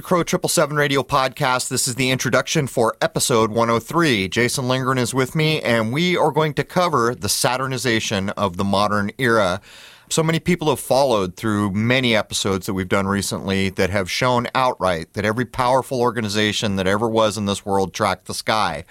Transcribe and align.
To 0.00 0.06
Crow 0.06 0.22
Triple 0.22 0.48
Seven 0.48 0.78
Radio 0.78 1.02
Podcast. 1.02 1.68
This 1.68 1.86
is 1.86 1.96
the 1.96 2.08
introduction 2.08 2.66
for 2.66 2.96
episode 3.02 3.50
103. 3.50 4.28
Jason 4.28 4.66
Lindgren 4.66 4.96
is 4.96 5.12
with 5.12 5.34
me, 5.34 5.60
and 5.60 5.92
we 5.92 6.16
are 6.16 6.30
going 6.30 6.54
to 6.54 6.64
cover 6.64 7.14
the 7.14 7.28
Saturnization 7.28 8.30
of 8.30 8.56
the 8.56 8.64
modern 8.64 9.10
era. 9.18 9.60
So 10.08 10.22
many 10.22 10.40
people 10.40 10.70
have 10.70 10.80
followed 10.80 11.36
through 11.36 11.72
many 11.72 12.16
episodes 12.16 12.64
that 12.64 12.72
we've 12.72 12.88
done 12.88 13.08
recently 13.08 13.68
that 13.68 13.90
have 13.90 14.10
shown 14.10 14.46
outright 14.54 15.12
that 15.12 15.26
every 15.26 15.44
powerful 15.44 16.00
organization 16.00 16.76
that 16.76 16.86
ever 16.86 17.06
was 17.06 17.36
in 17.36 17.44
this 17.44 17.66
world 17.66 17.92
tracked 17.92 18.24
the 18.24 18.32
sky. 18.32 18.86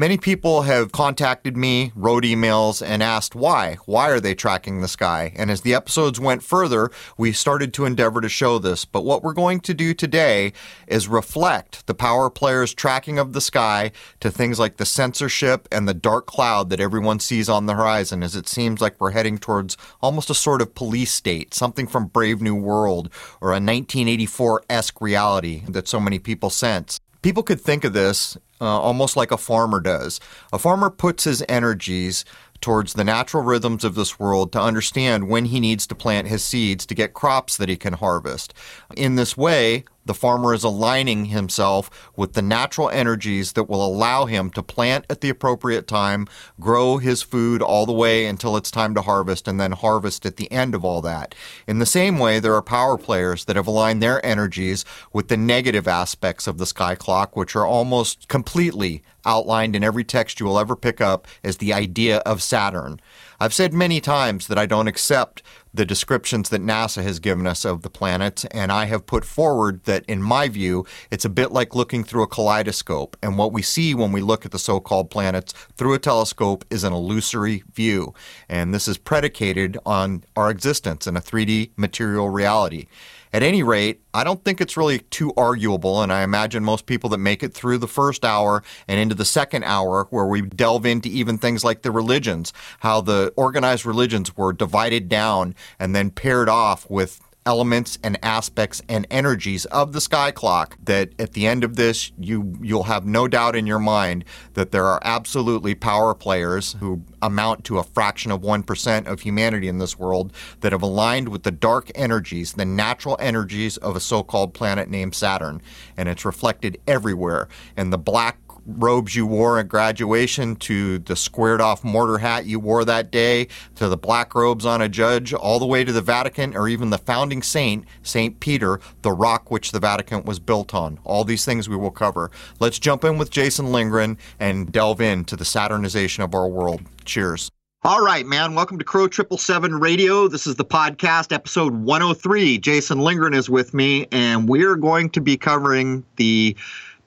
Many 0.00 0.16
people 0.16 0.62
have 0.62 0.92
contacted 0.92 1.58
me, 1.58 1.92
wrote 1.94 2.24
emails, 2.24 2.80
and 2.80 3.02
asked 3.02 3.34
why. 3.34 3.76
Why 3.84 4.08
are 4.08 4.18
they 4.18 4.34
tracking 4.34 4.80
the 4.80 4.88
sky? 4.88 5.34
And 5.36 5.50
as 5.50 5.60
the 5.60 5.74
episodes 5.74 6.18
went 6.18 6.42
further, 6.42 6.90
we 7.18 7.32
started 7.32 7.74
to 7.74 7.84
endeavor 7.84 8.22
to 8.22 8.28
show 8.30 8.58
this. 8.58 8.86
But 8.86 9.04
what 9.04 9.22
we're 9.22 9.34
going 9.34 9.60
to 9.60 9.74
do 9.74 9.92
today 9.92 10.54
is 10.86 11.06
reflect 11.06 11.86
the 11.86 11.92
power 11.92 12.30
players' 12.30 12.72
tracking 12.72 13.18
of 13.18 13.34
the 13.34 13.42
sky 13.42 13.92
to 14.20 14.30
things 14.30 14.58
like 14.58 14.78
the 14.78 14.86
censorship 14.86 15.68
and 15.70 15.86
the 15.86 15.92
dark 15.92 16.24
cloud 16.24 16.70
that 16.70 16.80
everyone 16.80 17.20
sees 17.20 17.50
on 17.50 17.66
the 17.66 17.74
horizon, 17.74 18.22
as 18.22 18.34
it 18.34 18.48
seems 18.48 18.80
like 18.80 18.98
we're 18.98 19.10
heading 19.10 19.36
towards 19.36 19.76
almost 20.00 20.30
a 20.30 20.34
sort 20.34 20.62
of 20.62 20.74
police 20.74 21.12
state, 21.12 21.52
something 21.52 21.86
from 21.86 22.06
Brave 22.06 22.40
New 22.40 22.56
World 22.56 23.10
or 23.42 23.50
a 23.50 23.60
1984 23.60 24.62
esque 24.70 24.98
reality 25.02 25.62
that 25.68 25.88
so 25.88 26.00
many 26.00 26.18
people 26.18 26.48
sense. 26.48 27.00
People 27.22 27.42
could 27.42 27.60
think 27.60 27.84
of 27.84 27.92
this 27.92 28.36
uh, 28.60 28.64
almost 28.64 29.16
like 29.16 29.30
a 29.30 29.36
farmer 29.36 29.80
does. 29.80 30.20
A 30.52 30.58
farmer 30.58 30.90
puts 30.90 31.24
his 31.24 31.42
energies 31.48 32.24
towards 32.60 32.92
the 32.92 33.04
natural 33.04 33.42
rhythms 33.42 33.84
of 33.84 33.94
this 33.94 34.18
world 34.18 34.52
to 34.52 34.60
understand 34.60 35.28
when 35.28 35.46
he 35.46 35.60
needs 35.60 35.86
to 35.86 35.94
plant 35.94 36.28
his 36.28 36.44
seeds 36.44 36.84
to 36.86 36.94
get 36.94 37.14
crops 37.14 37.56
that 37.56 37.70
he 37.70 37.76
can 37.76 37.94
harvest. 37.94 38.52
In 38.96 39.16
this 39.16 39.36
way, 39.36 39.84
the 40.04 40.14
farmer 40.14 40.54
is 40.54 40.64
aligning 40.64 41.26
himself 41.26 42.10
with 42.16 42.32
the 42.32 42.42
natural 42.42 42.88
energies 42.90 43.52
that 43.52 43.68
will 43.68 43.84
allow 43.84 44.26
him 44.26 44.50
to 44.50 44.62
plant 44.62 45.04
at 45.10 45.20
the 45.20 45.28
appropriate 45.28 45.86
time, 45.86 46.26
grow 46.58 46.98
his 46.98 47.22
food 47.22 47.62
all 47.62 47.86
the 47.86 47.92
way 47.92 48.26
until 48.26 48.56
it's 48.56 48.70
time 48.70 48.94
to 48.94 49.02
harvest, 49.02 49.46
and 49.46 49.60
then 49.60 49.72
harvest 49.72 50.24
at 50.26 50.36
the 50.36 50.50
end 50.50 50.74
of 50.74 50.84
all 50.84 51.00
that. 51.00 51.34
In 51.66 51.78
the 51.78 51.86
same 51.86 52.18
way, 52.18 52.40
there 52.40 52.54
are 52.54 52.62
power 52.62 52.96
players 52.96 53.44
that 53.44 53.56
have 53.56 53.66
aligned 53.66 54.02
their 54.02 54.24
energies 54.24 54.84
with 55.12 55.28
the 55.28 55.36
negative 55.36 55.86
aspects 55.86 56.46
of 56.46 56.58
the 56.58 56.66
sky 56.66 56.94
clock, 56.94 57.36
which 57.36 57.54
are 57.54 57.66
almost 57.66 58.28
completely 58.28 59.02
outlined 59.24 59.76
in 59.76 59.84
every 59.84 60.04
text 60.04 60.40
you 60.40 60.46
will 60.46 60.58
ever 60.58 60.76
pick 60.76 61.00
up 61.00 61.26
as 61.44 61.58
the 61.58 61.72
idea 61.72 62.18
of 62.18 62.42
Saturn. 62.42 63.00
I've 63.38 63.54
said 63.54 63.72
many 63.72 64.00
times 64.00 64.46
that 64.48 64.58
I 64.58 64.66
don't 64.66 64.88
accept 64.88 65.42
the 65.72 65.84
descriptions 65.84 66.48
that 66.48 66.62
NASA 66.62 67.02
has 67.02 67.20
given 67.20 67.46
us 67.46 67.64
of 67.64 67.82
the 67.82 67.90
planets, 67.90 68.44
and 68.46 68.72
I 68.72 68.86
have 68.86 69.06
put 69.06 69.24
forward 69.24 69.84
that, 69.84 70.04
in 70.06 70.22
my 70.22 70.48
view, 70.48 70.84
it's 71.10 71.24
a 71.24 71.28
bit 71.30 71.52
like 71.52 71.74
looking 71.74 72.04
through 72.04 72.22
a 72.22 72.28
kaleidoscope. 72.28 73.16
And 73.22 73.38
what 73.38 73.52
we 73.52 73.62
see 73.62 73.94
when 73.94 74.12
we 74.12 74.20
look 74.20 74.44
at 74.44 74.50
the 74.50 74.58
so 74.58 74.80
called 74.80 75.10
planets 75.10 75.52
through 75.76 75.94
a 75.94 75.98
telescope 75.98 76.64
is 76.70 76.84
an 76.84 76.92
illusory 76.92 77.62
view. 77.72 78.14
And 78.48 78.74
this 78.74 78.88
is 78.88 78.98
predicated 78.98 79.78
on 79.86 80.24
our 80.36 80.50
existence 80.50 81.06
in 81.06 81.16
a 81.16 81.20
3D 81.20 81.70
material 81.76 82.30
reality. 82.30 82.86
At 83.32 83.44
any 83.44 83.62
rate, 83.62 84.00
I 84.12 84.24
don't 84.24 84.44
think 84.44 84.60
it's 84.60 84.76
really 84.76 84.98
too 84.98 85.32
arguable, 85.36 86.02
and 86.02 86.12
I 86.12 86.22
imagine 86.22 86.64
most 86.64 86.86
people 86.86 87.10
that 87.10 87.18
make 87.18 87.44
it 87.44 87.54
through 87.54 87.78
the 87.78 87.86
first 87.86 88.24
hour 88.24 88.64
and 88.88 88.98
into 88.98 89.14
the 89.14 89.24
second 89.24 89.62
hour, 89.62 90.08
where 90.10 90.26
we 90.26 90.42
delve 90.42 90.84
into 90.84 91.08
even 91.08 91.38
things 91.38 91.62
like 91.62 91.82
the 91.82 91.92
religions, 91.92 92.52
how 92.80 93.00
the 93.00 93.32
organized 93.36 93.86
religions 93.86 94.36
were 94.36 94.52
divided 94.52 95.08
down 95.08 95.54
and 95.78 95.94
then 95.94 96.10
paired 96.10 96.48
off 96.48 96.90
with 96.90 97.20
elements 97.46 97.98
and 98.04 98.18
aspects 98.22 98.82
and 98.88 99.06
energies 99.10 99.64
of 99.66 99.92
the 99.92 100.00
sky 100.00 100.30
clock 100.30 100.76
that 100.84 101.10
at 101.18 101.32
the 101.32 101.46
end 101.46 101.64
of 101.64 101.76
this 101.76 102.12
you 102.18 102.54
you'll 102.60 102.82
have 102.82 103.06
no 103.06 103.26
doubt 103.26 103.56
in 103.56 103.66
your 103.66 103.78
mind 103.78 104.24
that 104.54 104.72
there 104.72 104.84
are 104.84 105.00
absolutely 105.02 105.74
power 105.74 106.14
players 106.14 106.76
who 106.80 107.02
amount 107.22 107.64
to 107.64 107.78
a 107.78 107.82
fraction 107.82 108.30
of 108.30 108.42
1% 108.42 109.06
of 109.06 109.20
humanity 109.20 109.68
in 109.68 109.78
this 109.78 109.98
world 109.98 110.32
that 110.60 110.72
have 110.72 110.82
aligned 110.82 111.28
with 111.28 111.42
the 111.42 111.50
dark 111.50 111.90
energies 111.94 112.52
the 112.52 112.64
natural 112.64 113.16
energies 113.18 113.76
of 113.78 113.96
a 113.96 114.00
so-called 114.00 114.52
planet 114.52 114.88
named 114.88 115.14
Saturn. 115.14 115.62
And 115.96 116.08
it's 116.08 116.24
reflected 116.24 116.80
everywhere 116.86 117.48
and 117.76 117.92
the 117.92 117.98
black 117.98 118.36
robes 118.76 119.14
you 119.14 119.26
wore 119.26 119.58
at 119.58 119.68
graduation 119.68 120.56
to 120.56 120.98
the 120.98 121.16
squared 121.16 121.60
off 121.60 121.84
mortar 121.84 122.18
hat 122.18 122.46
you 122.46 122.58
wore 122.58 122.84
that 122.84 123.10
day 123.10 123.48
to 123.74 123.88
the 123.88 123.96
black 123.96 124.34
robes 124.34 124.66
on 124.66 124.80
a 124.80 124.88
judge, 124.88 125.32
all 125.32 125.58
the 125.58 125.66
way 125.66 125.84
to 125.84 125.92
the 125.92 126.02
Vatican 126.02 126.56
or 126.56 126.68
even 126.68 126.90
the 126.90 126.98
founding 126.98 127.42
saint, 127.42 127.84
St. 128.02 128.40
Peter, 128.40 128.80
the 129.02 129.12
rock 129.12 129.50
which 129.50 129.72
the 129.72 129.80
Vatican 129.80 130.24
was 130.24 130.38
built 130.38 130.74
on. 130.74 130.98
All 131.04 131.24
these 131.24 131.44
things 131.44 131.68
we 131.68 131.76
will 131.76 131.90
cover. 131.90 132.30
Let's 132.58 132.78
jump 132.78 133.04
in 133.04 133.18
with 133.18 133.30
Jason 133.30 133.72
Lindgren 133.72 134.18
and 134.38 134.70
delve 134.70 135.00
into 135.00 135.36
the 135.36 135.44
Saturnization 135.44 136.22
of 136.22 136.34
our 136.34 136.48
world. 136.48 136.82
Cheers. 137.04 137.50
All 137.82 138.04
right, 138.04 138.26
man. 138.26 138.54
Welcome 138.54 138.78
to 138.78 138.84
Crow 138.84 139.08
Triple 139.08 139.38
Seven 139.38 139.80
Radio. 139.80 140.28
This 140.28 140.46
is 140.46 140.56
the 140.56 140.66
podcast, 140.66 141.32
episode 141.32 141.72
103. 141.72 142.58
Jason 142.58 142.98
Lindgren 142.98 143.32
is 143.32 143.48
with 143.48 143.72
me, 143.72 144.06
and 144.12 144.46
we're 144.50 144.76
going 144.76 145.08
to 145.08 145.20
be 145.22 145.38
covering 145.38 146.04
the 146.16 146.54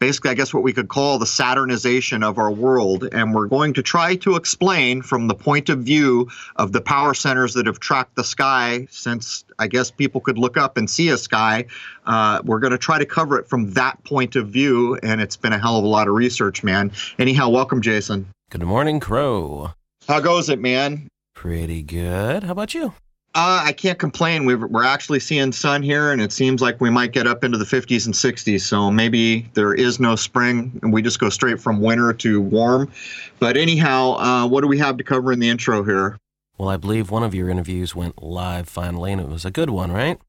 basically, 0.03 0.31
I 0.31 0.33
guess, 0.33 0.53
what 0.53 0.63
we 0.63 0.73
could 0.73 0.89
call 0.89 1.17
the 1.17 1.25
Saturnization 1.25 2.23
of 2.23 2.37
our 2.37 2.51
world. 2.51 3.07
And 3.13 3.33
we're 3.33 3.47
going 3.47 3.73
to 3.75 3.81
try 3.81 4.17
to 4.17 4.35
explain 4.35 5.01
from 5.01 5.29
the 5.29 5.33
point 5.33 5.69
of 5.69 5.79
view 5.79 6.27
of 6.57 6.73
the 6.73 6.81
power 6.81 7.13
centers 7.13 7.53
that 7.53 7.67
have 7.67 7.79
tracked 7.79 8.17
the 8.17 8.23
sky 8.25 8.85
since 8.91 9.45
I 9.59 9.67
guess 9.67 9.91
people 9.91 10.19
could 10.19 10.37
look 10.37 10.57
up 10.57 10.75
and 10.75 10.89
see 10.89 11.07
a 11.07 11.17
sky. 11.17 11.67
Uh, 12.05 12.41
we're 12.43 12.59
going 12.59 12.71
to 12.71 12.77
try 12.77 12.99
to 12.99 13.05
cover 13.05 13.39
it 13.39 13.47
from 13.47 13.71
that 13.75 14.03
point 14.03 14.35
of 14.35 14.49
view. 14.49 14.99
And 15.01 15.21
it's 15.21 15.37
been 15.37 15.53
a 15.53 15.57
hell 15.57 15.77
of 15.77 15.85
a 15.85 15.87
lot 15.87 16.09
of 16.09 16.15
research, 16.15 16.65
man. 16.65 16.91
Anyhow, 17.17 17.47
welcome, 17.47 17.81
Jason. 17.81 18.27
Good 18.49 18.63
morning, 18.63 18.99
Crow. 18.99 19.71
How 20.05 20.19
goes 20.19 20.49
it, 20.49 20.59
man? 20.59 21.07
Pretty 21.33 21.81
good. 21.81 22.43
How 22.43 22.51
about 22.51 22.73
you? 22.73 22.93
Uh, 23.35 23.63
I 23.65 23.71
can't 23.73 23.97
complain. 23.97 24.45
we 24.45 24.53
are 24.53 24.83
actually 24.83 25.19
seeing 25.19 25.51
sun 25.51 25.81
here, 25.81 26.11
and 26.11 26.21
it 26.21 26.31
seems 26.31 26.61
like 26.61 26.79
we 26.79 26.91
might 26.91 27.13
get 27.13 27.25
up 27.25 27.43
into 27.43 27.57
the 27.57 27.65
50s 27.65 28.05
and 28.05 28.13
60s. 28.13 28.61
So 28.61 28.91
maybe 28.91 29.49
there 29.55 29.73
is 29.73 29.99
no 29.99 30.15
spring, 30.15 30.79
and 30.83 30.93
we 30.93 31.01
just 31.01 31.17
go 31.17 31.29
straight 31.29 31.59
from 31.59 31.81
winter 31.81 32.13
to 32.13 32.39
warm. 32.39 32.91
But 33.39 33.57
anyhow, 33.57 34.17
uh, 34.19 34.47
what 34.47 34.61
do 34.61 34.67
we 34.67 34.77
have 34.77 34.97
to 34.97 35.03
cover 35.03 35.31
in 35.31 35.39
the 35.39 35.49
intro 35.49 35.83
here? 35.83 36.17
Well, 36.59 36.69
I 36.69 36.77
believe 36.77 37.09
one 37.09 37.23
of 37.23 37.33
your 37.33 37.49
interviews 37.49 37.95
went 37.95 38.21
live 38.21 38.69
finally, 38.69 39.11
and 39.11 39.19
it 39.19 39.27
was 39.27 39.45
a 39.45 39.51
good 39.51 39.71
one, 39.71 39.91
right? 39.91 40.19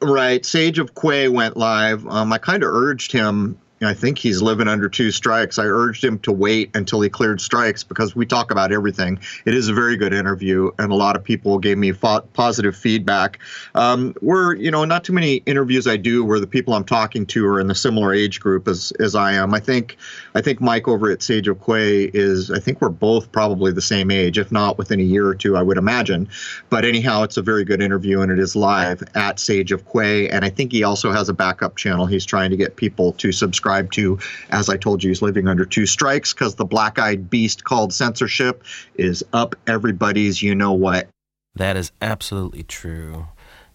Right. 0.00 0.44
Sage 0.44 0.78
of 0.78 0.94
Quay 0.94 1.28
went 1.28 1.58
live. 1.58 2.06
Um, 2.06 2.32
I 2.32 2.38
kind 2.38 2.62
of 2.62 2.70
urged 2.70 3.12
him 3.12 3.58
I 3.86 3.94
think 3.94 4.18
he's 4.18 4.42
living 4.42 4.68
under 4.68 4.88
two 4.88 5.10
strikes. 5.10 5.58
I 5.58 5.64
urged 5.64 6.02
him 6.04 6.18
to 6.20 6.32
wait 6.32 6.70
until 6.74 7.00
he 7.00 7.08
cleared 7.08 7.40
strikes 7.40 7.82
because 7.82 8.14
we 8.14 8.26
talk 8.26 8.50
about 8.50 8.72
everything. 8.72 9.18
It 9.44 9.54
is 9.54 9.68
a 9.68 9.74
very 9.74 9.96
good 9.96 10.12
interview, 10.12 10.70
and 10.78 10.92
a 10.92 10.94
lot 10.94 11.16
of 11.16 11.24
people 11.24 11.58
gave 11.58 11.78
me 11.78 11.92
fo- 11.92 12.20
positive 12.32 12.76
feedback. 12.76 13.38
Um, 13.74 14.14
we're, 14.22 14.54
you 14.54 14.70
know, 14.70 14.84
not 14.84 15.04
too 15.04 15.12
many 15.12 15.36
interviews 15.46 15.86
I 15.86 15.96
do 15.96 16.24
where 16.24 16.40
the 16.40 16.46
people 16.46 16.74
I'm 16.74 16.84
talking 16.84 17.26
to 17.26 17.46
are 17.46 17.60
in 17.60 17.66
the 17.66 17.74
similar 17.74 18.14
age 18.14 18.40
group 18.40 18.68
as, 18.68 18.92
as 19.00 19.14
I 19.14 19.32
am. 19.32 19.54
I 19.54 19.60
think, 19.60 19.96
I 20.34 20.40
think 20.40 20.60
Mike 20.60 20.88
over 20.88 21.10
at 21.10 21.22
Sage 21.22 21.48
of 21.48 21.64
Quay 21.64 22.10
is, 22.14 22.50
I 22.50 22.58
think 22.58 22.80
we're 22.80 22.88
both 22.88 23.30
probably 23.32 23.72
the 23.72 23.82
same 23.82 24.10
age, 24.10 24.38
if 24.38 24.52
not 24.52 24.78
within 24.78 25.00
a 25.00 25.04
year 25.04 25.26
or 25.26 25.34
two, 25.34 25.56
I 25.56 25.62
would 25.62 25.78
imagine. 25.78 26.28
But 26.70 26.84
anyhow, 26.84 27.22
it's 27.22 27.36
a 27.36 27.42
very 27.42 27.64
good 27.64 27.82
interview, 27.82 28.20
and 28.20 28.30
it 28.30 28.38
is 28.38 28.54
live 28.54 29.02
at 29.14 29.38
Sage 29.38 29.72
of 29.72 29.84
Quay. 29.90 30.28
And 30.28 30.44
I 30.44 30.50
think 30.50 30.72
he 30.72 30.84
also 30.84 31.10
has 31.10 31.28
a 31.28 31.34
backup 31.34 31.76
channel. 31.76 32.06
He's 32.06 32.24
trying 32.24 32.50
to 32.50 32.56
get 32.56 32.76
people 32.76 33.12
to 33.14 33.32
subscribe 33.32 33.73
subscribe 33.74 33.92
to. 33.92 34.18
As 34.50 34.68
I 34.68 34.76
told 34.76 35.02
you, 35.02 35.10
he's 35.10 35.22
living 35.22 35.48
under 35.48 35.64
two 35.64 35.86
strikes 35.86 36.32
because 36.32 36.54
the 36.54 36.64
black 36.64 36.98
eyed 36.98 37.30
beast 37.30 37.64
called 37.64 37.92
censorship 37.92 38.62
is 38.94 39.24
up 39.32 39.56
everybody's 39.66 40.42
you 40.42 40.54
know 40.54 40.72
what. 40.72 41.08
That 41.56 41.76
is 41.76 41.92
absolutely 42.00 42.64
true. 42.64 43.28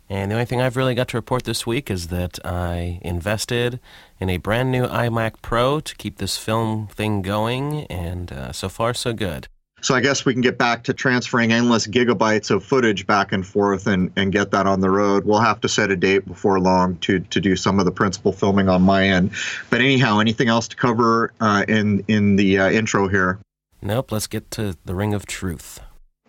And 0.10 0.31
the 0.31 0.36
only 0.36 0.46
thing 0.46 0.60
I've 0.60 0.75
really 0.75 0.96
got 0.96 1.07
to 1.10 1.18
report 1.18 1.44
this 1.44 1.68
week 1.68 1.92
is 1.92 2.07
that 2.07 2.40
I 2.44 3.00
invested 3.04 3.80
in 4.19 4.30
a 4.30 4.38
brand 4.38 4.72
new 4.72 4.88
iMac 4.88 5.34
Pro 5.42 5.80
to 5.80 5.96
keep 5.96 6.18
this 6.18 6.36
film 6.36 6.88
thing 6.88 7.22
going, 7.22 7.86
and 7.86 8.31
uh, 8.31 8.52
so 8.52 8.69
far, 8.69 8.95
so 8.95 9.13
good. 9.13 9.48
So 9.81 9.96
I 9.96 10.02
guess 10.02 10.26
we 10.26 10.34
can 10.34 10.42
get 10.42 10.58
back 10.58 10.84
to 10.86 10.94
transferring 10.94 11.52
endless 11.52 11.88
gigabytes 11.88 12.52
of 12.52 12.64
footage 12.64 13.08
back 13.08 13.31
and 13.31 13.46
forth 13.46 13.88
and, 13.88 14.12
and 14.16 14.31
get 14.31 14.52
that 14.52 14.68
on 14.68 14.81
the 14.81 14.90
road. 14.90 15.26
We'll 15.26 15.40
have 15.40 15.62
to 15.62 15.70
set 15.70 15.92
a 15.92 15.96
date 15.96 16.26
before 16.26 16.60
long 16.60 16.98
to, 16.98 17.20
to 17.20 17.42
do 17.42 17.56
some 17.56 17.80
of 17.80 17.86
the 17.86 17.92
principal 17.92 18.31
filming 18.31 18.70
on 18.70 18.81
my 18.81 19.08
end. 19.08 19.31
But 19.70 19.81
anyhow, 19.81 20.20
anything 20.20 20.48
else 20.48 20.68
to 20.70 20.76
cover 20.76 21.31
uh, 21.40 21.66
in 21.68 22.04
in 22.08 22.36
the 22.36 22.60
uh, 22.60 22.70
intro 22.70 23.08
here? 23.08 23.40
Nope. 23.81 24.12
Let's 24.12 24.28
get 24.28 24.52
to 24.52 24.76
the 24.86 24.96
Ring 24.96 25.14
of 25.14 25.26
Truth. 25.26 25.80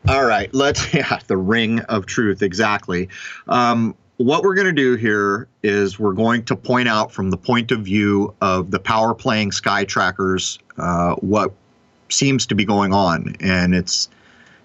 All 0.08 0.24
right. 0.24 0.52
Let's 0.54 0.92
yeah, 0.94 1.18
the 1.26 1.36
Ring 1.36 1.80
of 1.80 2.06
Truth 2.06 2.42
exactly. 2.42 3.08
Um, 3.48 3.94
what 4.20 4.42
we're 4.42 4.54
going 4.54 4.66
to 4.66 4.72
do 4.72 4.96
here 4.96 5.48
is 5.62 5.98
we're 5.98 6.12
going 6.12 6.44
to 6.44 6.54
point 6.54 6.88
out 6.88 7.10
from 7.10 7.30
the 7.30 7.38
point 7.38 7.72
of 7.72 7.80
view 7.80 8.34
of 8.42 8.70
the 8.70 8.78
power 8.78 9.14
playing 9.14 9.50
sky 9.50 9.84
trackers 9.84 10.58
uh, 10.76 11.14
what 11.16 11.54
seems 12.12 12.46
to 12.46 12.54
be 12.54 12.64
going 12.64 12.92
on, 12.92 13.36
and 13.40 13.74
it's 13.74 14.08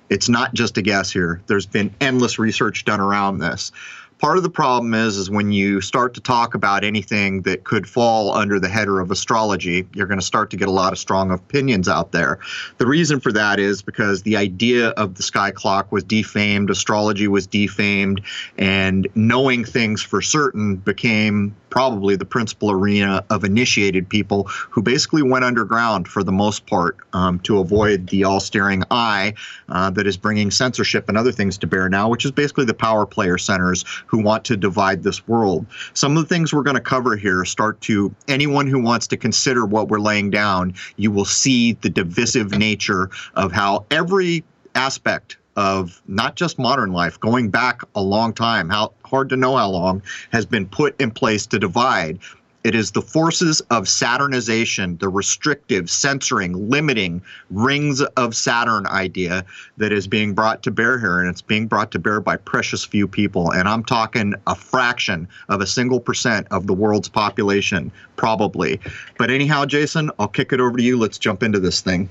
it's 0.10 0.30
not 0.30 0.54
just 0.54 0.78
a 0.78 0.82
guess 0.82 1.12
here. 1.12 1.42
There's 1.48 1.66
been 1.66 1.94
endless 2.00 2.38
research 2.38 2.86
done 2.86 3.00
around 3.00 3.40
this. 3.40 3.72
Part 4.20 4.38
of 4.38 4.44
the 4.44 4.50
problem 4.50 4.94
is 4.94 5.18
is 5.18 5.30
when 5.30 5.52
you 5.52 5.82
start 5.82 6.14
to 6.14 6.22
talk 6.22 6.56
about 6.56 6.86
anything 6.86 7.42
that 7.42 7.66
could 7.66 7.88
fall 7.88 8.34
under 8.34 8.62
the 8.62 8.70
header 8.70 9.02
of 9.02 9.12
astrology, 9.12 9.86
you're 9.94 10.08
going 10.08 10.20
to 10.20 10.26
start 10.26 10.52
to 10.52 10.58
get 10.58 10.70
a 10.70 10.72
lot 10.72 10.94
of 10.94 11.00
strong 11.00 11.32
opinions 11.32 11.90
out 11.90 12.14
there. 12.14 12.40
The 12.78 12.88
reason 12.88 13.20
for 13.20 13.34
that 13.34 13.60
is 13.60 13.82
because 13.82 14.22
the 14.22 14.38
idea 14.38 14.90
of 14.92 15.16
the 15.16 15.24
sky 15.24 15.52
clock 15.52 15.92
was 15.92 16.06
defamed, 16.06 16.70
astrology 16.70 17.28
was 17.28 17.46
defamed, 17.46 18.22
and 18.58 19.06
knowing 19.16 19.66
things 19.66 20.02
for 20.02 20.22
certain 20.22 20.78
became 20.78 21.54
probably 21.76 22.16
the 22.16 22.26
principal 22.26 22.72
arena 22.72 23.22
of 23.30 23.44
initiated 23.44 24.08
people 24.08 24.46
who 24.46 24.82
basically 24.82 25.22
went 25.22 25.44
underground 25.44 26.08
for 26.08 26.24
the 26.24 26.32
most 26.32 26.66
part 26.68 26.96
um, 27.12 27.38
to 27.40 27.60
avoid 27.60 28.08
the 28.08 28.24
all 28.24 28.40
staring 28.40 28.82
eye 28.92 29.34
uh, 29.68 29.90
that 29.90 30.08
is 30.08 30.16
bringing 30.16 30.50
censorship 30.50 31.10
and 31.10 31.18
other 31.18 31.34
things 31.34 31.58
to 31.58 31.68
bear 31.68 31.90
now, 31.90 32.08
which 32.08 32.24
is 32.24 32.32
basically 32.32 32.64
the 32.64 32.74
power 32.74 33.06
player 33.06 33.38
centers 33.38 33.84
who 34.08 34.24
want 34.24 34.46
to 34.46 34.56
divide 34.56 35.04
this 35.04 35.28
world. 35.28 35.66
Some 35.94 36.16
of 36.16 36.24
the 36.24 36.34
things 36.34 36.54
we're 36.54 36.64
going 36.64 36.78
to 36.78 36.82
cover 36.82 37.18
here 37.18 37.44
start 37.44 37.82
to 37.82 38.16
anyone 38.30 38.68
who 38.68 38.82
wants 38.82 39.08
to 39.08 39.18
consider 39.18 39.66
what 39.66 39.90
we're 39.90 40.00
laying 40.00 40.30
down, 40.30 40.76
you 40.96 41.12
will 41.12 41.26
see 41.26 41.74
the 41.74 41.90
divisive 41.90 42.52
nature 42.52 43.10
of 43.36 43.52
how 43.52 43.86
every 43.92 44.46
aspect 44.76 45.36
of 45.56 46.02
not 46.08 46.36
just 46.36 46.60
modern 46.60 46.92
life, 46.92 47.20
going 47.20 47.50
back 47.50 47.82
a 47.96 48.02
long 48.02 48.34
time, 48.34 48.70
how 48.70 48.92
hard 49.06 49.30
to 49.30 49.38
know 49.38 49.56
how 49.56 49.70
long, 49.70 50.02
has 50.32 50.46
been 50.46 50.68
put 50.68 51.00
in 51.00 51.12
place 51.12 51.46
to 51.48 51.60
divide. 51.60 52.20
It 52.66 52.74
is 52.74 52.92
the 52.92 53.02
forces 53.04 53.62
of 53.70 53.88
Saturnization, 53.88 54.98
the 54.98 55.08
restrictive, 55.08 55.88
censoring, 55.88 56.68
limiting 56.68 57.22
rings 57.52 58.02
of 58.02 58.36
Saturn 58.36 58.88
idea 58.88 59.46
that 59.78 59.92
is 59.92 60.08
being 60.08 60.34
brought 60.34 60.64
to 60.64 60.72
bear 60.72 60.98
here. 60.98 61.20
And 61.20 61.30
it's 61.30 61.44
being 61.44 61.68
brought 61.68 61.92
to 61.92 62.00
bear 62.00 62.20
by 62.22 62.38
precious 62.38 62.84
few 62.84 63.08
people. 63.08 63.52
And 63.52 63.70
I'm 63.70 63.84
talking 63.84 64.34
a 64.48 64.56
fraction 64.56 65.28
of 65.48 65.62
a 65.62 65.68
single 65.68 66.00
percent 66.00 66.48
of 66.50 66.66
the 66.66 66.74
world's 66.74 67.08
population, 67.08 67.92
probably. 68.16 68.80
But 69.20 69.30
anyhow, 69.30 69.66
Jason, 69.66 70.10
I'll 70.18 70.28
kick 70.28 70.52
it 70.52 70.60
over 70.60 70.76
to 70.76 70.84
you. 70.84 70.98
Let's 70.98 71.20
jump 71.20 71.44
into 71.44 71.60
this 71.60 71.82
thing. 71.82 72.10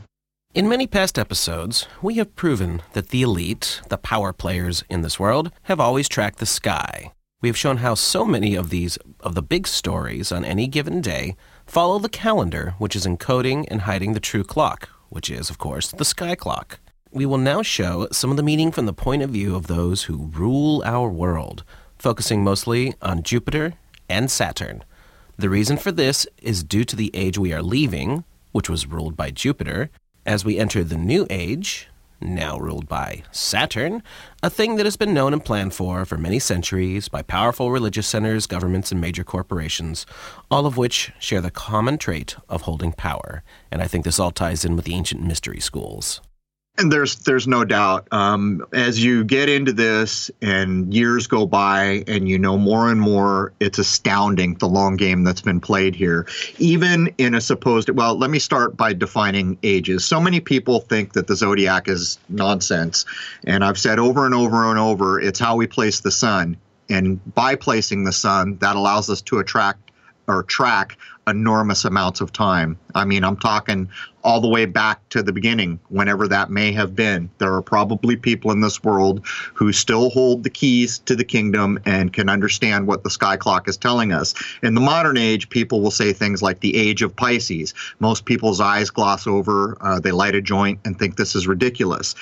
In 0.54 0.68
many 0.68 0.86
past 0.86 1.18
episodes, 1.18 1.88
we 2.00 2.14
have 2.14 2.36
proven 2.36 2.80
that 2.92 3.08
the 3.08 3.22
elite, 3.22 3.80
the 3.88 3.98
power 3.98 4.32
players 4.32 4.84
in 4.88 5.02
this 5.02 5.18
world, 5.18 5.50
have 5.64 5.80
always 5.80 6.08
tracked 6.08 6.38
the 6.38 6.46
sky. 6.46 7.10
We 7.42 7.48
have 7.48 7.56
shown 7.56 7.78
how 7.78 7.94
so 7.94 8.24
many 8.24 8.54
of 8.54 8.70
these 8.70 8.96
of 9.18 9.34
the 9.34 9.42
big 9.42 9.66
stories 9.66 10.30
on 10.30 10.44
any 10.44 10.68
given 10.68 11.00
day 11.00 11.34
follow 11.66 11.98
the 11.98 12.08
calendar, 12.08 12.76
which 12.78 12.94
is 12.94 13.04
encoding 13.04 13.64
and 13.66 13.80
hiding 13.80 14.12
the 14.12 14.20
true 14.20 14.44
clock, 14.44 14.90
which 15.08 15.28
is, 15.28 15.50
of 15.50 15.58
course, 15.58 15.90
the 15.90 16.04
sky 16.04 16.36
clock. 16.36 16.78
We 17.10 17.26
will 17.26 17.38
now 17.38 17.62
show 17.62 18.06
some 18.12 18.30
of 18.30 18.36
the 18.36 18.44
meaning 18.44 18.70
from 18.70 18.86
the 18.86 18.92
point 18.92 19.22
of 19.22 19.30
view 19.30 19.56
of 19.56 19.66
those 19.66 20.04
who 20.04 20.30
rule 20.32 20.84
our 20.86 21.08
world, 21.08 21.64
focusing 21.98 22.44
mostly 22.44 22.94
on 23.02 23.24
Jupiter 23.24 23.74
and 24.08 24.30
Saturn. 24.30 24.84
The 25.36 25.50
reason 25.50 25.78
for 25.78 25.90
this 25.90 26.28
is 26.40 26.62
due 26.62 26.84
to 26.84 26.94
the 26.94 27.10
age 27.12 27.38
we 27.38 27.52
are 27.52 27.60
leaving, 27.60 28.22
which 28.52 28.70
was 28.70 28.86
ruled 28.86 29.16
by 29.16 29.32
Jupiter, 29.32 29.90
as 30.26 30.44
we 30.44 30.59
enter 30.59 30.82
the 30.82 30.97
new 30.97 31.26
age, 31.31 31.88
now 32.21 32.59
ruled 32.59 32.88
by 32.88 33.23
Saturn, 33.31 34.03
a 34.43 34.49
thing 34.49 34.76
that 34.76 34.87
has 34.87 34.97
been 34.97 35.12
known 35.12 35.32
and 35.32 35.44
planned 35.44 35.75
for 35.75 36.05
for 36.05 36.17
many 36.17 36.38
centuries 36.38 37.09
by 37.09 37.23
powerful 37.23 37.71
religious 37.71 38.06
centers, 38.06 38.47
governments, 38.47 38.91
and 38.91 39.00
major 39.00 39.25
corporations, 39.25 40.06
all 40.50 40.67
of 40.67 40.76
which 40.76 41.12
share 41.19 41.41
the 41.41 41.50
common 41.50 41.99
trait 41.99 42.37
of 42.49 42.62
holding 42.62 42.93
power. 42.93 43.43
And 43.71 43.82
I 43.82 43.87
think 43.87 44.05
this 44.05 44.19
all 44.19 44.31
ties 44.31 44.65
in 44.65 44.76
with 44.76 44.87
the 44.87 44.94
ancient 44.94 45.23
mystery 45.23 45.61
schools. 45.61 46.21
And 46.76 46.93
there's 46.93 47.17
there's 47.21 47.47
no 47.47 47.65
doubt. 47.65 48.09
Um, 48.11 48.67
as 48.73 49.03
you 49.03 49.23
get 49.23 49.49
into 49.49 49.73
this 49.73 50.29
and 50.43 50.93
years 50.93 51.29
go 51.29 51.47
by 51.47 52.03
and 52.09 52.29
you 52.29 52.37
know 52.37 52.59
more 52.59 52.91
and 52.91 53.00
more, 53.00 53.53
it's 53.61 53.79
astounding 53.79 54.55
the 54.55 54.67
long 54.67 54.97
game 54.97 55.23
that's 55.23 55.41
been 55.41 55.61
played 55.61 55.94
here. 55.94 56.26
Even 56.59 57.15
in 57.17 57.35
a 57.35 57.41
supposed 57.41 57.91
well, 57.91 58.19
let 58.19 58.29
me 58.29 58.41
start 58.41 58.76
by 58.76 58.93
defining 58.93 59.56
ages. 59.62 60.05
So 60.05 60.21
many 60.21 60.41
people 60.41 60.81
think 60.81 61.12
that 61.12 61.29
the 61.29 61.37
zodiac 61.37 61.87
is 61.87 62.19
nonsense, 62.29 63.05
and 63.44 63.65
I've 63.65 63.79
said 63.79 64.00
over 64.00 64.26
and 64.26 64.35
over 64.35 64.69
and 64.69 64.79
over, 64.79 65.21
it's 65.21 65.38
how 65.38 65.55
we 65.55 65.69
place 65.69 66.00
the 66.00 66.11
sun. 66.11 66.56
And 66.91 67.21
by 67.35 67.55
placing 67.55 68.03
the 68.03 68.12
sun, 68.12 68.59
that 68.59 68.75
allows 68.75 69.09
us 69.09 69.23
to 69.23 69.38
attract 69.38 69.93
or 70.26 70.43
track 70.43 70.97
enormous 71.26 71.85
amounts 71.85 72.21
of 72.21 72.32
time. 72.32 72.79
I 72.94 73.05
mean, 73.05 73.25
I'm 73.25 73.37
talking 73.37 73.88
all 74.23 74.41
the 74.41 74.49
way 74.49 74.65
back 74.65 75.06
to 75.11 75.23
the 75.23 75.32
beginning, 75.32 75.79
whenever 75.88 76.26
that 76.29 76.50
may 76.50 76.73
have 76.73 76.97
been. 76.97 77.31
There 77.38 77.55
are 77.55 77.62
probably 77.62 78.17
people 78.17 78.50
in 78.53 78.61
this 78.61 78.82
world 78.82 79.26
who 79.53 79.71
still 79.73 80.11
hold 80.11 80.44
the 80.44 80.50
keys 80.50 80.99
to 81.00 81.15
the 81.15 81.25
kingdom 81.25 81.79
and 81.85 82.12
can 82.12 82.29
understand 82.29 82.87
what 82.87 83.05
the 83.05 83.11
sky 83.11 83.37
clock 83.37 83.69
is 83.69 83.76
telling 83.76 84.12
us. 84.12 84.35
In 84.62 84.75
the 84.75 84.81
modern 84.81 85.19
age, 85.19 85.50
people 85.50 85.83
will 85.83 85.90
say 85.90 86.12
things 86.12 86.43
like 86.43 86.61
the 86.61 86.75
age 86.75 87.02
of 87.02 87.14
Pisces. 87.14 87.75
Most 88.00 88.25
people's 88.25 88.61
eyes 88.61 88.90
gloss 88.90 89.26
over, 89.26 89.76
uh, 89.81 90.00
they 90.00 90.12
light 90.12 90.35
a 90.35 90.40
joint 90.40 90.81
and 90.85 90.99
think 90.99 91.16
this 91.16 91.35
is 91.35 91.47
ridiculous 91.47 92.14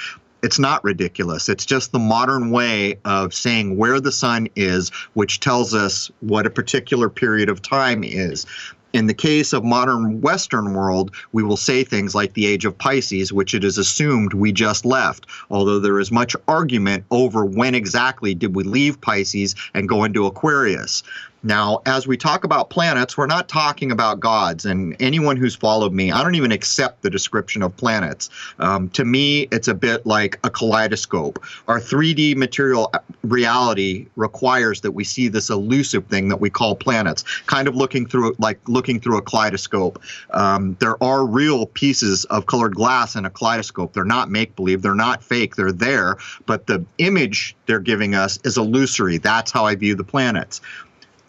it's 0.42 0.58
not 0.58 0.82
ridiculous. 0.84 1.49
It's 1.49 1.64
just 1.64 1.92
the 1.92 1.99
modern 1.99 2.50
way 2.50 2.99
of 3.04 3.32
saying 3.32 3.76
where 3.76 4.00
the 4.00 4.12
sun 4.12 4.49
is, 4.56 4.90
which 5.14 5.40
tells 5.40 5.75
us 5.75 6.11
what 6.20 6.46
a 6.46 6.50
particular 6.50 7.08
period 7.08 7.49
of 7.49 7.62
time 7.62 8.02
is. 8.04 8.44
In 8.92 9.06
the 9.06 9.14
case 9.14 9.54
of 9.54 9.64
modern 9.64 10.20
Western 10.20 10.75
world, 10.75 11.14
we 11.32 11.42
will 11.42 11.56
say 11.56 11.82
things 11.82 12.14
like 12.14 12.34
the 12.34 12.44
age 12.44 12.66
of 12.66 12.76
Pisces, 12.76 13.32
which 13.32 13.54
it 13.54 13.64
is 13.64 13.78
assumed 13.78 14.34
we 14.34 14.52
just 14.52 14.84
left, 14.84 15.26
although 15.49 15.78
there 15.78 15.99
is 15.99 16.12
much 16.12 16.37
argument 16.46 17.04
over 17.11 17.42
when 17.42 17.75
exactly 17.75 18.34
did 18.34 18.54
we 18.54 18.64
leave 18.64 19.00
Pisces 19.00 19.54
and 19.72 19.88
go 19.88 20.04
into 20.04 20.26
Aquarius. 20.26 21.02
Now, 21.42 21.82
as 21.87 22.06
we 22.06 22.16
talk 22.16 22.44
about 22.44 22.70
planets, 22.70 23.16
we're 23.16 23.26
not 23.26 23.49
talking 23.49 23.90
about 23.90 24.20
gods. 24.20 24.64
And 24.64 24.94
anyone 25.00 25.37
who's 25.37 25.56
followed 25.56 25.92
me, 25.92 26.12
I 26.12 26.22
don't 26.22 26.37
even 26.37 26.52
accept 26.52 27.02
the 27.02 27.11
description 27.11 27.62
of 27.62 27.76
planets. 27.76 28.30
Um, 28.61 28.88
to 28.90 29.04
me, 29.04 29.49
it's 29.50 29.66
a 29.66 29.75
bit 29.75 30.06
like 30.06 30.38
a 30.44 30.50
kaleidoscope. 30.50 31.42
Our 31.66 31.80
3D 31.80 32.37
material 32.37 32.90
uh, 32.94 33.00
reality 33.22 34.06
requires 34.14 34.82
that 34.82 34.92
we 34.92 35.02
see 35.02 35.26
this 35.28 35.50
elusive 35.50 36.06
thing 36.06 36.28
that 36.28 36.40
we 36.40 36.49
call 36.49 36.76
planets, 36.76 37.25
kind 37.46 37.66
of 37.66 37.75
looking 37.75 38.06
through 38.06 38.34
like 38.38 38.61
looking 38.68 39.00
through 39.00 39.18
a 39.18 39.22
kaleidoscope. 39.22 40.00
Um, 40.30 40.76
there 40.78 41.02
are 41.02 41.26
real 41.26 41.66
pieces 41.66 42.25
of 42.26 42.46
colored 42.46 42.76
glass 42.76 43.16
in 43.16 43.25
a 43.25 43.30
kaleidoscope. 43.30 43.92
They're 43.94 44.04
not 44.04 44.30
make 44.30 44.54
believe. 44.54 44.82
They're 44.82 44.94
not 44.94 45.25
fake. 45.25 45.56
They're 45.56 45.72
there, 45.72 46.16
but 46.46 46.68
the 46.68 46.84
image 46.99 47.56
they're 47.66 47.80
giving 47.80 48.14
us 48.14 48.38
is 48.44 48.56
illusory. 48.56 49.18
That's 49.18 49.50
how 49.50 49.66
I 49.66 49.75
view 49.75 49.96
the 49.96 50.04
planets. 50.04 50.61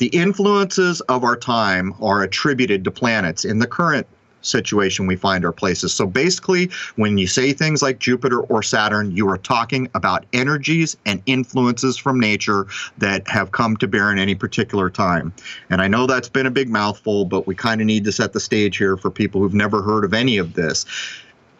The 0.03 0.09
influences 0.09 0.99
of 0.99 1.23
our 1.23 1.37
time 1.37 1.93
are 2.01 2.23
attributed 2.23 2.83
to 2.83 2.91
planets 2.91 3.45
in 3.45 3.59
the 3.59 3.65
current 3.65 4.05
situation 4.41 5.07
we 5.07 5.15
find 5.15 5.45
our 5.45 5.53
places. 5.53 5.93
So 5.93 6.05
basically, 6.05 6.69
when 6.97 7.17
you 7.17 7.25
say 7.25 7.53
things 7.53 7.81
like 7.81 7.99
Jupiter 7.99 8.41
or 8.41 8.61
Saturn, 8.61 9.15
you 9.15 9.29
are 9.29 9.37
talking 9.37 9.89
about 9.93 10.25
energies 10.33 10.97
and 11.05 11.23
influences 11.25 11.95
from 11.95 12.19
nature 12.19 12.67
that 12.97 13.25
have 13.29 13.53
come 13.53 13.77
to 13.77 13.87
bear 13.87 14.11
in 14.11 14.19
any 14.19 14.35
particular 14.35 14.89
time. 14.89 15.33
And 15.69 15.81
I 15.81 15.87
know 15.87 16.05
that's 16.05 16.27
been 16.27 16.47
a 16.47 16.51
big 16.51 16.67
mouthful, 16.67 17.23
but 17.23 17.47
we 17.47 17.55
kind 17.55 17.79
of 17.79 17.87
need 17.87 18.03
to 18.03 18.11
set 18.11 18.33
the 18.33 18.41
stage 18.41 18.75
here 18.75 18.97
for 18.97 19.09
people 19.09 19.39
who've 19.39 19.53
never 19.53 19.81
heard 19.81 20.03
of 20.03 20.13
any 20.13 20.37
of 20.37 20.55
this 20.55 20.85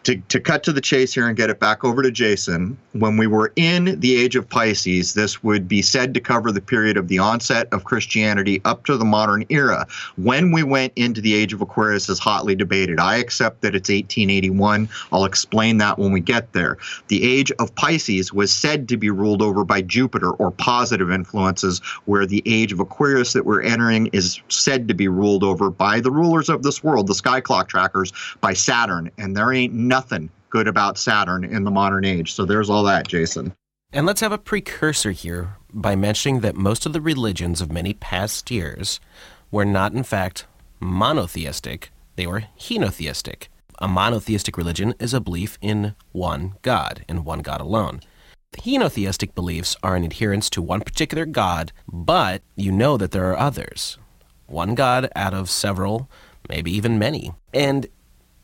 to, 0.04 0.16
to 0.16 0.40
cut 0.40 0.62
to 0.64 0.72
the 0.72 0.80
chase 0.80 1.14
here 1.14 1.26
and 1.26 1.36
get 1.36 1.50
it 1.50 1.58
back 1.58 1.84
over 1.84 2.02
to 2.02 2.10
Jason, 2.10 2.76
when 2.92 3.16
we 3.16 3.26
were 3.26 3.52
in 3.56 3.98
the 4.00 4.16
age 4.16 4.36
of 4.36 4.48
Pisces, 4.48 5.14
this 5.14 5.42
would 5.42 5.66
be 5.66 5.82
said 5.82 6.14
to 6.14 6.20
cover 6.20 6.52
the 6.52 6.60
period 6.60 6.96
of 6.96 7.08
the 7.08 7.18
onset 7.18 7.68
of 7.72 7.84
Christianity 7.84 8.60
up 8.64 8.84
to 8.84 8.96
the 8.96 9.04
modern 9.04 9.44
era. 9.48 9.86
When 10.16 10.52
we 10.52 10.62
went 10.62 10.92
into 10.96 11.20
the 11.20 11.34
age 11.34 11.52
of 11.52 11.60
Aquarius 11.60 12.08
is 12.08 12.18
hotly 12.18 12.54
debated. 12.54 13.00
I 13.00 13.16
accept 13.16 13.62
that 13.62 13.74
it's 13.74 13.88
1881. 13.88 14.88
I'll 15.12 15.24
explain 15.24 15.78
that 15.78 15.98
when 15.98 16.12
we 16.12 16.20
get 16.20 16.52
there. 16.52 16.76
The 17.08 17.22
age 17.24 17.50
of 17.58 17.74
Pisces 17.74 18.32
was 18.32 18.52
said 18.52 18.88
to 18.88 18.96
be 18.96 19.10
ruled 19.10 19.42
over 19.42 19.64
by 19.64 19.82
Jupiter 19.82 20.30
or 20.30 20.50
positive 20.50 21.10
influences, 21.10 21.80
where 22.04 22.26
the 22.26 22.42
age 22.46 22.72
of 22.72 22.80
Aquarius 22.80 23.32
that 23.32 23.46
we're 23.46 23.62
entering 23.62 24.08
is 24.12 24.40
said 24.48 24.86
to 24.88 24.94
be 24.94 25.08
ruled 25.08 25.42
over 25.42 25.70
by 25.70 26.00
the 26.00 26.10
rulers 26.10 26.48
of 26.48 26.62
this 26.62 26.84
world, 26.84 27.06
the 27.06 27.14
sky 27.14 27.40
clock 27.40 27.68
trackers, 27.68 28.12
by 28.40 28.52
Saturn. 28.52 29.10
And 29.18 29.36
there 29.36 29.52
ain't 29.52 29.72
nothing 29.94 30.28
good 30.50 30.66
about 30.66 30.98
Saturn 30.98 31.44
in 31.44 31.62
the 31.62 31.70
modern 31.70 32.04
age. 32.04 32.32
So 32.32 32.44
there's 32.44 32.68
all 32.68 32.82
that, 32.82 33.06
Jason. 33.06 33.54
And 33.92 34.06
let's 34.06 34.22
have 34.22 34.32
a 34.32 34.38
precursor 34.38 35.12
here 35.12 35.56
by 35.72 35.94
mentioning 35.94 36.40
that 36.40 36.56
most 36.56 36.84
of 36.84 36.92
the 36.92 37.00
religions 37.00 37.60
of 37.60 37.70
many 37.70 37.94
past 37.94 38.50
years 38.50 38.98
were 39.52 39.64
not, 39.64 39.92
in 39.92 40.02
fact, 40.02 40.46
monotheistic, 40.80 41.92
they 42.16 42.26
were 42.26 42.42
henotheistic. 42.58 43.46
A 43.78 43.86
monotheistic 43.86 44.56
religion 44.56 44.94
is 44.98 45.14
a 45.14 45.20
belief 45.20 45.58
in 45.60 45.94
one 46.10 46.54
God, 46.62 47.04
and 47.08 47.24
one 47.24 47.38
God 47.40 47.60
alone. 47.60 48.00
Henotheistic 48.58 49.32
beliefs 49.36 49.76
are 49.84 49.94
an 49.94 50.02
adherence 50.02 50.50
to 50.50 50.62
one 50.62 50.80
particular 50.80 51.24
God, 51.24 51.70
but 51.86 52.42
you 52.56 52.72
know 52.72 52.96
that 52.96 53.12
there 53.12 53.30
are 53.30 53.38
others. 53.38 53.96
One 54.46 54.74
God 54.74 55.08
out 55.14 55.34
of 55.34 55.48
several, 55.48 56.10
maybe 56.48 56.72
even 56.72 56.98
many. 56.98 57.32
And 57.52 57.86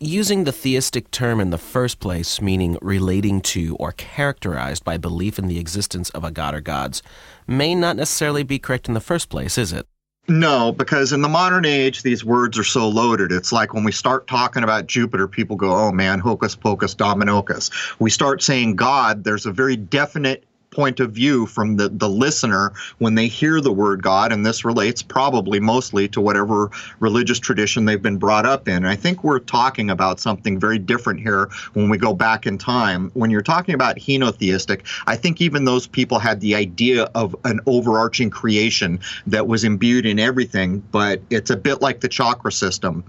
using 0.00 0.44
the 0.44 0.52
theistic 0.52 1.10
term 1.10 1.40
in 1.40 1.50
the 1.50 1.58
first 1.58 2.00
place, 2.00 2.40
meaning 2.40 2.78
relating 2.80 3.42
to 3.42 3.76
or 3.76 3.92
characterized 3.92 4.82
by 4.82 4.96
belief 4.96 5.38
in 5.38 5.46
the 5.46 5.58
existence 5.58 6.08
of 6.10 6.24
a 6.24 6.30
god 6.30 6.54
or 6.54 6.60
gods, 6.60 7.02
may 7.46 7.74
not 7.74 7.96
necessarily 7.96 8.42
be 8.42 8.58
correct 8.58 8.88
in 8.88 8.94
the 8.94 9.00
first 9.00 9.28
place, 9.28 9.58
is 9.58 9.72
it? 9.72 9.86
No, 10.26 10.72
because 10.72 11.12
in 11.12 11.22
the 11.22 11.28
modern 11.28 11.66
age, 11.66 12.02
these 12.02 12.24
words 12.24 12.58
are 12.58 12.64
so 12.64 12.88
loaded. 12.88 13.32
It's 13.32 13.52
like 13.52 13.74
when 13.74 13.84
we 13.84 13.92
start 13.92 14.26
talking 14.26 14.62
about 14.62 14.86
Jupiter, 14.86 15.26
people 15.26 15.56
go, 15.56 15.74
oh 15.74 15.92
man, 15.92 16.18
hocus 16.18 16.54
pocus 16.54 16.94
dominocus. 16.94 17.70
We 17.98 18.10
start 18.10 18.42
saying 18.42 18.76
God, 18.76 19.24
there's 19.24 19.44
a 19.44 19.52
very 19.52 19.76
definite 19.76 20.44
point 20.70 21.00
of 21.00 21.12
view 21.12 21.46
from 21.46 21.76
the, 21.76 21.88
the 21.88 22.08
listener 22.08 22.72
when 22.98 23.14
they 23.14 23.26
hear 23.26 23.60
the 23.60 23.72
word 23.72 24.02
God, 24.02 24.32
and 24.32 24.46
this 24.46 24.64
relates 24.64 25.02
probably 25.02 25.60
mostly 25.60 26.08
to 26.08 26.20
whatever 26.20 26.70
religious 27.00 27.38
tradition 27.38 27.84
they've 27.84 28.02
been 28.02 28.18
brought 28.18 28.46
up 28.46 28.68
in. 28.68 28.84
I 28.84 28.96
think 28.96 29.24
we're 29.24 29.40
talking 29.40 29.90
about 29.90 30.20
something 30.20 30.58
very 30.58 30.78
different 30.78 31.20
here 31.20 31.50
when 31.74 31.88
we 31.88 31.98
go 31.98 32.14
back 32.14 32.46
in 32.46 32.58
time. 32.58 33.10
When 33.14 33.30
you're 33.30 33.42
talking 33.42 33.74
about 33.74 33.96
henotheistic, 33.96 34.86
I 35.06 35.16
think 35.16 35.40
even 35.40 35.64
those 35.64 35.86
people 35.86 36.18
had 36.18 36.40
the 36.40 36.54
idea 36.54 37.04
of 37.14 37.34
an 37.44 37.60
overarching 37.66 38.30
creation 38.30 39.00
that 39.26 39.46
was 39.46 39.64
imbued 39.64 40.06
in 40.06 40.18
everything, 40.18 40.80
but 40.92 41.20
it's 41.30 41.50
a 41.50 41.56
bit 41.56 41.80
like 41.80 42.00
the 42.00 42.08
chakra 42.08 42.52
system 42.52 43.04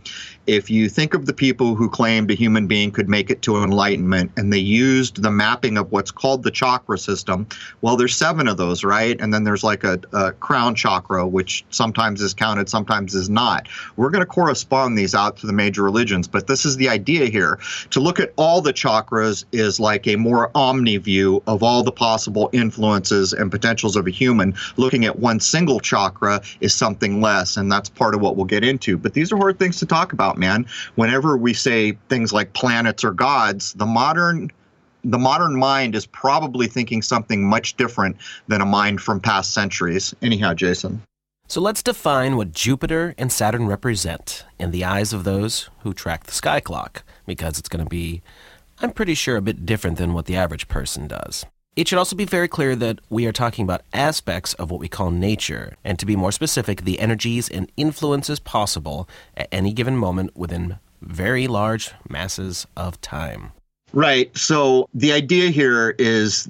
if 0.48 0.70
you 0.70 0.90
think 0.90 1.14
of 1.14 1.26
the 1.26 1.34
people 1.34 1.76
who 1.76 1.90
claimed 1.90 2.32
a 2.32 2.34
human 2.34 2.68
being 2.68 2.92
could 2.92 3.08
make 3.08 3.30
it 3.30 3.42
to 3.44 3.58
enlightenment 3.58 4.32
and 4.38 4.52
they 4.52 4.58
used 4.58 5.22
the 5.22 5.32
mapping 5.32 5.78
of 5.78 5.92
what's 5.92 6.12
called 6.12 6.44
the 6.44 6.52
chakra 6.52 6.98
system, 6.98 7.48
well, 7.82 7.96
there's 7.96 8.16
seven 8.16 8.48
of 8.48 8.58
those, 8.58 8.84
right? 8.84 9.20
And 9.22 9.34
then 9.34 9.44
there's 9.44 9.64
like 9.64 9.84
a, 9.84 10.00
a 10.14 10.32
crown 10.34 10.76
chakra, 10.76 11.28
which 11.28 11.64
sometimes 11.70 12.22
is 12.22 12.34
counted, 12.34 12.70
sometimes 12.70 13.16
is 13.16 13.30
not. 13.30 13.68
We're 13.96 14.10
going 14.10 14.22
to 14.22 14.26
correspond 14.26 14.98
these 14.98 15.14
out 15.14 15.38
to 15.38 15.48
the 15.48 15.54
major 15.54 15.84
religions, 15.84 16.28
but 16.28 16.48
this 16.48 16.66
is 16.66 16.78
the 16.78 16.90
idea 16.90 17.28
here. 17.28 17.60
To 17.92 18.00
look 18.00 18.20
at 18.20 18.34
all 18.36 18.62
the 18.62 18.74
chakras 18.74 19.46
is 19.52 19.80
like 19.80 20.08
a 20.08 20.16
more 20.16 20.52
omni 20.56 20.98
view 20.98 21.44
of 21.48 21.64
all 21.64 21.84
the 21.84 21.92
possible 21.92 22.50
influences 22.52 23.34
and 23.34 23.52
potentials 23.52 23.96
of 23.96 24.08
a 24.08 24.12
human. 24.12 24.56
Looking 24.78 25.06
at 25.06 25.20
one 25.20 25.40
single 25.40 25.80
chakra 25.80 26.42
is 26.62 26.74
something 26.74 27.22
less, 27.22 27.58
and 27.58 27.72
that's 27.72 27.90
part 27.90 28.16
of 28.16 28.22
what 28.22 28.36
we'll 28.36 28.46
get 28.46 28.64
into. 28.64 28.98
But 28.98 29.14
these 29.14 29.32
are 29.32 29.38
hard 29.38 29.60
things 29.60 29.78
to 29.80 29.86
talk 29.86 30.14
about 30.14 30.31
about, 30.32 30.40
man. 30.40 30.66
Whenever 30.96 31.38
we 31.38 31.54
say 31.54 31.98
things 32.10 32.34
like 32.34 32.54
planets 32.54 33.04
or 33.04 33.12
gods, 33.12 33.74
the 33.74 33.86
modern 33.86 34.52
the 35.04 35.18
modern 35.18 35.56
mind 35.56 35.96
is 35.96 36.06
probably 36.06 36.68
thinking 36.68 37.02
something 37.02 37.44
much 37.44 37.76
different 37.76 38.16
than 38.48 38.62
a 38.62 38.66
mind 38.66 39.02
from 39.02 39.20
past 39.20 39.52
centuries. 39.52 40.14
Anyhow, 40.22 40.54
Jason. 40.54 41.02
So 41.48 41.60
let's 41.60 41.82
define 41.82 42.38
what 42.38 42.52
Jupiter 42.52 43.16
and 43.18 43.32
Saturn 43.32 43.66
represent 43.66 44.46
in 44.60 44.70
the 44.70 44.86
eyes 44.86 45.12
of 45.12 45.24
those 45.24 45.72
who 45.80 45.96
track 45.96 46.26
the 46.26 46.34
sky 46.34 46.60
clock, 46.60 47.04
because 47.26 47.58
it's 47.58 47.68
going 47.68 47.84
to 47.84 47.90
be, 47.90 48.22
I'm 48.80 48.92
pretty 48.92 49.16
sure, 49.16 49.38
a 49.38 49.42
bit 49.42 49.66
different 49.66 49.98
than 49.98 50.14
what 50.14 50.28
the 50.28 50.36
average 50.36 50.68
person 50.68 51.08
does. 51.08 51.48
It 51.74 51.88
should 51.88 52.00
also 52.00 52.18
be 52.18 52.26
very 52.26 52.50
clear 52.50 52.76
that 52.76 53.00
we 53.10 53.26
are 53.26 53.32
talking 53.32 53.64
about 53.64 53.84
aspects 53.94 54.54
of 54.56 54.72
what 54.72 54.82
we 54.82 54.90
call 54.90 55.10
nature, 55.10 55.78
and 55.86 55.98
to 56.00 56.06
be 56.06 56.18
more 56.18 56.34
specific, 56.34 56.82
the 56.82 57.00
energies 57.00 57.48
and 57.48 57.72
influences 57.78 58.42
possible 58.42 59.08
at 59.38 59.48
any 59.54 59.72
given 59.72 59.96
moment 59.96 60.36
within 60.36 60.80
very 61.02 61.48
large 61.48 61.92
masses 62.10 62.68
of 62.76 63.00
time. 63.00 63.54
Right. 63.94 64.36
So 64.38 64.90
the 64.94 65.14
idea 65.14 65.50
here 65.50 65.96
is 65.98 66.50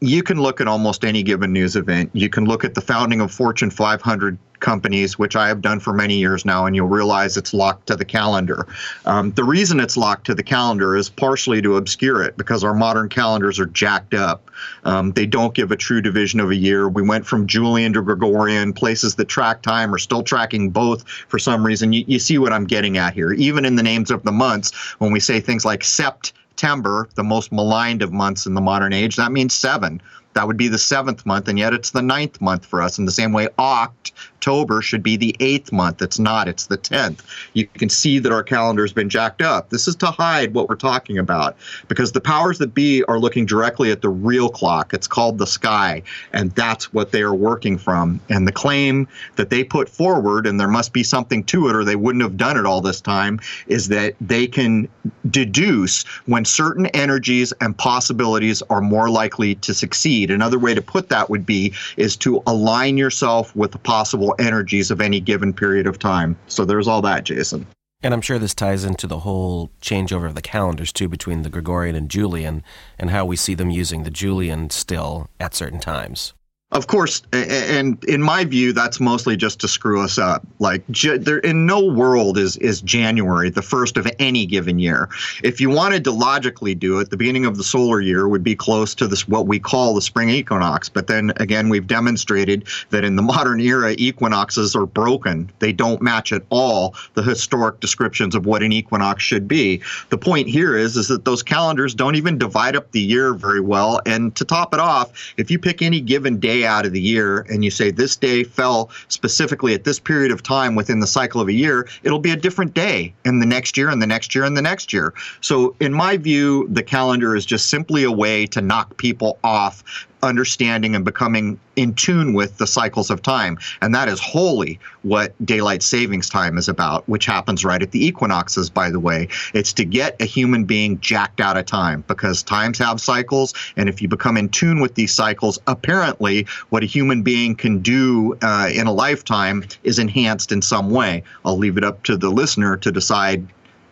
you 0.00 0.22
can 0.22 0.40
look 0.40 0.60
at 0.60 0.68
almost 0.68 1.04
any 1.04 1.24
given 1.24 1.52
news 1.52 1.74
event. 1.74 2.10
You 2.12 2.28
can 2.28 2.44
look 2.44 2.64
at 2.64 2.74
the 2.74 2.80
founding 2.80 3.20
of 3.20 3.32
Fortune 3.32 3.70
500 3.70 4.38
companies, 4.60 5.18
which 5.18 5.36
I 5.36 5.48
have 5.48 5.60
done 5.60 5.80
for 5.80 5.92
many 5.92 6.18
years 6.18 6.44
now, 6.44 6.66
and 6.66 6.76
you'll 6.76 6.88
realize 6.88 7.36
it's 7.36 7.52
locked 7.52 7.86
to 7.88 7.96
the 7.96 8.04
calendar. 8.04 8.66
Um, 9.06 9.32
the 9.32 9.44
reason 9.44 9.80
it's 9.80 9.96
locked 9.96 10.26
to 10.26 10.34
the 10.34 10.42
calendar 10.42 10.96
is 10.96 11.08
partially 11.08 11.60
to 11.62 11.76
obscure 11.76 12.22
it 12.22 12.36
because 12.36 12.62
our 12.62 12.74
modern 12.74 13.08
calendars 13.08 13.58
are 13.58 13.66
jacked 13.66 14.14
up. 14.14 14.50
Um, 14.84 15.12
they 15.12 15.26
don't 15.26 15.54
give 15.54 15.72
a 15.72 15.76
true 15.76 16.00
division 16.00 16.40
of 16.40 16.50
a 16.50 16.56
year. 16.56 16.88
We 16.88 17.02
went 17.02 17.26
from 17.26 17.46
Julian 17.46 17.92
to 17.94 18.02
Gregorian. 18.02 18.72
Places 18.72 19.14
that 19.16 19.26
track 19.26 19.62
time 19.62 19.94
are 19.94 19.98
still 19.98 20.22
tracking 20.22 20.70
both 20.70 21.08
for 21.08 21.38
some 21.38 21.64
reason. 21.64 21.92
You, 21.92 22.04
you 22.06 22.18
see 22.18 22.38
what 22.38 22.52
I'm 22.52 22.66
getting 22.66 22.98
at 22.98 23.14
here. 23.14 23.32
Even 23.32 23.64
in 23.64 23.76
the 23.76 23.82
names 23.82 24.10
of 24.10 24.22
the 24.22 24.32
months, 24.32 24.72
when 24.98 25.12
we 25.12 25.20
say 25.20 25.40
things 25.40 25.64
like 25.64 25.80
sept, 25.80 26.32
September, 26.60 27.08
the 27.14 27.24
most 27.24 27.52
maligned 27.52 28.02
of 28.02 28.12
months 28.12 28.44
in 28.44 28.52
the 28.52 28.60
modern 28.60 28.92
age, 28.92 29.16
that 29.16 29.32
means 29.32 29.54
seven. 29.54 29.98
That 30.34 30.46
would 30.46 30.58
be 30.58 30.68
the 30.68 30.78
seventh 30.78 31.24
month, 31.24 31.48
and 31.48 31.58
yet 31.58 31.72
it's 31.72 31.92
the 31.92 32.02
ninth 32.02 32.38
month 32.38 32.66
for 32.66 32.82
us. 32.82 32.98
In 32.98 33.06
the 33.06 33.12
same 33.12 33.32
way, 33.32 33.48
Oct 33.58 34.12
October 34.40 34.80
should 34.80 35.02
be 35.02 35.18
the 35.18 35.36
eighth 35.38 35.70
month. 35.70 36.00
It's 36.00 36.18
not, 36.18 36.48
it's 36.48 36.68
the 36.68 36.78
10th. 36.78 37.20
You 37.52 37.66
can 37.66 37.90
see 37.90 38.18
that 38.20 38.32
our 38.32 38.42
calendar 38.42 38.82
has 38.82 38.92
been 38.92 39.10
jacked 39.10 39.42
up. 39.42 39.68
This 39.68 39.86
is 39.86 39.94
to 39.96 40.06
hide 40.06 40.54
what 40.54 40.66
we're 40.66 40.76
talking 40.76 41.18
about 41.18 41.58
because 41.88 42.12
the 42.12 42.22
powers 42.22 42.56
that 42.56 42.72
be 42.72 43.04
are 43.04 43.18
looking 43.18 43.44
directly 43.44 43.90
at 43.90 44.00
the 44.00 44.08
real 44.08 44.48
clock. 44.48 44.94
It's 44.94 45.06
called 45.06 45.36
the 45.36 45.46
sky, 45.46 46.02
and 46.32 46.52
that's 46.52 46.90
what 46.90 47.12
they 47.12 47.20
are 47.20 47.34
working 47.34 47.76
from. 47.76 48.18
And 48.30 48.48
the 48.48 48.52
claim 48.52 49.06
that 49.36 49.50
they 49.50 49.62
put 49.62 49.90
forward, 49.90 50.46
and 50.46 50.58
there 50.58 50.68
must 50.68 50.94
be 50.94 51.02
something 51.02 51.44
to 51.44 51.68
it 51.68 51.76
or 51.76 51.84
they 51.84 51.96
wouldn't 51.96 52.22
have 52.22 52.38
done 52.38 52.56
it 52.56 52.64
all 52.64 52.80
this 52.80 53.02
time, 53.02 53.40
is 53.66 53.88
that 53.88 54.14
they 54.22 54.46
can 54.46 54.88
deduce 55.28 56.04
when 56.24 56.46
certain 56.46 56.86
energies 56.86 57.52
and 57.60 57.76
possibilities 57.76 58.62
are 58.70 58.80
more 58.80 59.10
likely 59.10 59.56
to 59.56 59.74
succeed. 59.74 60.30
Another 60.30 60.58
way 60.58 60.72
to 60.72 60.80
put 60.80 61.10
that 61.10 61.28
would 61.28 61.44
be 61.44 61.74
is 61.98 62.16
to 62.16 62.42
align 62.46 62.96
yourself 62.96 63.54
with 63.54 63.72
the 63.72 63.78
possible 63.78 64.29
energies 64.38 64.90
of 64.90 65.00
any 65.00 65.20
given 65.20 65.52
period 65.52 65.86
of 65.86 65.98
time. 65.98 66.36
So 66.46 66.64
there's 66.64 66.88
all 66.88 67.02
that, 67.02 67.24
Jason. 67.24 67.66
And 68.02 68.14
I'm 68.14 68.22
sure 68.22 68.38
this 68.38 68.54
ties 68.54 68.84
into 68.84 69.06
the 69.06 69.20
whole 69.20 69.70
changeover 69.82 70.26
of 70.26 70.34
the 70.34 70.40
calendars 70.40 70.92
too 70.92 71.08
between 71.08 71.42
the 71.42 71.50
Gregorian 71.50 71.94
and 71.94 72.10
Julian 72.10 72.62
and 72.98 73.10
how 73.10 73.26
we 73.26 73.36
see 73.36 73.54
them 73.54 73.70
using 73.70 74.04
the 74.04 74.10
Julian 74.10 74.70
still 74.70 75.28
at 75.38 75.54
certain 75.54 75.80
times. 75.80 76.32
Of 76.72 76.86
course, 76.86 77.22
and 77.32 78.02
in 78.04 78.22
my 78.22 78.44
view, 78.44 78.72
that's 78.72 79.00
mostly 79.00 79.36
just 79.36 79.58
to 79.60 79.66
screw 79.66 80.00
us 80.00 80.18
up. 80.18 80.46
Like, 80.60 80.86
there, 80.86 81.38
in 81.38 81.66
no 81.66 81.84
world 81.84 82.38
is 82.38 82.56
is 82.58 82.80
January 82.80 83.50
the 83.50 83.60
first 83.60 83.96
of 83.96 84.06
any 84.20 84.46
given 84.46 84.78
year. 84.78 85.08
If 85.42 85.60
you 85.60 85.68
wanted 85.68 86.04
to 86.04 86.12
logically 86.12 86.76
do 86.76 87.00
it, 87.00 87.10
the 87.10 87.16
beginning 87.16 87.44
of 87.44 87.56
the 87.56 87.64
solar 87.64 88.00
year 88.00 88.28
would 88.28 88.44
be 88.44 88.54
close 88.54 88.94
to 88.96 89.08
this 89.08 89.26
what 89.26 89.48
we 89.48 89.58
call 89.58 89.94
the 89.94 90.00
spring 90.00 90.30
equinox. 90.30 90.88
But 90.88 91.08
then 91.08 91.32
again, 91.38 91.70
we've 91.70 91.88
demonstrated 91.88 92.68
that 92.90 93.02
in 93.02 93.16
the 93.16 93.22
modern 93.22 93.58
era, 93.58 93.96
equinoxes 93.98 94.76
are 94.76 94.86
broken. 94.86 95.50
They 95.58 95.72
don't 95.72 96.00
match 96.00 96.32
at 96.32 96.44
all 96.50 96.94
the 97.14 97.22
historic 97.24 97.80
descriptions 97.80 98.36
of 98.36 98.46
what 98.46 98.62
an 98.62 98.70
equinox 98.70 99.24
should 99.24 99.48
be. 99.48 99.82
The 100.10 100.18
point 100.18 100.46
here 100.46 100.76
is 100.76 100.96
is 100.96 101.08
that 101.08 101.24
those 101.24 101.42
calendars 101.42 101.96
don't 101.96 102.14
even 102.14 102.38
divide 102.38 102.76
up 102.76 102.92
the 102.92 103.00
year 103.00 103.34
very 103.34 103.60
well. 103.60 104.00
And 104.06 104.36
to 104.36 104.44
top 104.44 104.72
it 104.72 104.78
off, 104.78 105.34
if 105.36 105.50
you 105.50 105.58
pick 105.58 105.82
any 105.82 106.00
given 106.00 106.38
day 106.38 106.59
out 106.66 106.86
of 106.86 106.92
the 106.92 107.00
year 107.00 107.46
and 107.48 107.64
you 107.64 107.70
say 107.70 107.90
this 107.90 108.16
day 108.16 108.44
fell 108.44 108.90
specifically 109.08 109.74
at 109.74 109.84
this 109.84 109.98
period 109.98 110.32
of 110.32 110.42
time 110.42 110.74
within 110.74 111.00
the 111.00 111.06
cycle 111.06 111.40
of 111.40 111.48
a 111.48 111.52
year, 111.52 111.88
it'll 112.02 112.18
be 112.18 112.30
a 112.30 112.36
different 112.36 112.74
day 112.74 113.12
in 113.24 113.40
the 113.40 113.46
next 113.46 113.76
year 113.76 113.88
and 113.88 114.00
the 114.00 114.06
next 114.06 114.34
year 114.34 114.44
and 114.44 114.56
the 114.56 114.62
next 114.62 114.92
year. 114.92 115.14
So, 115.40 115.74
in 115.80 115.92
my 115.92 116.16
view, 116.16 116.68
the 116.70 116.82
calendar 116.82 117.36
is 117.36 117.46
just 117.46 117.68
simply 117.68 118.04
a 118.04 118.12
way 118.12 118.46
to 118.46 118.60
knock 118.60 118.96
people 118.96 119.38
off 119.44 120.06
understanding 120.22 120.94
and 120.94 121.04
becoming 121.04 121.58
in 121.76 121.94
tune 121.94 122.34
with 122.34 122.58
the 122.58 122.66
cycles 122.66 123.10
of 123.10 123.22
time. 123.22 123.58
And 123.80 123.94
that 123.94 124.08
is 124.08 124.20
wholly 124.20 124.78
what 125.02 125.34
daylight 125.44 125.82
savings 125.82 126.28
time 126.28 126.58
is 126.58 126.68
about, 126.68 127.08
which 127.08 127.26
happens 127.26 127.64
right 127.64 127.82
at 127.82 127.90
the 127.90 128.04
equinoxes, 128.04 128.68
by 128.68 128.90
the 128.90 129.00
way. 129.00 129.28
It's 129.54 129.72
to 129.74 129.84
get 129.84 130.20
a 130.20 130.24
human 130.24 130.64
being 130.64 131.00
jacked 131.00 131.40
out 131.40 131.56
of 131.56 131.66
time 131.66 132.04
because 132.06 132.42
times 132.42 132.78
have 132.78 133.00
cycles. 133.00 133.54
And 133.76 133.88
if 133.88 134.02
you 134.02 134.08
become 134.08 134.36
in 134.36 134.48
tune 134.48 134.80
with 134.80 134.94
these 134.94 135.12
cycles, 135.12 135.58
apparently 135.66 136.46
what 136.68 136.82
a 136.82 136.86
human 136.86 137.22
being 137.22 137.54
can 137.54 137.80
do 137.80 138.36
uh, 138.42 138.70
in 138.72 138.86
a 138.86 138.92
lifetime 138.92 139.64
is 139.84 139.98
enhanced 139.98 140.52
in 140.52 140.62
some 140.62 140.90
way. 140.90 141.22
I'll 141.44 141.58
leave 141.58 141.76
it 141.76 141.84
up 141.84 142.02
to 142.04 142.16
the 142.16 142.30
listener 142.30 142.76
to 142.78 142.92
decide 142.92 143.46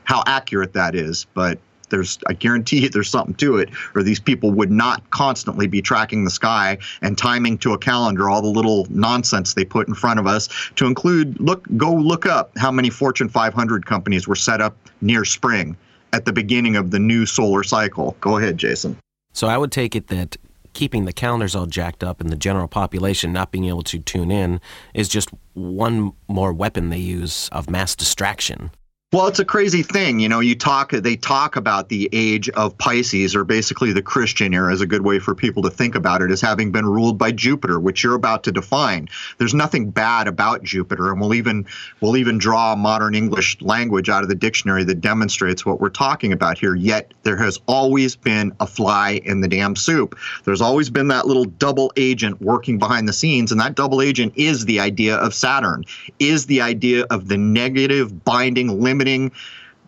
how 0.04 0.22
accurate 0.26 0.72
that 0.72 0.94
is. 0.94 1.26
But 1.34 1.58
there's 1.90 2.18
I 2.26 2.32
guarantee 2.32 2.80
you 2.80 2.88
there's 2.88 3.08
something 3.08 3.34
to 3.36 3.56
it, 3.56 3.70
or 3.94 4.02
these 4.02 4.20
people 4.20 4.50
would 4.52 4.70
not 4.70 5.08
constantly 5.10 5.66
be 5.66 5.82
tracking 5.82 6.24
the 6.24 6.30
sky 6.30 6.78
and 7.02 7.16
timing 7.16 7.58
to 7.58 7.72
a 7.72 7.78
calendar 7.78 8.28
all 8.28 8.42
the 8.42 8.48
little 8.48 8.86
nonsense 8.90 9.54
they 9.54 9.64
put 9.64 9.88
in 9.88 9.94
front 9.94 10.20
of 10.20 10.26
us 10.26 10.48
to 10.76 10.86
include 10.86 11.40
look 11.40 11.66
go 11.76 11.92
look 11.92 12.26
up 12.26 12.56
how 12.56 12.70
many 12.70 12.90
Fortune 12.90 13.28
500 13.28 13.86
companies 13.86 14.26
were 14.26 14.36
set 14.36 14.60
up 14.60 14.76
near 15.00 15.24
spring 15.24 15.76
at 16.12 16.24
the 16.24 16.32
beginning 16.32 16.76
of 16.76 16.90
the 16.90 16.98
new 16.98 17.26
solar 17.26 17.62
cycle. 17.62 18.16
Go 18.20 18.38
ahead, 18.38 18.56
Jason. 18.56 18.96
So 19.32 19.46
I 19.46 19.58
would 19.58 19.70
take 19.70 19.94
it 19.94 20.08
that 20.08 20.36
keeping 20.72 21.04
the 21.04 21.12
calendars 21.12 21.54
all 21.54 21.66
jacked 21.66 22.04
up 22.04 22.20
and 22.20 22.30
the 22.30 22.36
general 22.36 22.68
population 22.68 23.32
not 23.32 23.50
being 23.50 23.64
able 23.64 23.82
to 23.82 23.98
tune 23.98 24.30
in 24.30 24.60
is 24.94 25.08
just 25.08 25.28
one 25.54 26.12
more 26.28 26.52
weapon 26.52 26.90
they 26.90 26.98
use 26.98 27.48
of 27.50 27.68
mass 27.68 27.96
distraction. 27.96 28.70
Well, 29.10 29.26
it's 29.26 29.38
a 29.38 29.44
crazy 29.46 29.82
thing. 29.82 30.20
You 30.20 30.28
know, 30.28 30.40
you 30.40 30.54
talk, 30.54 30.90
they 30.90 31.16
talk 31.16 31.56
about 31.56 31.88
the 31.88 32.10
age 32.12 32.50
of 32.50 32.76
Pisces, 32.76 33.34
or 33.34 33.42
basically 33.42 33.94
the 33.94 34.02
Christian 34.02 34.52
era, 34.52 34.70
is 34.70 34.82
a 34.82 34.86
good 34.86 35.00
way 35.00 35.18
for 35.18 35.34
people 35.34 35.62
to 35.62 35.70
think 35.70 35.94
about 35.94 36.20
it, 36.20 36.30
as 36.30 36.42
having 36.42 36.72
been 36.72 36.84
ruled 36.84 37.16
by 37.16 37.32
Jupiter, 37.32 37.80
which 37.80 38.04
you're 38.04 38.14
about 38.14 38.44
to 38.44 38.52
define. 38.52 39.08
There's 39.38 39.54
nothing 39.54 39.88
bad 39.88 40.28
about 40.28 40.62
Jupiter, 40.62 41.10
and 41.10 41.22
we'll 41.22 41.32
even 41.32 41.64
we'll 42.02 42.18
even 42.18 42.36
draw 42.36 42.76
modern 42.76 43.14
English 43.14 43.58
language 43.62 44.10
out 44.10 44.24
of 44.24 44.28
the 44.28 44.34
dictionary 44.34 44.84
that 44.84 45.00
demonstrates 45.00 45.64
what 45.64 45.80
we're 45.80 45.88
talking 45.88 46.34
about 46.34 46.58
here. 46.58 46.74
Yet 46.74 47.14
there 47.22 47.38
has 47.38 47.58
always 47.66 48.14
been 48.14 48.54
a 48.60 48.66
fly 48.66 49.22
in 49.24 49.40
the 49.40 49.48
damn 49.48 49.74
soup. 49.74 50.18
There's 50.44 50.60
always 50.60 50.90
been 50.90 51.08
that 51.08 51.26
little 51.26 51.46
double 51.46 51.90
agent 51.96 52.42
working 52.42 52.78
behind 52.78 53.08
the 53.08 53.14
scenes, 53.14 53.52
and 53.52 53.60
that 53.62 53.74
double 53.74 54.02
agent 54.02 54.34
is 54.36 54.66
the 54.66 54.80
idea 54.80 55.16
of 55.16 55.32
Saturn, 55.32 55.86
is 56.18 56.44
the 56.44 56.60
idea 56.60 57.04
of 57.04 57.28
the 57.28 57.38
negative 57.38 58.22
binding 58.22 58.82
limit 58.82 58.97
limiting 58.98 59.32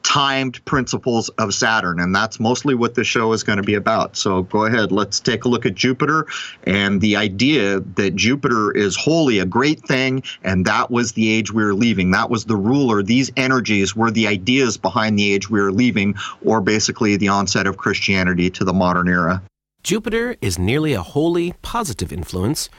timed 0.02 0.64
principles 0.64 1.28
of 1.30 1.52
Saturn. 1.52 2.00
And 2.00 2.14
that's 2.14 2.40
mostly 2.40 2.74
what 2.74 2.94
the 2.94 3.04
show 3.04 3.34
is 3.34 3.42
going 3.42 3.58
to 3.58 3.62
be 3.62 3.74
about. 3.74 4.16
So 4.16 4.44
go 4.44 4.64
ahead, 4.64 4.92
let's 4.92 5.20
take 5.20 5.44
a 5.44 5.48
look 5.48 5.66
at 5.66 5.74
Jupiter 5.74 6.26
and 6.64 7.02
the 7.02 7.16
idea 7.16 7.80
that 7.80 8.16
Jupiter 8.16 8.72
is 8.72 8.96
wholly 8.96 9.40
a 9.40 9.44
great 9.44 9.80
thing. 9.80 10.22
And 10.42 10.64
that 10.64 10.90
was 10.90 11.12
the 11.12 11.28
age 11.28 11.52
we 11.52 11.62
were 11.62 11.74
leaving. 11.74 12.12
That 12.12 12.30
was 12.30 12.46
the 12.46 12.56
ruler. 12.56 13.02
These 13.02 13.30
energies 13.36 13.94
were 13.94 14.10
the 14.10 14.26
ideas 14.26 14.78
behind 14.78 15.18
the 15.18 15.30
age 15.34 15.50
we 15.50 15.60
were 15.60 15.72
leaving, 15.72 16.14
or 16.42 16.62
basically 16.62 17.16
the 17.16 17.28
onset 17.28 17.66
of 17.66 17.76
Christianity 17.76 18.48
to 18.50 18.64
the 18.64 18.72
modern 18.72 19.06
era. 19.06 19.42
Jupiter 19.82 20.36
is 20.40 20.58
nearly 20.58 20.94
a 20.94 21.02
wholly 21.02 21.52
positive 21.60 22.10
influence 22.10 22.70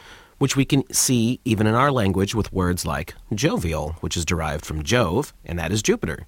which 0.42 0.56
we 0.56 0.66
can 0.66 0.84
see 0.92 1.40
even 1.46 1.68
in 1.68 1.76
our 1.76 1.92
language 1.92 2.34
with 2.34 2.52
words 2.52 2.84
like 2.84 3.14
jovial, 3.32 3.92
which 4.00 4.18
is 4.18 4.26
derived 4.26 4.66
from 4.66 4.82
Jove, 4.82 5.36
and 5.46 5.60
that 5.60 5.72
is 5.72 5.84
Jupiter. 5.84 6.26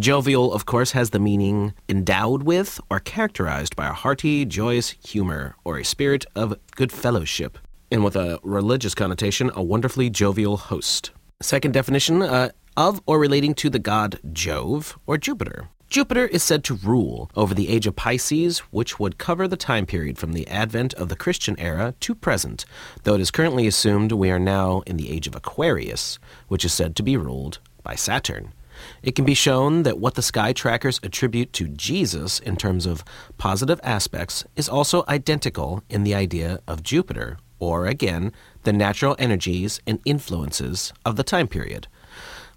Jovial, 0.00 0.52
of 0.52 0.66
course, 0.66 0.90
has 0.90 1.10
the 1.10 1.20
meaning 1.20 1.72
endowed 1.88 2.42
with 2.42 2.80
or 2.90 2.98
characterized 2.98 3.76
by 3.76 3.86
a 3.86 3.92
hearty, 3.92 4.44
joyous 4.44 4.96
humor 5.06 5.54
or 5.62 5.78
a 5.78 5.84
spirit 5.84 6.26
of 6.34 6.58
good 6.74 6.90
fellowship, 6.90 7.56
and 7.88 8.02
with 8.02 8.16
a 8.16 8.40
religious 8.42 8.96
connotation, 8.96 9.48
a 9.54 9.62
wonderfully 9.62 10.10
jovial 10.10 10.56
host. 10.56 11.12
Second 11.40 11.72
definition 11.72 12.20
uh, 12.20 12.48
of 12.76 13.00
or 13.06 13.20
relating 13.20 13.54
to 13.54 13.70
the 13.70 13.78
god 13.78 14.18
Jove 14.32 14.98
or 15.06 15.16
Jupiter. 15.16 15.68
Jupiter 15.92 16.26
is 16.26 16.42
said 16.42 16.64
to 16.64 16.74
rule 16.76 17.30
over 17.36 17.52
the 17.52 17.68
age 17.68 17.86
of 17.86 17.96
Pisces, 17.96 18.60
which 18.70 18.98
would 18.98 19.18
cover 19.18 19.46
the 19.46 19.58
time 19.58 19.84
period 19.84 20.16
from 20.16 20.32
the 20.32 20.48
advent 20.48 20.94
of 20.94 21.10
the 21.10 21.16
Christian 21.16 21.54
era 21.58 21.92
to 22.00 22.14
present, 22.14 22.64
though 23.02 23.12
it 23.12 23.20
is 23.20 23.30
currently 23.30 23.66
assumed 23.66 24.10
we 24.10 24.30
are 24.30 24.38
now 24.38 24.80
in 24.86 24.96
the 24.96 25.10
age 25.10 25.26
of 25.26 25.36
Aquarius, 25.36 26.18
which 26.48 26.64
is 26.64 26.72
said 26.72 26.96
to 26.96 27.02
be 27.02 27.18
ruled 27.18 27.58
by 27.82 27.94
Saturn. 27.94 28.54
It 29.02 29.14
can 29.14 29.26
be 29.26 29.34
shown 29.34 29.82
that 29.82 29.98
what 29.98 30.14
the 30.14 30.22
sky 30.22 30.54
trackers 30.54 30.98
attribute 31.02 31.52
to 31.52 31.68
Jesus 31.68 32.38
in 32.38 32.56
terms 32.56 32.86
of 32.86 33.04
positive 33.36 33.78
aspects 33.82 34.46
is 34.56 34.70
also 34.70 35.04
identical 35.08 35.82
in 35.90 36.04
the 36.04 36.14
idea 36.14 36.60
of 36.66 36.82
Jupiter, 36.82 37.36
or 37.58 37.86
again, 37.86 38.32
the 38.62 38.72
natural 38.72 39.14
energies 39.18 39.78
and 39.86 40.00
influences 40.06 40.94
of 41.04 41.16
the 41.16 41.22
time 41.22 41.48
period. 41.48 41.86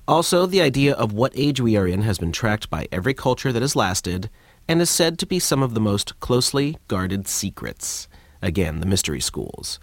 Also, 0.07 0.45
the 0.45 0.61
idea 0.61 0.93
of 0.93 1.13
what 1.13 1.31
age 1.35 1.59
we 1.59 1.75
are 1.75 1.87
in 1.87 2.03
has 2.03 2.19
been 2.19 2.31
tracked 2.31 2.69
by 2.69 2.87
every 2.91 3.13
culture 3.13 3.51
that 3.51 3.63
has 3.63 3.75
lasted 3.75 4.29
and 4.67 4.79
is 4.79 4.89
said 4.89 5.17
to 5.17 5.25
be 5.25 5.39
some 5.39 5.63
of 5.63 5.73
the 5.73 5.79
most 5.79 6.19
closely 6.19 6.77
guarded 6.87 7.27
secrets. 7.27 8.07
Again, 8.39 8.81
the 8.81 8.85
mystery 8.85 9.19
schools. 9.19 9.79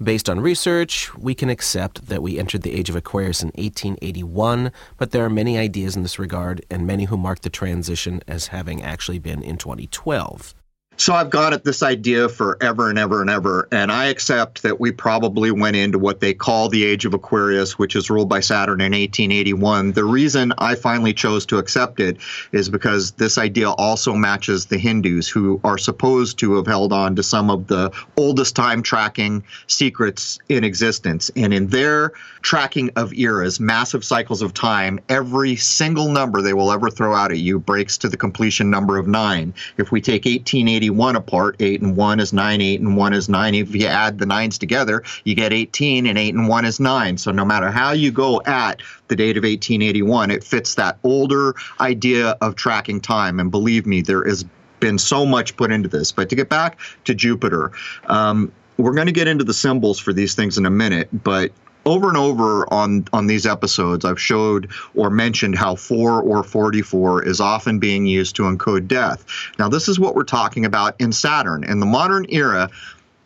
Based 0.00 0.28
on 0.28 0.38
research, 0.38 1.12
we 1.16 1.34
can 1.34 1.50
accept 1.50 2.06
that 2.06 2.22
we 2.22 2.38
entered 2.38 2.62
the 2.62 2.72
age 2.72 2.88
of 2.88 2.94
Aquarius 2.94 3.42
in 3.42 3.48
1881, 3.48 4.70
but 4.96 5.10
there 5.10 5.24
are 5.24 5.30
many 5.30 5.58
ideas 5.58 5.96
in 5.96 6.02
this 6.02 6.20
regard, 6.20 6.64
and 6.70 6.86
many 6.86 7.06
who 7.06 7.16
mark 7.16 7.40
the 7.40 7.50
transition 7.50 8.20
as 8.28 8.48
having 8.48 8.80
actually 8.80 9.18
been 9.18 9.42
in 9.42 9.56
2012. 9.56 10.54
So 10.96 11.12
I've 11.12 11.30
got 11.30 11.52
at 11.52 11.64
this 11.64 11.82
idea 11.82 12.28
forever 12.28 12.88
and 12.88 12.98
ever 12.98 13.20
and 13.20 13.28
ever, 13.28 13.66
and 13.72 13.90
I 13.90 14.06
accept 14.06 14.62
that 14.62 14.78
we 14.78 14.92
probably 14.92 15.50
went 15.50 15.74
into 15.74 15.98
what 15.98 16.20
they 16.20 16.32
call 16.32 16.68
the 16.68 16.84
age 16.84 17.04
of 17.04 17.14
Aquarius, 17.14 17.76
which 17.76 17.96
is 17.96 18.10
ruled 18.10 18.28
by 18.28 18.38
Saturn 18.38 18.80
in 18.80 18.92
1881. 18.92 19.92
The 19.92 20.04
reason 20.04 20.52
I 20.58 20.76
finally 20.76 21.12
chose 21.12 21.46
to 21.46 21.58
accept 21.58 21.98
it 21.98 22.18
is 22.52 22.68
because 22.68 23.10
this 23.12 23.38
idea 23.38 23.70
also 23.70 24.14
matches 24.14 24.66
the 24.66 24.78
Hindus, 24.78 25.28
who 25.28 25.60
are 25.64 25.78
supposed 25.78 26.38
to 26.38 26.54
have 26.54 26.66
held 26.66 26.92
on 26.92 27.16
to 27.16 27.24
some 27.24 27.50
of 27.50 27.66
the 27.66 27.90
oldest 28.16 28.54
time 28.54 28.80
tracking 28.80 29.42
secrets 29.66 30.38
in 30.48 30.62
existence. 30.62 31.28
And 31.34 31.52
in 31.52 31.66
their 31.66 32.12
tracking 32.42 32.90
of 32.94 33.12
eras, 33.14 33.58
massive 33.58 34.04
cycles 34.04 34.42
of 34.42 34.54
time, 34.54 35.00
every 35.08 35.56
single 35.56 36.08
number 36.08 36.40
they 36.40 36.54
will 36.54 36.70
ever 36.70 36.88
throw 36.88 37.14
out 37.14 37.32
at 37.32 37.38
you 37.38 37.58
breaks 37.58 37.98
to 37.98 38.08
the 38.08 38.16
completion 38.16 38.70
number 38.70 38.96
of 38.96 39.08
nine. 39.08 39.52
If 39.76 39.90
we 39.90 40.00
take 40.00 40.24
1880 40.24 40.83
81 40.84 41.16
apart. 41.16 41.56
8 41.60 41.82
and 41.82 41.96
1 41.96 42.20
is 42.20 42.32
9, 42.32 42.60
8 42.60 42.80
and 42.80 42.96
1 42.96 43.12
is 43.14 43.28
9. 43.28 43.54
If 43.54 43.74
you 43.74 43.86
add 43.86 44.18
the 44.18 44.26
nines 44.26 44.58
together, 44.58 45.02
you 45.24 45.34
get 45.34 45.52
18, 45.52 46.06
and 46.06 46.18
8 46.18 46.34
and 46.34 46.48
1 46.48 46.64
is 46.64 46.80
9. 46.80 47.18
So 47.18 47.32
no 47.32 47.44
matter 47.44 47.70
how 47.70 47.92
you 47.92 48.10
go 48.10 48.42
at 48.46 48.82
the 49.08 49.16
date 49.16 49.36
of 49.36 49.44
1881, 49.44 50.30
it 50.30 50.44
fits 50.44 50.74
that 50.74 50.98
older 51.02 51.54
idea 51.80 52.36
of 52.40 52.56
tracking 52.56 53.00
time. 53.00 53.40
And 53.40 53.50
believe 53.50 53.86
me, 53.86 54.02
there 54.02 54.24
has 54.24 54.44
been 54.80 54.98
so 54.98 55.24
much 55.24 55.56
put 55.56 55.72
into 55.72 55.88
this. 55.88 56.12
But 56.12 56.28
to 56.28 56.36
get 56.36 56.48
back 56.48 56.78
to 57.04 57.14
Jupiter, 57.14 57.72
um, 58.06 58.52
we're 58.76 58.94
going 58.94 59.06
to 59.06 59.12
get 59.12 59.28
into 59.28 59.44
the 59.44 59.54
symbols 59.54 59.98
for 59.98 60.12
these 60.12 60.34
things 60.34 60.58
in 60.58 60.66
a 60.66 60.70
minute, 60.70 61.08
but 61.12 61.52
over 61.86 62.08
and 62.08 62.16
over 62.16 62.72
on 62.72 63.06
on 63.12 63.26
these 63.26 63.46
episodes 63.46 64.04
i've 64.04 64.20
showed 64.20 64.70
or 64.94 65.10
mentioned 65.10 65.56
how 65.56 65.74
4 65.74 66.22
or 66.22 66.42
44 66.42 67.24
is 67.24 67.40
often 67.40 67.78
being 67.78 68.06
used 68.06 68.36
to 68.36 68.42
encode 68.42 68.88
death. 68.88 69.24
Now 69.58 69.68
this 69.68 69.88
is 69.88 69.98
what 69.98 70.14
we're 70.14 70.24
talking 70.24 70.64
about 70.64 70.94
in 71.00 71.12
saturn. 71.12 71.64
In 71.64 71.80
the 71.80 71.86
modern 71.86 72.26
era 72.28 72.70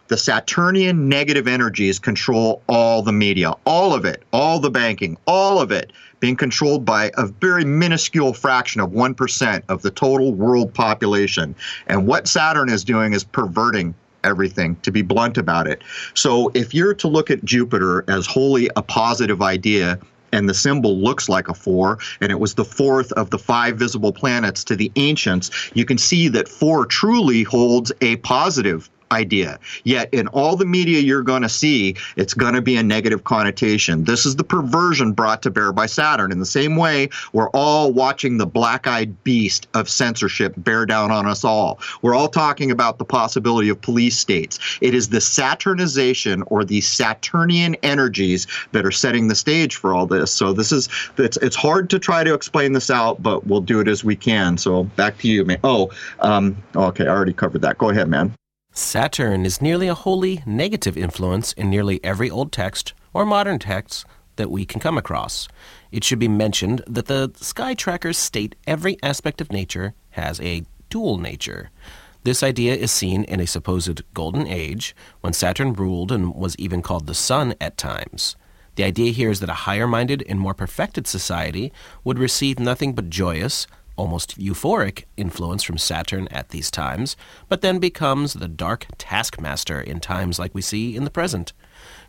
the 0.09 0.17
saturnian 0.17 1.09
negative 1.09 1.47
energies 1.47 1.99
control 1.99 2.63
all 2.67 3.03
the 3.03 3.13
media 3.13 3.53
all 3.67 3.93
of 3.95 4.05
it 4.05 4.23
all 4.33 4.59
the 4.59 4.71
banking 4.71 5.19
all 5.27 5.61
of 5.61 5.71
it 5.71 5.93
being 6.21 6.37
controlled 6.37 6.85
by 6.85 7.11
a 7.17 7.27
very 7.27 7.65
minuscule 7.65 8.33
fraction 8.33 8.81
of 8.81 8.91
1% 8.91 9.63
of 9.69 9.83
the 9.83 9.91
total 9.93 10.33
world 10.35 10.75
population. 10.75 11.55
And 11.87 12.09
what 12.09 12.27
saturn 12.27 12.69
is 12.69 12.83
doing 12.83 13.13
is 13.13 13.23
perverting 13.23 13.95
everything, 14.25 14.77
to 14.83 14.91
be 14.91 15.03
blunt 15.03 15.39
about 15.39 15.67
it. 15.67 15.83
So 16.15 16.51
if 16.55 16.75
you're 16.75 16.95
to 16.95 17.09
look 17.09 17.31
at 17.31 17.45
Jupiter 17.45 18.05
as 18.09 18.27
wholly 18.27 18.71
a 18.77 18.83
positive 18.83 19.43
idea, 19.43 19.99
and 20.33 20.49
the 20.49 20.55
symbol 20.55 20.99
looks 20.99 21.29
like 21.29 21.49
a 21.49 21.55
four, 21.55 21.99
and 22.21 22.31
it 22.31 22.39
was 22.39 22.55
the 22.55 22.65
fourth 22.65 23.13
of 23.13 23.31
the 23.31 23.39
five 23.39 23.77
visible 23.79 24.13
planets 24.13 24.63
to 24.65 24.77
the 24.77 24.93
ancients, 24.97 25.71
you 25.75 25.85
can 25.85 25.99
see 25.99 26.29
that 26.29 26.49
four 26.49 26.85
truly 26.85 27.43
holds 27.43 27.93
a 28.01 28.17
positive 28.17 28.91
idea. 29.13 29.59
Yet 29.85 30.13
in 30.13 30.29
all 30.29 30.57
the 30.57 30.65
media 30.65 31.01
you're 31.01 31.23
going 31.23 31.43
to 31.43 31.49
see, 31.49 31.97
it's 32.17 32.35
going 32.35 32.55
to 32.55 32.63
be 32.63 32.77
a 32.77 32.83
negative 32.83 33.25
connotation. 33.25 34.05
This 34.05 34.27
is 34.27 34.37
the 34.37 34.45
perversion 34.45 35.13
brought 35.13 35.43
to 35.43 35.51
bear 35.51 35.73
by 35.73 35.87
Saturn. 35.87 36.33
In 36.33 36.41
the 36.41 36.47
same 36.47 36.77
way, 36.77 37.09
we're 37.33 37.51
all 37.51 37.93
watching 37.93 38.39
the 38.39 38.47
black 38.47 38.87
eyed 38.87 39.23
beast 39.25 39.69
of 39.75 39.89
censorship 39.89 40.55
bear 40.57 40.87
down 40.87 41.11
on 41.11 41.27
us 41.27 41.45
all. 41.45 41.79
We're 42.03 42.15
all 42.15 42.29
talking 42.29 42.71
about 42.71 42.99
the 42.99 43.05
possibility 43.05 43.69
of 43.69 43.81
police 43.81 44.19
states. 44.19 44.59
It 44.81 44.95
is 44.95 45.09
the 45.09 45.21
Saturnization 45.21 46.43
or 46.47 46.65
the 46.65 46.81
Saturnian 46.81 47.75
energies 47.83 48.47
that 48.73 48.85
are 48.85 48.91
setting 48.91 49.29
the 49.29 49.35
stage 49.35 49.77
for 49.77 49.95
all 49.95 50.07
this. 50.07 50.33
So 50.33 50.53
this 50.53 50.73
is 50.73 50.89
it's 51.17 51.37
it's 51.39 51.57
hard 51.57 51.91
to 51.91 51.99
try 51.99 52.25
to 52.25 52.35
explain 52.35 52.73
this 52.73 52.91
out, 52.91 53.23
but 53.23 53.47
we'll 53.47 53.61
do 53.61 53.81
it 53.81 53.89
as 53.89 54.05
we 54.05 54.17
can. 54.17 54.57
So 54.59 54.85
back 54.85 55.19
to 55.19 55.29
you, 55.29 55.45
man. 55.45 55.59
Oh, 55.65 55.91
um, 56.21 56.57
okay, 56.75 57.05
I 57.05 57.09
already 57.09 57.33
covered 57.33 57.63
that. 57.63 57.79
Go 57.79 57.91
ahead, 57.91 58.09
man. 58.09 58.35
Saturn 58.79 59.45
is 59.45 59.61
nearly 59.61 59.89
a 59.89 59.95
wholly 59.95 60.41
negative 60.47 60.97
influence 60.97 61.53
in 61.55 61.69
nearly 61.69 62.03
every 62.05 62.31
old 62.31 62.53
text 62.53 62.95
or 63.13 63.27
modern 63.27 63.59
text 63.59 64.07
that 64.37 64.53
we 64.53 64.65
can 64.65 64.79
come 64.79 64.97
across. 64.97 65.49
It 65.91 66.05
should 66.05 66.21
be 66.21 66.29
mentioned 66.29 66.83
that 66.87 67.07
the 67.07 67.33
sky 67.35 67.75
trackers 67.75 68.17
state 68.17 68.55
every 68.69 68.97
aspect 69.03 69.41
of 69.41 69.51
nature 69.51 69.95
has 70.11 70.41
a 70.41 70.63
dual 70.91 71.19
nature. 71.19 71.71
This 72.23 72.45
idea 72.45 72.77
is 72.77 72.93
seen 72.93 73.25
in 73.25 73.41
a 73.41 73.49
supposed 73.49 74.03
golden 74.15 74.47
age 74.47 74.95
when 75.23 75.33
Saturn 75.33 75.73
ruled 75.73 76.13
and 76.13 76.33
was 76.33 76.55
even 76.57 76.81
called 76.81 77.09
the 77.09 77.15
sun 77.15 77.57
at 77.61 77.77
times. 77.77 78.37
The 78.77 78.85
idea 78.85 79.11
here 79.11 79.31
is 79.31 79.41
that 79.41 79.51
a 79.51 79.65
higher 79.67 79.89
minded 79.89 80.23
and 80.29 80.39
more 80.39 80.55
perfected 80.55 81.09
society 81.09 81.73
would 82.05 82.19
receive 82.19 82.61
nothing 82.61 82.95
but 82.95 83.11
joyous, 83.11 83.67
almost 83.99 84.39
euphoric 84.39 85.05
influence 85.17 85.63
from 85.63 85.77
Saturn 85.77 86.29
at 86.29 86.49
these 86.49 86.71
times, 86.71 87.17
but 87.49 87.61
then 87.61 87.79
becomes 87.79 88.33
the 88.33 88.49
dark 88.49 88.87
taskmaster 88.97 89.81
in 89.81 90.01
times 90.01 90.39
like 90.39 90.55
we 90.55 90.63
see 90.63 90.97
in 90.97 91.05
the 91.05 91.11
present. 91.11 91.53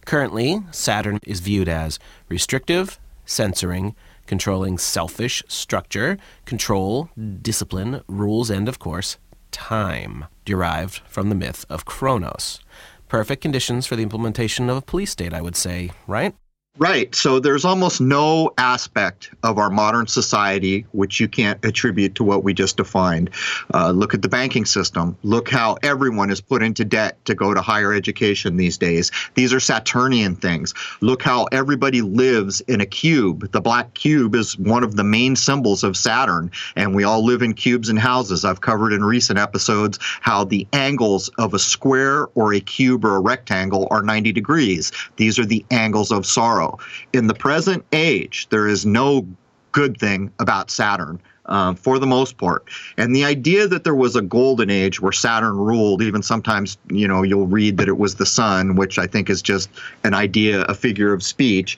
Currently, 0.05 0.61
Saturn 0.71 1.19
is 1.25 1.41
viewed 1.41 1.67
as 1.67 1.99
restrictive, 2.29 2.99
censoring, 3.25 3.95
controlling 4.25 4.77
selfish 4.77 5.43
structure, 5.47 6.17
control, 6.45 7.09
discipline, 7.41 8.01
rules, 8.07 8.49
and, 8.49 8.69
of 8.69 8.79
course, 8.79 9.17
time, 9.51 10.25
derived 10.45 11.01
from 11.07 11.29
the 11.29 11.35
myth 11.35 11.65
of 11.69 11.85
Kronos. 11.85 12.59
Perfect 13.07 13.41
conditions 13.41 13.87
for 13.87 13.95
the 13.95 14.03
implementation 14.03 14.69
of 14.69 14.77
a 14.77 14.81
police 14.81 15.11
state, 15.11 15.33
I 15.33 15.41
would 15.41 15.55
say, 15.55 15.91
right? 16.05 16.35
Right. 16.79 17.13
So 17.13 17.41
there's 17.41 17.65
almost 17.65 17.99
no 17.99 18.53
aspect 18.57 19.31
of 19.43 19.57
our 19.57 19.69
modern 19.69 20.07
society 20.07 20.85
which 20.93 21.19
you 21.19 21.27
can't 21.27 21.63
attribute 21.65 22.15
to 22.15 22.23
what 22.23 22.45
we 22.45 22.53
just 22.53 22.77
defined. 22.77 23.31
Uh, 23.73 23.91
look 23.91 24.13
at 24.13 24.21
the 24.21 24.29
banking 24.29 24.63
system. 24.63 25.17
Look 25.21 25.49
how 25.49 25.75
everyone 25.83 26.29
is 26.29 26.39
put 26.39 26.63
into 26.63 26.85
debt 26.85 27.17
to 27.25 27.35
go 27.35 27.53
to 27.53 27.59
higher 27.59 27.93
education 27.93 28.55
these 28.55 28.77
days. 28.77 29.11
These 29.35 29.51
are 29.51 29.59
Saturnian 29.59 30.37
things. 30.37 30.73
Look 31.01 31.21
how 31.21 31.47
everybody 31.51 32.01
lives 32.01 32.61
in 32.61 32.79
a 32.79 32.85
cube. 32.85 33.51
The 33.51 33.59
black 33.59 33.93
cube 33.93 34.33
is 34.33 34.57
one 34.57 34.85
of 34.85 34.95
the 34.95 35.03
main 35.03 35.35
symbols 35.35 35.83
of 35.83 35.97
Saturn, 35.97 36.49
and 36.77 36.95
we 36.95 37.03
all 37.03 37.25
live 37.25 37.41
in 37.41 37.55
cubes 37.55 37.89
and 37.89 37.99
houses. 37.99 38.45
I've 38.45 38.61
covered 38.61 38.93
in 38.93 39.03
recent 39.03 39.37
episodes 39.37 39.99
how 40.21 40.45
the 40.45 40.65
angles 40.71 41.27
of 41.37 41.53
a 41.53 41.59
square 41.59 42.27
or 42.35 42.53
a 42.53 42.61
cube 42.61 43.03
or 43.03 43.17
a 43.17 43.19
rectangle 43.19 43.89
are 43.91 44.01
90 44.01 44.31
degrees. 44.31 44.93
These 45.17 45.37
are 45.39 45.45
the 45.45 45.65
angles 45.71 46.13
of 46.13 46.25
sorrow. 46.25 46.68
In 47.13 47.27
the 47.27 47.33
present 47.33 47.85
age, 47.91 48.47
there 48.49 48.67
is 48.67 48.85
no 48.85 49.27
good 49.71 49.97
thing 49.97 50.31
about 50.39 50.69
Saturn. 50.71 51.19
Um, 51.45 51.75
for 51.75 51.97
the 51.97 52.05
most 52.05 52.37
part. 52.37 52.69
And 52.95 53.15
the 53.15 53.25
idea 53.25 53.67
that 53.67 53.83
there 53.83 53.95
was 53.95 54.15
a 54.15 54.21
golden 54.21 54.69
age 54.69 55.01
where 55.01 55.11
Saturn 55.11 55.57
ruled, 55.57 56.03
even 56.03 56.21
sometimes, 56.21 56.77
you 56.91 57.07
know, 57.07 57.23
you'll 57.23 57.47
read 57.47 57.77
that 57.77 57.87
it 57.87 57.97
was 57.97 58.13
the 58.13 58.25
sun, 58.27 58.75
which 58.75 58.99
I 58.99 59.07
think 59.07 59.31
is 59.31 59.41
just 59.41 59.67
an 60.03 60.13
idea, 60.13 60.61
a 60.65 60.75
figure 60.75 61.11
of 61.11 61.23
speech 61.23 61.75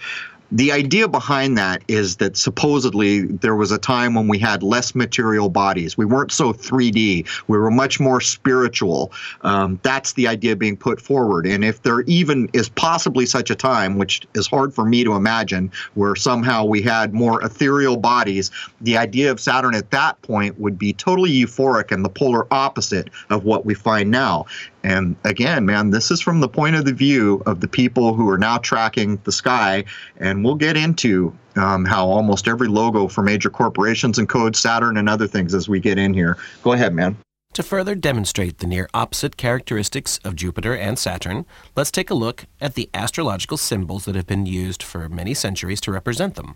the 0.52 0.72
idea 0.72 1.08
behind 1.08 1.58
that 1.58 1.82
is 1.88 2.18
that 2.18 2.36
supposedly 2.36 3.22
there 3.22 3.56
was 3.56 3.72
a 3.72 3.78
time 3.78 4.14
when 4.14 4.28
we 4.28 4.38
had 4.38 4.64
less 4.64 4.94
material 4.94 5.50
bodies. 5.50 5.98
We 5.98 6.06
weren't 6.06 6.32
so 6.32 6.52
3D. 6.52 7.28
We 7.48 7.58
were 7.58 7.72
much 7.72 8.00
more 8.00 8.20
spiritual. 8.20 9.14
Um, 9.42 9.80
that's 9.82 10.14
the 10.14 10.28
idea 10.28 10.56
being 10.56 10.76
put 10.76 11.00
forward. 11.00 11.48
And 11.48 11.64
if 11.64 11.82
there 11.84 12.02
even 12.02 12.50
is 12.52 12.68
possibly 12.68 13.26
such 13.26 13.50
a 13.50 13.56
time, 13.56 13.98
which 13.98 14.28
is 14.34 14.48
hard 14.48 14.74
for 14.74 14.86
me 14.86 15.04
to 15.06 15.14
imagine, 15.14 15.72
where 15.94 16.16
somehow 16.16 16.66
we 16.66 16.82
had 16.82 17.14
more 17.14 17.44
ethereal 17.44 17.96
bodies, 17.96 18.52
the 18.82 18.98
idea 18.98 19.32
of 19.32 19.40
Saturn 19.40 19.74
at 19.74 19.92
that 19.92 20.22
point 20.22 20.60
would 20.60 20.78
be 20.78 20.92
totally 20.92 21.32
euphoric 21.32 21.92
and 21.92 22.04
the 22.04 22.10
polar 22.10 22.46
opposite 22.52 23.10
of 23.30 23.46
what 23.46 23.66
we 23.66 23.74
find 23.74 24.12
now. 24.12 24.46
And 24.84 25.16
again, 25.24 25.66
man, 25.66 25.92
this 25.92 26.10
is 26.12 26.22
from 26.22 26.40
the 26.40 26.50
point 26.50 26.76
of 26.76 26.86
the 26.86 26.94
view 26.94 27.44
of 27.46 27.60
the 27.60 27.68
people 27.68 28.14
who 28.14 28.30
are 28.30 28.38
now 28.38 28.58
tracking 28.58 29.20
the 29.24 29.32
sky. 29.32 29.84
And 30.18 30.44
we'll 30.44 30.56
get 30.56 30.76
into 30.76 31.36
um, 31.56 31.86
how 31.86 32.08
almost 32.08 32.48
every 32.48 32.68
logo 32.68 33.08
for 33.08 33.22
major 33.22 33.50
corporations 33.50 34.18
encodes 34.18 34.56
Saturn 34.56 34.98
and 34.98 35.08
other 35.08 35.28
things 35.28 35.54
as 35.54 35.70
we 35.70 35.80
get 35.80 35.98
in 35.98 36.14
here. 36.14 36.38
Go 36.64 36.74
ahead, 36.74 36.94
man. 36.94 37.18
To 37.56 37.64
further 37.64 37.96
demonstrate 37.96 38.60
the 38.60 38.68
near 38.68 38.88
opposite 38.94 39.36
characteristics 39.36 40.20
of 40.24 40.38
Jupiter 40.38 40.74
and 40.74 40.98
Saturn, 40.98 41.46
let's 41.76 41.92
take 41.92 42.10
a 42.10 42.14
look 42.14 42.46
at 42.62 42.76
the 42.76 42.90
astrological 42.94 43.58
symbols 43.58 44.06
that 44.06 44.16
have 44.16 44.26
been 44.26 44.46
used 44.46 44.82
for 44.82 45.10
many 45.10 45.34
centuries 45.34 45.82
to 45.82 45.92
represent 45.92 46.36
them. 46.36 46.56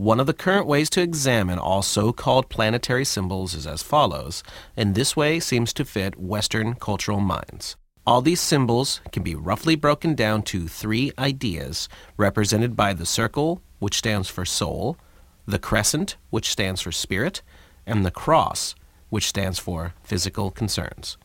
One 0.00 0.18
of 0.18 0.26
the 0.26 0.32
current 0.32 0.66
ways 0.66 0.88
to 0.90 1.02
examine 1.02 1.58
all 1.58 1.82
so 1.82 2.10
called 2.10 2.48
planetary 2.48 3.04
symbols 3.04 3.52
is 3.52 3.66
as 3.66 3.82
follows, 3.82 4.42
and 4.74 4.94
this 4.94 5.14
way 5.14 5.38
seems 5.40 5.74
to 5.74 5.84
fit 5.84 6.18
Western 6.18 6.72
cultural 6.76 7.20
minds. 7.20 7.76
All 8.06 8.22
these 8.22 8.40
symbols 8.40 9.02
can 9.12 9.22
be 9.22 9.34
roughly 9.34 9.74
broken 9.74 10.14
down 10.14 10.40
to 10.44 10.68
three 10.68 11.12
ideas 11.18 11.86
represented 12.16 12.76
by 12.76 12.94
the 12.94 13.04
circle, 13.04 13.60
which 13.78 13.98
stands 13.98 14.30
for 14.30 14.46
soul, 14.46 14.96
the 15.44 15.58
crescent, 15.58 16.16
which 16.30 16.48
stands 16.48 16.80
for 16.80 16.92
spirit, 16.92 17.42
and 17.84 18.02
the 18.02 18.10
cross, 18.10 18.74
which 19.10 19.28
stands 19.28 19.58
for 19.58 19.92
physical 20.02 20.50
concerns. 20.50 21.18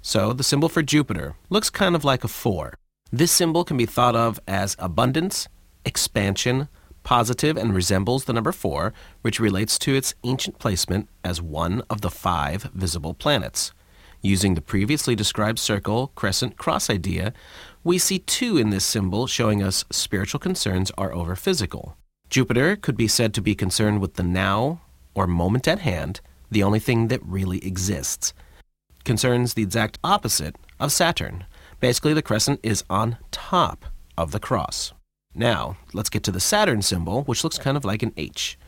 So 0.00 0.32
the 0.32 0.42
symbol 0.42 0.70
for 0.70 0.80
Jupiter 0.80 1.34
looks 1.50 1.68
kind 1.68 1.94
of 1.94 2.02
like 2.02 2.24
a 2.24 2.28
four. 2.28 2.78
This 3.12 3.30
symbol 3.30 3.62
can 3.62 3.76
be 3.76 3.84
thought 3.84 4.16
of 4.16 4.40
as 4.48 4.74
abundance, 4.78 5.48
expansion, 5.84 6.70
positive 7.06 7.56
and 7.56 7.72
resembles 7.72 8.24
the 8.24 8.32
number 8.32 8.50
4, 8.50 8.92
which 9.22 9.38
relates 9.38 9.78
to 9.78 9.94
its 9.94 10.16
ancient 10.24 10.58
placement 10.58 11.08
as 11.22 11.40
one 11.40 11.80
of 11.88 12.00
the 12.00 12.10
five 12.10 12.64
visible 12.74 13.14
planets. 13.14 13.72
Using 14.22 14.54
the 14.54 14.60
previously 14.60 15.14
described 15.14 15.60
circle, 15.60 16.08
crescent, 16.16 16.56
cross 16.56 16.90
idea, 16.90 17.32
we 17.84 17.96
see 17.96 18.18
two 18.18 18.58
in 18.58 18.70
this 18.70 18.84
symbol 18.84 19.28
showing 19.28 19.62
us 19.62 19.84
spiritual 19.88 20.40
concerns 20.40 20.90
are 20.98 21.14
over 21.14 21.36
physical. 21.36 21.96
Jupiter 22.28 22.74
could 22.74 22.96
be 22.96 23.06
said 23.06 23.32
to 23.34 23.40
be 23.40 23.54
concerned 23.54 24.00
with 24.00 24.14
the 24.14 24.24
now 24.24 24.80
or 25.14 25.28
moment 25.28 25.68
at 25.68 25.78
hand, 25.78 26.20
the 26.50 26.64
only 26.64 26.80
thing 26.80 27.06
that 27.06 27.24
really 27.24 27.64
exists. 27.64 28.34
Concerns 29.04 29.54
the 29.54 29.62
exact 29.62 30.00
opposite 30.02 30.56
of 30.80 30.90
Saturn. 30.90 31.44
Basically, 31.78 32.14
the 32.14 32.20
crescent 32.20 32.58
is 32.64 32.82
on 32.90 33.18
top 33.30 33.84
of 34.18 34.32
the 34.32 34.40
cross. 34.40 34.92
Now, 35.38 35.76
let's 35.92 36.08
get 36.08 36.22
to 36.22 36.32
the 36.32 36.40
Saturn 36.40 36.80
symbol, 36.80 37.22
which 37.24 37.44
looks 37.44 37.58
kind 37.58 37.76
of 37.76 37.84
like 37.84 38.02
an 38.02 38.14
H. 38.16 38.58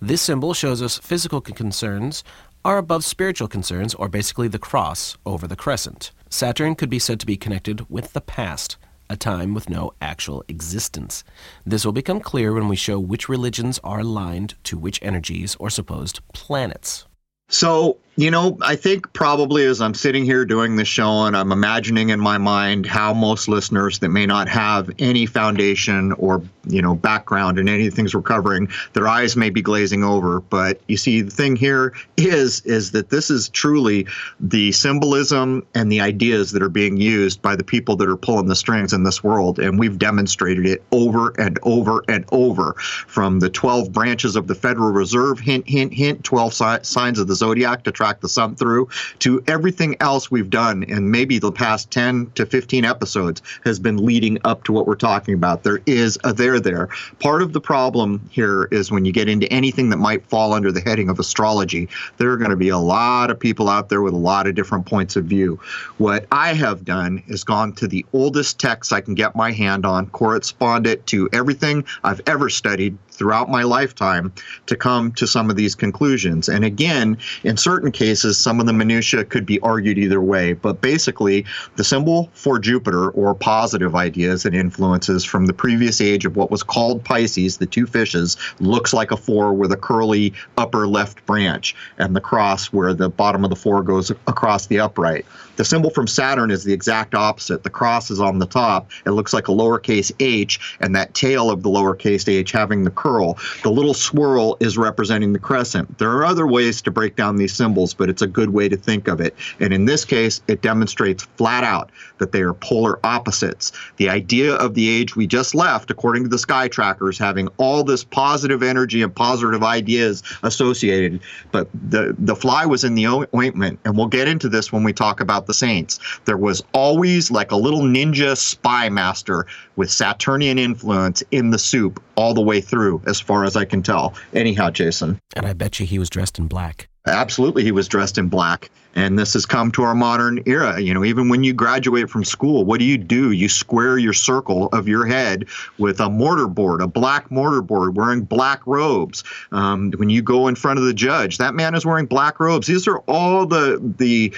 This 0.00 0.22
symbol 0.22 0.54
shows 0.54 0.80
us 0.80 0.96
physical 0.96 1.42
concerns 1.42 2.24
are 2.64 2.78
above 2.78 3.04
spiritual 3.04 3.46
concerns, 3.46 3.94
or 3.94 4.08
basically 4.08 4.48
the 4.48 4.58
cross 4.58 5.18
over 5.26 5.46
the 5.46 5.54
crescent. 5.54 6.12
Saturn 6.30 6.76
could 6.76 6.88
be 6.88 6.98
said 6.98 7.20
to 7.20 7.26
be 7.26 7.36
connected 7.36 7.90
with 7.90 8.14
the 8.14 8.22
past, 8.22 8.78
a 9.10 9.18
time 9.18 9.52
with 9.52 9.68
no 9.68 9.92
actual 10.00 10.42
existence. 10.48 11.24
This 11.66 11.84
will 11.84 11.92
become 11.92 12.20
clear 12.20 12.54
when 12.54 12.68
we 12.68 12.76
show 12.76 12.98
which 12.98 13.28
religions 13.28 13.78
are 13.84 14.00
aligned 14.00 14.54
to 14.64 14.78
which 14.78 15.02
energies 15.02 15.56
or 15.60 15.68
supposed 15.68 16.20
planets. 16.32 17.04
So, 17.50 17.98
you 18.16 18.30
know, 18.30 18.56
I 18.62 18.76
think 18.76 19.12
probably 19.12 19.64
as 19.64 19.80
I'm 19.80 19.94
sitting 19.94 20.24
here 20.24 20.44
doing 20.44 20.76
this 20.76 20.86
show 20.86 21.24
and 21.24 21.36
I'm 21.36 21.50
imagining 21.50 22.10
in 22.10 22.20
my 22.20 22.38
mind 22.38 22.86
how 22.86 23.12
most 23.12 23.48
listeners 23.48 23.98
that 24.00 24.10
may 24.10 24.24
not 24.24 24.48
have 24.48 24.88
any 25.00 25.26
foundation 25.26 26.12
or, 26.12 26.40
you 26.66 26.80
know, 26.80 26.94
background 26.94 27.58
in 27.58 27.68
any 27.68 27.86
of 27.86 27.92
the 27.92 27.96
things 27.96 28.14
we're 28.14 28.22
covering, 28.22 28.68
their 28.92 29.08
eyes 29.08 29.36
may 29.36 29.50
be 29.50 29.62
glazing 29.62 30.04
over. 30.04 30.40
But 30.40 30.80
you 30.86 30.96
see, 30.96 31.22
the 31.22 31.30
thing 31.30 31.56
here 31.56 31.92
is, 32.16 32.60
is 32.60 32.92
that 32.92 33.10
this 33.10 33.30
is 33.30 33.48
truly 33.48 34.06
the 34.38 34.70
symbolism 34.70 35.66
and 35.74 35.90
the 35.90 36.00
ideas 36.00 36.52
that 36.52 36.62
are 36.62 36.68
being 36.68 36.96
used 36.96 37.42
by 37.42 37.56
the 37.56 37.64
people 37.64 37.96
that 37.96 38.08
are 38.08 38.16
pulling 38.16 38.46
the 38.46 38.56
strings 38.56 38.92
in 38.92 39.02
this 39.02 39.24
world. 39.24 39.58
And 39.58 39.76
we've 39.76 39.98
demonstrated 39.98 40.66
it 40.66 40.84
over 40.92 41.32
and 41.40 41.58
over 41.62 42.04
and 42.06 42.24
over 42.30 42.74
from 42.74 43.40
the 43.40 43.50
12 43.50 43.92
branches 43.92 44.36
of 44.36 44.46
the 44.46 44.54
Federal 44.54 44.92
Reserve, 44.92 45.40
hint, 45.40 45.68
hint, 45.68 45.92
hint, 45.92 46.22
12 46.22 46.54
si- 46.54 46.76
signs 46.82 47.18
of 47.18 47.26
the 47.26 47.34
zodiac 47.34 47.82
to 47.82 47.92
track 48.04 48.20
the 48.20 48.28
sun 48.28 48.54
through 48.54 48.86
to 49.18 49.42
everything 49.46 49.96
else 49.98 50.30
we've 50.30 50.50
done 50.50 50.82
in 50.82 51.10
maybe 51.10 51.38
the 51.38 51.50
past 51.50 51.90
10 51.90 52.30
to 52.34 52.44
15 52.44 52.84
episodes 52.84 53.40
has 53.64 53.78
been 53.78 53.96
leading 53.96 54.36
up 54.44 54.62
to 54.64 54.72
what 54.72 54.86
we're 54.86 54.94
talking 54.94 55.32
about. 55.32 55.62
There 55.62 55.80
is 55.86 56.18
a 56.22 56.34
there 56.34 56.60
there. 56.60 56.88
Part 57.18 57.40
of 57.40 57.54
the 57.54 57.62
problem 57.62 58.28
here 58.30 58.68
is 58.70 58.90
when 58.90 59.06
you 59.06 59.12
get 59.12 59.26
into 59.26 59.50
anything 59.50 59.88
that 59.88 59.96
might 59.96 60.26
fall 60.26 60.52
under 60.52 60.70
the 60.70 60.82
heading 60.82 61.08
of 61.08 61.18
astrology, 61.18 61.88
there 62.18 62.30
are 62.30 62.36
going 62.36 62.50
to 62.50 62.56
be 62.56 62.68
a 62.68 62.78
lot 62.78 63.30
of 63.30 63.40
people 63.40 63.70
out 63.70 63.88
there 63.88 64.02
with 64.02 64.12
a 64.12 64.18
lot 64.18 64.46
of 64.46 64.54
different 64.54 64.84
points 64.84 65.16
of 65.16 65.24
view. 65.24 65.58
What 65.96 66.26
I 66.30 66.52
have 66.52 66.84
done 66.84 67.22
is 67.26 67.42
gone 67.42 67.72
to 67.76 67.88
the 67.88 68.04
oldest 68.12 68.60
texts 68.60 68.92
I 68.92 69.00
can 69.00 69.14
get 69.14 69.34
my 69.34 69.50
hand 69.50 69.86
on, 69.86 70.08
correspond 70.10 70.86
it 70.86 71.06
to 71.06 71.30
everything 71.32 71.86
I've 72.02 72.20
ever 72.26 72.50
studied 72.50 72.98
throughout 73.14 73.48
my 73.48 73.62
lifetime 73.62 74.32
to 74.66 74.76
come 74.76 75.12
to 75.12 75.26
some 75.26 75.48
of 75.50 75.56
these 75.56 75.74
conclusions. 75.74 76.48
And 76.48 76.64
again, 76.64 77.16
in 77.44 77.56
certain 77.56 77.92
cases, 77.92 78.36
some 78.36 78.60
of 78.60 78.66
the 78.66 78.72
minutiae 78.72 79.24
could 79.24 79.46
be 79.46 79.60
argued 79.60 79.98
either 79.98 80.20
way. 80.20 80.52
But 80.52 80.80
basically, 80.80 81.46
the 81.76 81.84
symbol 81.84 82.28
for 82.34 82.58
Jupiter, 82.58 83.10
or 83.10 83.34
positive 83.34 83.94
ideas 83.94 84.44
and 84.44 84.54
influences 84.54 85.24
from 85.24 85.46
the 85.46 85.52
previous 85.52 86.00
age 86.00 86.24
of 86.24 86.36
what 86.36 86.50
was 86.50 86.62
called 86.62 87.04
Pisces, 87.04 87.58
the 87.58 87.66
two 87.66 87.86
fishes, 87.86 88.36
looks 88.60 88.92
like 88.92 89.10
a 89.10 89.16
four 89.16 89.52
with 89.52 89.72
a 89.72 89.76
curly 89.76 90.32
upper 90.58 90.86
left 90.86 91.24
branch, 91.26 91.74
and 91.98 92.14
the 92.14 92.20
cross 92.20 92.66
where 92.66 92.94
the 92.94 93.08
bottom 93.08 93.44
of 93.44 93.50
the 93.50 93.56
four 93.56 93.82
goes 93.82 94.10
across 94.10 94.66
the 94.66 94.80
upright. 94.80 95.24
The 95.56 95.64
symbol 95.64 95.90
from 95.90 96.06
Saturn 96.06 96.50
is 96.50 96.64
the 96.64 96.72
exact 96.72 97.14
opposite. 97.14 97.62
The 97.62 97.70
cross 97.70 98.10
is 98.10 98.20
on 98.20 98.38
the 98.38 98.46
top. 98.46 98.90
It 99.06 99.10
looks 99.10 99.32
like 99.32 99.48
a 99.48 99.52
lowercase 99.52 100.12
h, 100.18 100.58
and 100.80 100.94
that 100.96 101.14
tail 101.14 101.50
of 101.50 101.62
the 101.62 101.68
lowercase 101.68 102.28
h 102.28 102.52
having 102.52 102.84
the 102.84 102.90
curl. 102.90 103.38
The 103.62 103.70
little 103.70 103.94
swirl 103.94 104.56
is 104.60 104.76
representing 104.76 105.32
the 105.32 105.38
crescent. 105.38 105.98
There 105.98 106.10
are 106.10 106.24
other 106.24 106.46
ways 106.46 106.82
to 106.82 106.90
break 106.90 107.16
down 107.16 107.36
these 107.36 107.54
symbols, 107.54 107.94
but 107.94 108.08
it's 108.08 108.22
a 108.22 108.26
good 108.26 108.50
way 108.50 108.68
to 108.68 108.76
think 108.76 109.08
of 109.08 109.20
it. 109.20 109.34
And 109.60 109.72
in 109.72 109.84
this 109.84 110.04
case, 110.04 110.40
it 110.48 110.62
demonstrates 110.62 111.24
flat 111.36 111.64
out 111.64 111.90
that 112.18 112.32
they 112.32 112.42
are 112.42 112.54
polar 112.54 112.98
opposites. 113.04 113.72
The 113.96 114.08
idea 114.08 114.54
of 114.54 114.74
the 114.74 114.88
age 114.88 115.16
we 115.16 115.26
just 115.26 115.54
left, 115.54 115.90
according 115.90 116.24
to 116.24 116.28
the 116.28 116.38
sky 116.38 116.68
trackers, 116.68 117.18
having 117.18 117.48
all 117.56 117.84
this 117.84 118.04
positive 118.04 118.62
energy 118.62 119.02
and 119.02 119.14
positive 119.14 119.62
ideas 119.62 120.22
associated, 120.42 121.20
but 121.52 121.68
the, 121.90 122.14
the 122.18 122.36
fly 122.36 122.66
was 122.66 122.84
in 122.84 122.94
the 122.94 123.06
ointment. 123.34 123.78
And 123.84 123.96
we'll 123.96 124.06
get 124.06 124.28
into 124.28 124.48
this 124.48 124.72
when 124.72 124.82
we 124.84 124.92
talk 124.92 125.20
about 125.20 125.43
about 125.44 125.46
the 125.46 125.54
Saints. 125.54 126.00
There 126.24 126.36
was 126.36 126.62
always 126.72 127.30
like 127.30 127.50
a 127.52 127.56
little 127.56 127.82
ninja 127.82 128.36
spy 128.36 128.88
master 128.88 129.46
with 129.76 129.90
Saturnian 129.90 130.58
influence 130.58 131.22
in 131.30 131.50
the 131.50 131.58
soup 131.58 132.02
all 132.16 132.34
the 132.34 132.40
way 132.40 132.60
through, 132.60 133.02
as 133.06 133.20
far 133.20 133.44
as 133.44 133.56
I 133.56 133.64
can 133.64 133.82
tell. 133.82 134.14
Anyhow, 134.32 134.70
Jason. 134.70 135.18
And 135.36 135.46
I 135.46 135.52
bet 135.52 135.78
you 135.80 135.86
he 135.86 135.98
was 135.98 136.08
dressed 136.10 136.38
in 136.38 136.46
black. 136.46 136.88
Absolutely, 137.06 137.64
he 137.64 137.72
was 137.72 137.86
dressed 137.86 138.16
in 138.16 138.28
black. 138.28 138.70
And 138.96 139.18
this 139.18 139.32
has 139.32 139.44
come 139.44 139.72
to 139.72 139.82
our 139.82 139.94
modern 139.94 140.42
era. 140.46 140.80
You 140.80 140.94
know, 140.94 141.04
even 141.04 141.28
when 141.28 141.42
you 141.42 141.52
graduate 141.52 142.08
from 142.08 142.24
school, 142.24 142.64
what 142.64 142.78
do 142.78 142.86
you 142.86 142.96
do? 142.96 143.32
You 143.32 143.48
square 143.48 143.98
your 143.98 144.12
circle 144.12 144.68
of 144.68 144.86
your 144.86 145.04
head 145.04 145.46
with 145.78 145.98
a 146.00 146.08
mortar 146.08 146.46
board, 146.46 146.80
a 146.80 146.86
black 146.86 147.30
mortar 147.30 147.60
board, 147.60 147.96
wearing 147.96 148.22
black 148.22 148.64
robes. 148.66 149.24
Um, 149.50 149.90
when 149.96 150.10
you 150.10 150.22
go 150.22 150.46
in 150.46 150.54
front 150.54 150.78
of 150.78 150.84
the 150.84 150.94
judge, 150.94 151.38
that 151.38 151.54
man 151.54 151.74
is 151.74 151.84
wearing 151.84 152.06
black 152.06 152.38
robes. 152.38 152.68
These 152.68 152.86
are 152.86 152.98
all 153.00 153.46
the 153.46 153.80
the 153.98 154.32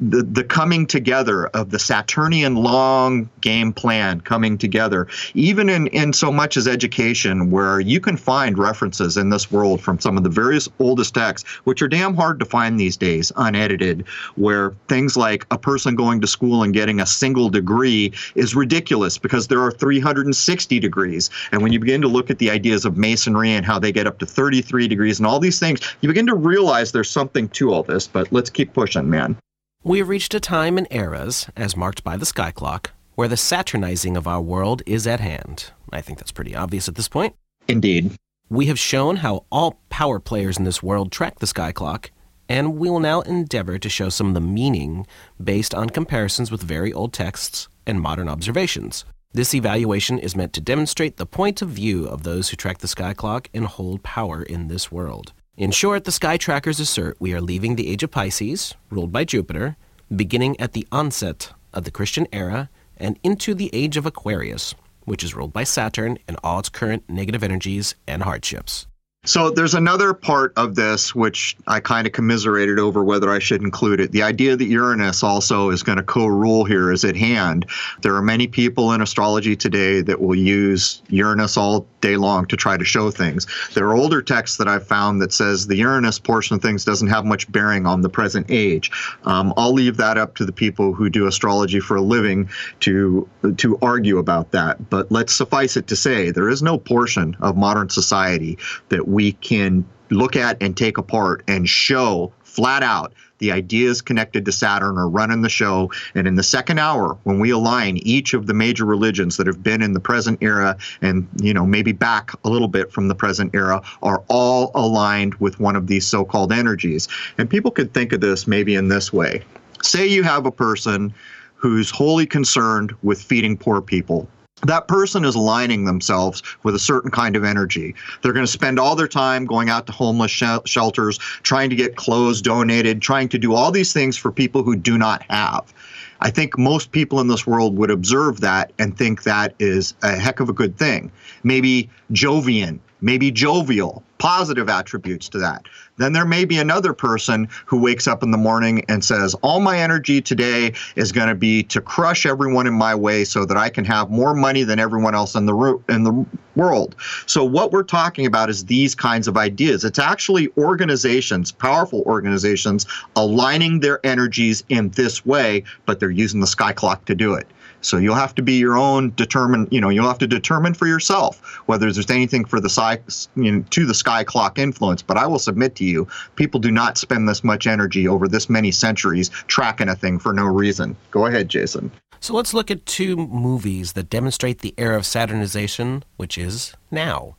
the, 0.00 0.22
the 0.24 0.44
coming 0.44 0.86
together 0.86 1.46
of 1.46 1.70
the 1.70 1.78
Saturnian 1.78 2.56
long 2.56 3.30
game 3.40 3.72
plan 3.72 4.20
coming 4.20 4.58
together. 4.58 5.06
Even 5.34 5.68
in 5.68 5.86
in 5.88 6.12
so 6.12 6.32
much 6.32 6.56
as 6.56 6.66
education, 6.66 7.52
where 7.52 7.78
you 7.78 8.00
can 8.00 8.16
find 8.16 8.58
references 8.58 9.16
in 9.16 9.30
this 9.30 9.52
world 9.52 9.80
from 9.80 10.00
some 10.00 10.16
of 10.16 10.24
the 10.24 10.30
various 10.30 10.68
oldest 10.80 11.14
texts, 11.14 11.48
which 11.62 11.80
are 11.80 11.88
damn 12.10 12.16
hard 12.16 12.40
to 12.40 12.44
find 12.44 12.78
these 12.78 12.96
days, 12.96 13.30
unedited 13.36 14.04
where 14.34 14.72
things 14.88 15.16
like 15.16 15.46
a 15.52 15.58
person 15.58 15.94
going 15.94 16.20
to 16.20 16.26
school 16.26 16.64
and 16.64 16.74
getting 16.74 17.00
a 17.00 17.06
single 17.06 17.48
degree 17.48 18.12
is 18.34 18.56
ridiculous 18.56 19.16
because 19.16 19.46
there 19.46 19.62
are 19.62 19.70
360 19.70 20.80
degrees. 20.80 21.30
And 21.52 21.62
when 21.62 21.72
you 21.72 21.78
begin 21.78 22.00
to 22.00 22.08
look 22.08 22.28
at 22.28 22.38
the 22.38 22.50
ideas 22.50 22.84
of 22.84 22.96
masonry 22.96 23.52
and 23.52 23.64
how 23.64 23.78
they 23.78 23.92
get 23.92 24.08
up 24.08 24.18
to 24.18 24.26
33 24.26 24.88
degrees 24.88 25.20
and 25.20 25.26
all 25.26 25.38
these 25.38 25.60
things, 25.60 25.80
you 26.00 26.08
begin 26.08 26.26
to 26.26 26.34
realize 26.34 26.90
there's 26.90 27.10
something 27.10 27.48
to 27.50 27.72
all 27.72 27.84
this. 27.84 28.08
But 28.08 28.32
let's 28.32 28.50
keep 28.50 28.72
pushing, 28.72 29.08
man. 29.08 29.36
We 29.84 29.98
have 29.98 30.08
reached 30.08 30.34
a 30.34 30.40
time 30.40 30.78
in 30.78 30.88
eras, 30.90 31.48
as 31.56 31.76
marked 31.76 32.02
by 32.02 32.16
the 32.16 32.26
sky 32.26 32.50
clock, 32.50 32.90
where 33.14 33.28
the 33.28 33.36
Saturnizing 33.36 34.16
of 34.16 34.26
our 34.26 34.42
world 34.42 34.82
is 34.84 35.06
at 35.06 35.20
hand. 35.20 35.70
I 35.92 36.00
think 36.00 36.18
that's 36.18 36.32
pretty 36.32 36.56
obvious 36.56 36.88
at 36.88 36.96
this 36.96 37.08
point. 37.08 37.36
Indeed. 37.68 38.16
We 38.52 38.66
have 38.66 38.80
shown 38.80 39.14
how 39.18 39.44
all 39.52 39.78
power 39.90 40.18
players 40.18 40.58
in 40.58 40.64
this 40.64 40.82
world 40.82 41.12
track 41.12 41.38
the 41.38 41.46
sky 41.46 41.70
clock, 41.70 42.10
and 42.48 42.74
we 42.78 42.90
will 42.90 42.98
now 42.98 43.20
endeavor 43.20 43.78
to 43.78 43.88
show 43.88 44.08
some 44.08 44.26
of 44.26 44.34
the 44.34 44.40
meaning 44.40 45.06
based 45.42 45.72
on 45.72 45.88
comparisons 45.88 46.50
with 46.50 46.60
very 46.60 46.92
old 46.92 47.12
texts 47.12 47.68
and 47.86 48.00
modern 48.00 48.28
observations. 48.28 49.04
This 49.32 49.54
evaluation 49.54 50.18
is 50.18 50.34
meant 50.34 50.52
to 50.54 50.60
demonstrate 50.60 51.16
the 51.16 51.26
point 51.26 51.62
of 51.62 51.68
view 51.68 52.08
of 52.08 52.24
those 52.24 52.48
who 52.48 52.56
track 52.56 52.78
the 52.78 52.88
sky 52.88 53.14
clock 53.14 53.48
and 53.54 53.66
hold 53.66 54.02
power 54.02 54.42
in 54.42 54.66
this 54.66 54.90
world. 54.90 55.32
In 55.56 55.70
short, 55.70 56.02
the 56.02 56.10
sky 56.10 56.36
trackers 56.36 56.80
assert 56.80 57.20
we 57.20 57.32
are 57.32 57.40
leaving 57.40 57.76
the 57.76 57.88
age 57.88 58.02
of 58.02 58.10
Pisces, 58.10 58.74
ruled 58.90 59.12
by 59.12 59.22
Jupiter, 59.22 59.76
beginning 60.16 60.58
at 60.58 60.72
the 60.72 60.88
onset 60.90 61.52
of 61.72 61.84
the 61.84 61.92
Christian 61.92 62.26
era, 62.32 62.68
and 62.96 63.16
into 63.22 63.54
the 63.54 63.70
age 63.72 63.96
of 63.96 64.06
Aquarius, 64.06 64.74
which 65.10 65.24
is 65.24 65.34
ruled 65.34 65.52
by 65.52 65.64
Saturn 65.64 66.18
and 66.28 66.36
all 66.44 66.60
its 66.60 66.68
current 66.68 67.02
negative 67.10 67.42
energies 67.42 67.96
and 68.06 68.22
hardships. 68.22 68.86
So 69.26 69.50
there's 69.50 69.74
another 69.74 70.14
part 70.14 70.54
of 70.56 70.74
this 70.74 71.14
which 71.14 71.54
I 71.66 71.80
kind 71.80 72.06
of 72.06 72.14
commiserated 72.14 72.78
over 72.78 73.04
whether 73.04 73.28
I 73.28 73.38
should 73.38 73.60
include 73.60 74.00
it. 74.00 74.12
The 74.12 74.22
idea 74.22 74.56
that 74.56 74.64
Uranus 74.64 75.22
also 75.22 75.68
is 75.68 75.82
going 75.82 75.98
to 75.98 76.02
co-rule 76.02 76.64
here 76.64 76.90
is 76.90 77.04
at 77.04 77.16
hand. 77.16 77.66
There 78.00 78.14
are 78.14 78.22
many 78.22 78.46
people 78.46 78.94
in 78.94 79.02
astrology 79.02 79.56
today 79.56 80.00
that 80.00 80.22
will 80.22 80.34
use 80.34 81.02
Uranus 81.10 81.58
all 81.58 81.86
day 82.00 82.16
long 82.16 82.46
to 82.46 82.56
try 82.56 82.78
to 82.78 82.84
show 82.84 83.10
things. 83.10 83.46
There 83.74 83.86
are 83.88 83.94
older 83.94 84.22
texts 84.22 84.56
that 84.56 84.68
I've 84.68 84.86
found 84.86 85.20
that 85.20 85.34
says 85.34 85.66
the 85.66 85.76
Uranus 85.76 86.18
portion 86.18 86.56
of 86.56 86.62
things 86.62 86.86
doesn't 86.86 87.08
have 87.08 87.26
much 87.26 87.50
bearing 87.52 87.84
on 87.84 88.00
the 88.00 88.08
present 88.08 88.46
age. 88.48 88.90
Um, 89.24 89.52
I'll 89.58 89.74
leave 89.74 89.98
that 89.98 90.16
up 90.16 90.36
to 90.36 90.46
the 90.46 90.52
people 90.52 90.94
who 90.94 91.10
do 91.10 91.26
astrology 91.26 91.80
for 91.80 91.96
a 91.96 92.00
living 92.00 92.48
to 92.80 93.28
to 93.58 93.78
argue 93.82 94.16
about 94.16 94.52
that. 94.52 94.88
But 94.88 95.12
let's 95.12 95.36
suffice 95.36 95.76
it 95.76 95.88
to 95.88 95.96
say 95.96 96.30
there 96.30 96.48
is 96.48 96.62
no 96.62 96.78
portion 96.78 97.36
of 97.40 97.58
modern 97.58 97.90
society 97.90 98.56
that 98.88 99.09
we 99.12 99.32
can 99.32 99.84
look 100.10 100.36
at 100.36 100.56
and 100.60 100.76
take 100.76 100.98
apart 100.98 101.42
and 101.46 101.68
show 101.68 102.32
flat 102.42 102.82
out 102.82 103.12
the 103.40 103.52
ideas 103.52 104.02
connected 104.02 104.44
to 104.44 104.52
Saturn 104.52 104.98
are 104.98 105.08
running 105.08 105.40
the 105.42 105.48
show. 105.48 105.90
And 106.14 106.28
in 106.28 106.34
the 106.36 106.42
second 106.42 106.78
hour, 106.78 107.16
when 107.24 107.40
we 107.40 107.50
align 107.50 107.96
each 107.96 108.34
of 108.34 108.46
the 108.46 108.54
major 108.54 108.84
religions 108.84 109.38
that 109.38 109.46
have 109.46 109.62
been 109.62 109.82
in 109.82 109.94
the 109.94 110.00
present 110.00 110.38
era 110.42 110.76
and, 111.00 111.26
you 111.40 111.52
know, 111.52 111.66
maybe 111.66 111.92
back 111.92 112.32
a 112.44 112.50
little 112.50 112.68
bit 112.68 112.92
from 112.92 113.08
the 113.08 113.14
present 113.14 113.54
era, 113.54 113.82
are 114.02 114.22
all 114.28 114.70
aligned 114.74 115.34
with 115.36 115.58
one 115.58 115.74
of 115.74 115.86
these 115.86 116.06
so 116.06 116.24
called 116.24 116.52
energies. 116.52 117.08
And 117.38 117.48
people 117.48 117.70
could 117.70 117.92
think 117.92 118.12
of 118.12 118.20
this 118.20 118.46
maybe 118.46 118.74
in 118.74 118.88
this 118.88 119.12
way 119.12 119.42
say 119.82 120.06
you 120.06 120.22
have 120.22 120.44
a 120.44 120.52
person 120.52 121.14
who's 121.54 121.90
wholly 121.90 122.26
concerned 122.26 122.92
with 123.02 123.20
feeding 123.20 123.56
poor 123.56 123.80
people 123.80 124.28
that 124.66 124.88
person 124.88 125.24
is 125.24 125.34
aligning 125.34 125.84
themselves 125.84 126.42
with 126.62 126.74
a 126.74 126.78
certain 126.78 127.10
kind 127.10 127.36
of 127.36 127.44
energy. 127.44 127.94
They're 128.22 128.32
going 128.32 128.46
to 128.46 128.52
spend 128.52 128.78
all 128.78 128.96
their 128.96 129.08
time 129.08 129.46
going 129.46 129.70
out 129.70 129.86
to 129.86 129.92
homeless 129.92 130.30
sh- 130.30 130.44
shelters, 130.66 131.18
trying 131.18 131.70
to 131.70 131.76
get 131.76 131.96
clothes 131.96 132.42
donated, 132.42 133.00
trying 133.02 133.28
to 133.30 133.38
do 133.38 133.54
all 133.54 133.70
these 133.70 133.92
things 133.92 134.16
for 134.16 134.30
people 134.30 134.62
who 134.62 134.76
do 134.76 134.98
not 134.98 135.22
have. 135.30 135.72
I 136.20 136.30
think 136.30 136.58
most 136.58 136.92
people 136.92 137.20
in 137.20 137.28
this 137.28 137.46
world 137.46 137.76
would 137.78 137.90
observe 137.90 138.40
that 138.40 138.72
and 138.78 138.96
think 138.96 139.22
that 139.22 139.54
is 139.58 139.94
a 140.02 140.16
heck 140.16 140.40
of 140.40 140.48
a 140.50 140.52
good 140.52 140.76
thing. 140.76 141.10
Maybe 141.42 141.88
Jovian, 142.12 142.78
maybe 143.00 143.30
jovial, 143.30 144.02
positive 144.18 144.68
attributes 144.68 145.28
to 145.30 145.38
that. 145.38 145.66
Then 145.96 146.12
there 146.12 146.24
may 146.24 146.44
be 146.44 146.58
another 146.58 146.94
person 146.94 147.48
who 147.66 147.78
wakes 147.78 148.06
up 148.06 148.22
in 148.22 148.30
the 148.30 148.38
morning 148.38 148.84
and 148.88 149.04
says, 149.04 149.34
All 149.42 149.60
my 149.60 149.78
energy 149.78 150.20
today 150.20 150.72
is 150.96 151.12
going 151.12 151.28
to 151.28 151.34
be 151.34 151.62
to 151.64 151.80
crush 151.80 152.24
everyone 152.24 152.66
in 152.66 152.72
my 152.72 152.94
way 152.94 153.24
so 153.24 153.44
that 153.44 153.56
I 153.56 153.68
can 153.68 153.84
have 153.84 154.10
more 154.10 154.34
money 154.34 154.62
than 154.62 154.78
everyone 154.78 155.14
else 155.14 155.34
in 155.34 155.46
the, 155.46 155.82
in 155.88 156.04
the 156.04 156.26
world. 156.56 156.96
So, 157.26 157.44
what 157.44 157.72
we're 157.72 157.82
talking 157.82 158.24
about 158.24 158.48
is 158.48 158.64
these 158.64 158.94
kinds 158.94 159.28
of 159.28 159.36
ideas. 159.36 159.84
It's 159.84 159.98
actually 159.98 160.48
organizations, 160.56 161.52
powerful 161.52 162.02
organizations, 162.06 162.86
aligning 163.16 163.80
their 163.80 164.04
energies 164.04 164.64
in 164.68 164.90
this 164.90 165.24
way, 165.26 165.64
but 165.86 166.00
they're 166.00 166.10
using 166.10 166.40
the 166.40 166.46
sky 166.46 166.72
clock 166.72 167.04
to 167.06 167.14
do 167.14 167.34
it. 167.34 167.46
So 167.80 167.96
you'll 167.96 168.14
have 168.14 168.34
to 168.36 168.42
be 168.42 168.54
your 168.54 168.76
own 168.76 169.12
determine. 169.16 169.68
You 169.70 169.80
know, 169.80 169.88
you'll 169.88 170.08
have 170.08 170.18
to 170.18 170.26
determine 170.26 170.74
for 170.74 170.86
yourself 170.86 171.60
whether 171.66 171.90
there's 171.92 172.10
anything 172.10 172.44
for 172.44 172.60
the 172.60 172.68
sky, 172.68 172.98
you 173.36 173.52
know, 173.52 173.64
to 173.70 173.86
the 173.86 173.94
sky 173.94 174.24
clock 174.24 174.58
influence. 174.58 175.02
But 175.02 175.16
I 175.16 175.26
will 175.26 175.38
submit 175.38 175.74
to 175.76 175.84
you, 175.84 176.06
people 176.36 176.60
do 176.60 176.70
not 176.70 176.98
spend 176.98 177.28
this 177.28 177.42
much 177.42 177.66
energy 177.66 178.06
over 178.06 178.28
this 178.28 178.50
many 178.50 178.70
centuries 178.70 179.30
tracking 179.46 179.88
a 179.88 179.96
thing 179.96 180.18
for 180.18 180.32
no 180.32 180.44
reason. 180.44 180.96
Go 181.10 181.26
ahead, 181.26 181.48
Jason. 181.48 181.90
So 182.20 182.34
let's 182.34 182.52
look 182.52 182.70
at 182.70 182.84
two 182.84 183.16
movies 183.16 183.94
that 183.94 184.10
demonstrate 184.10 184.58
the 184.58 184.74
era 184.76 184.96
of 184.96 185.06
Saturnization, 185.06 186.04
which 186.16 186.36
is 186.36 186.74
now. 186.90 187.36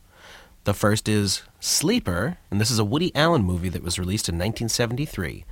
The 0.63 0.73
first 0.73 1.07
is 1.07 1.43
Sleeper, 1.59 2.37
and 2.49 2.59
this 2.59 2.71
is 2.71 2.79
a 2.79 2.85
Woody 2.85 3.15
Allen 3.15 3.43
movie 3.43 3.69
that 3.69 3.83
was 3.83 3.99
released 3.99 4.27
in 4.27 4.35
1973. 4.35 5.45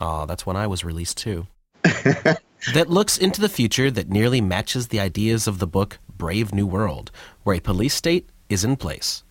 Oh, 0.00 0.06
ah, 0.06 0.24
that's 0.26 0.46
when 0.46 0.56
I 0.56 0.66
was 0.66 0.84
released 0.84 1.18
too. 1.18 1.46
that 2.74 2.90
looks 2.90 3.16
into 3.18 3.40
the 3.40 3.48
future 3.48 3.90
that 3.90 4.08
nearly 4.08 4.40
matches 4.40 4.88
the 4.88 5.00
ideas 5.00 5.46
of 5.46 5.58
the 5.58 5.66
book 5.66 5.98
Brave 6.16 6.52
New 6.52 6.66
World, 6.66 7.10
where 7.42 7.56
a 7.56 7.60
police 7.60 7.94
state 7.94 8.28
is 8.48 8.64
in 8.64 8.76
place. 8.76 9.22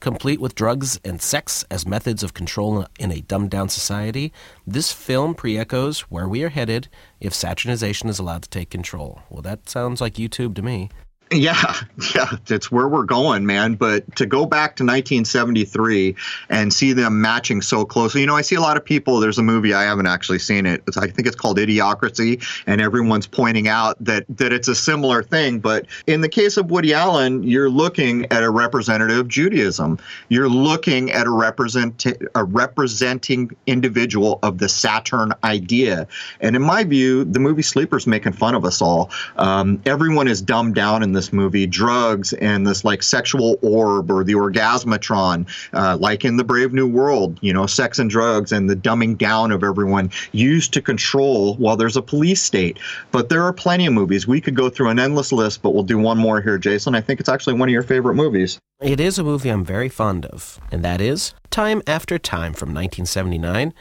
Complete 0.00 0.40
with 0.40 0.56
drugs 0.56 0.98
and 1.04 1.22
sex 1.22 1.64
as 1.70 1.86
methods 1.86 2.24
of 2.24 2.34
control 2.34 2.86
in 2.98 3.12
a 3.12 3.20
dumbed 3.20 3.50
down 3.50 3.68
society, 3.68 4.32
this 4.66 4.92
film 4.92 5.34
pre 5.34 5.56
echoes 5.56 6.00
where 6.10 6.28
we 6.28 6.42
are 6.42 6.48
headed 6.48 6.88
if 7.20 7.32
Saturnization 7.32 8.08
is 8.08 8.18
allowed 8.18 8.42
to 8.42 8.50
take 8.50 8.68
control. 8.68 9.22
Well, 9.30 9.42
that 9.42 9.68
sounds 9.68 10.00
like 10.00 10.14
YouTube 10.14 10.56
to 10.56 10.62
me. 10.62 10.90
Yeah, 11.42 11.74
yeah, 12.14 12.36
that's 12.46 12.70
where 12.70 12.86
we're 12.86 13.04
going, 13.04 13.46
man. 13.46 13.74
But 13.74 14.16
to 14.16 14.26
go 14.26 14.44
back 14.44 14.76
to 14.76 14.84
1973 14.84 16.14
and 16.50 16.72
see 16.72 16.92
them 16.92 17.22
matching 17.22 17.62
so 17.62 17.84
closely, 17.84 18.20
you 18.20 18.26
know, 18.26 18.36
I 18.36 18.42
see 18.42 18.54
a 18.54 18.60
lot 18.60 18.76
of 18.76 18.84
people. 18.84 19.18
There's 19.18 19.38
a 19.38 19.42
movie 19.42 19.72
I 19.72 19.84
haven't 19.84 20.06
actually 20.06 20.40
seen 20.40 20.66
it. 20.66 20.82
It's, 20.86 20.96
I 20.96 21.08
think 21.08 21.26
it's 21.26 21.34
called 21.34 21.56
Idiocracy, 21.56 22.44
and 22.66 22.80
everyone's 22.82 23.26
pointing 23.26 23.66
out 23.66 23.96
that 24.04 24.24
that 24.28 24.52
it's 24.52 24.68
a 24.68 24.74
similar 24.74 25.22
thing. 25.22 25.58
But 25.58 25.86
in 26.06 26.20
the 26.20 26.28
case 26.28 26.58
of 26.58 26.70
Woody 26.70 26.92
Allen, 26.92 27.42
you're 27.42 27.70
looking 27.70 28.26
at 28.30 28.42
a 28.42 28.50
representative 28.50 29.18
of 29.18 29.28
Judaism. 29.28 29.98
You're 30.28 30.50
looking 30.50 31.10
at 31.10 31.26
a 31.26 31.30
represent 31.30 32.06
a 32.34 32.44
representing 32.44 33.56
individual 33.66 34.38
of 34.42 34.58
the 34.58 34.68
Saturn 34.68 35.32
idea. 35.42 36.06
And 36.40 36.54
in 36.56 36.62
my 36.62 36.84
view, 36.84 37.24
the 37.24 37.40
movie 37.40 37.62
Sleeper's 37.62 38.06
making 38.06 38.34
fun 38.34 38.54
of 38.54 38.64
us 38.64 38.82
all. 38.82 39.10
Um, 39.36 39.80
everyone 39.86 40.28
is 40.28 40.42
dumbed 40.42 40.74
down 40.74 41.02
in 41.02 41.12
this 41.12 41.21
this 41.22 41.32
movie 41.32 41.68
drugs 41.68 42.32
and 42.32 42.66
this 42.66 42.84
like 42.84 43.00
sexual 43.00 43.56
orb 43.62 44.10
or 44.10 44.24
the 44.24 44.32
orgasmatron, 44.32 45.46
uh, 45.72 45.96
like 46.00 46.24
in 46.24 46.36
the 46.36 46.42
Brave 46.42 46.72
New 46.72 46.88
World, 46.88 47.38
you 47.42 47.52
know, 47.52 47.64
sex 47.64 48.00
and 48.00 48.10
drugs 48.10 48.50
and 48.50 48.68
the 48.68 48.74
dumbing 48.74 49.16
down 49.16 49.52
of 49.52 49.62
everyone 49.62 50.10
used 50.32 50.72
to 50.72 50.82
control 50.82 51.54
while 51.54 51.76
there's 51.76 51.96
a 51.96 52.02
police 52.02 52.42
state. 52.42 52.76
But 53.12 53.28
there 53.28 53.44
are 53.44 53.52
plenty 53.52 53.86
of 53.86 53.92
movies. 53.92 54.26
We 54.26 54.40
could 54.40 54.56
go 54.56 54.68
through 54.68 54.88
an 54.88 54.98
endless 54.98 55.30
list, 55.30 55.62
but 55.62 55.70
we'll 55.70 55.84
do 55.84 55.96
one 55.96 56.18
more 56.18 56.40
here, 56.40 56.58
Jason. 56.58 56.96
I 56.96 57.00
think 57.00 57.20
it's 57.20 57.28
actually 57.28 57.54
one 57.54 57.68
of 57.68 57.72
your 57.72 57.84
favorite 57.84 58.16
movies. 58.16 58.58
It 58.80 58.98
is 58.98 59.16
a 59.16 59.22
movie 59.22 59.48
I'm 59.48 59.64
very 59.64 59.88
fond 59.88 60.26
of, 60.26 60.58
and 60.72 60.84
that 60.84 61.00
is 61.00 61.34
Time 61.50 61.82
After 61.86 62.18
Time 62.18 62.52
from 62.52 62.70
1979. 62.70 63.72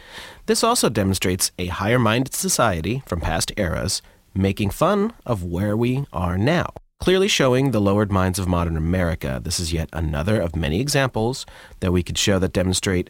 This 0.46 0.64
also 0.64 0.90
demonstrates 0.90 1.52
a 1.58 1.68
higher 1.68 1.98
minded 1.98 2.36
society 2.36 3.02
from 3.08 3.20
past 3.20 3.52
eras 3.58 4.04
making 4.34 4.70
fun 4.70 5.14
of 5.26 5.44
where 5.44 5.76
we 5.76 6.06
are 6.14 6.38
now. 6.38 6.74
Clearly 7.02 7.28
showing 7.28 7.72
the 7.72 7.82
lowered 7.82 8.12
minds 8.12 8.38
of 8.38 8.48
modern 8.48 8.78
America, 8.78 9.42
this 9.44 9.60
is 9.60 9.74
yet 9.74 9.90
another 9.92 10.40
of 10.40 10.56
many 10.56 10.80
examples 10.80 11.48
that 11.80 11.92
we 11.92 12.04
could 12.04 12.16
show 12.16 12.38
that 12.38 12.54
demonstrate 12.54 13.10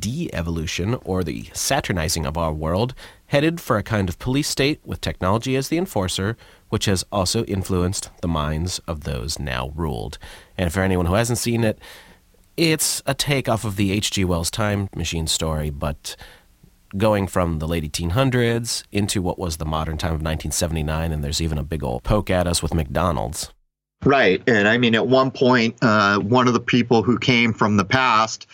de 0.00 0.28
evolution, 0.32 0.96
or 1.04 1.22
the 1.22 1.44
Saturnizing 1.54 2.26
of 2.26 2.36
our 2.36 2.52
world, 2.52 2.92
headed 3.26 3.60
for 3.60 3.78
a 3.78 3.84
kind 3.84 4.08
of 4.08 4.18
police 4.18 4.48
state 4.48 4.80
with 4.84 5.00
technology 5.00 5.54
as 5.54 5.68
the 5.68 5.78
enforcer, 5.78 6.36
which 6.70 6.86
has 6.86 7.04
also 7.12 7.44
influenced 7.44 8.10
the 8.20 8.26
minds 8.26 8.80
of 8.88 9.04
those 9.04 9.38
now 9.38 9.70
ruled. 9.76 10.18
And 10.58 10.72
for 10.72 10.80
anyone 10.80 11.06
who 11.06 11.14
hasn't 11.14 11.38
seen 11.38 11.62
it, 11.62 11.78
it's 12.56 13.00
a 13.06 13.14
take 13.14 13.48
off 13.48 13.64
of 13.64 13.76
the 13.76 13.92
H.G. 13.92 14.24
Wells 14.24 14.50
Time 14.50 14.88
Machine 14.96 15.28
story, 15.28 15.70
but 15.70 16.16
going 16.96 17.26
from 17.26 17.58
the 17.58 17.68
late 17.68 17.84
1800s 17.84 18.84
into 18.92 19.22
what 19.22 19.38
was 19.38 19.56
the 19.56 19.64
modern 19.64 19.98
time 19.98 20.10
of 20.10 20.22
1979, 20.22 21.12
and 21.12 21.22
there's 21.24 21.40
even 21.40 21.58
a 21.58 21.62
big 21.62 21.82
old 21.82 22.02
poke 22.02 22.30
at 22.30 22.46
us 22.46 22.62
with 22.62 22.74
McDonald's. 22.74 23.52
Right. 24.04 24.42
And 24.46 24.66
I 24.66 24.78
mean, 24.78 24.94
at 24.94 25.06
one 25.06 25.30
point, 25.30 25.76
uh, 25.82 26.18
one 26.20 26.48
of 26.48 26.54
the 26.54 26.60
people 26.60 27.02
who 27.02 27.18
came 27.18 27.52
from 27.52 27.76
the 27.76 27.84
past, 27.84 28.46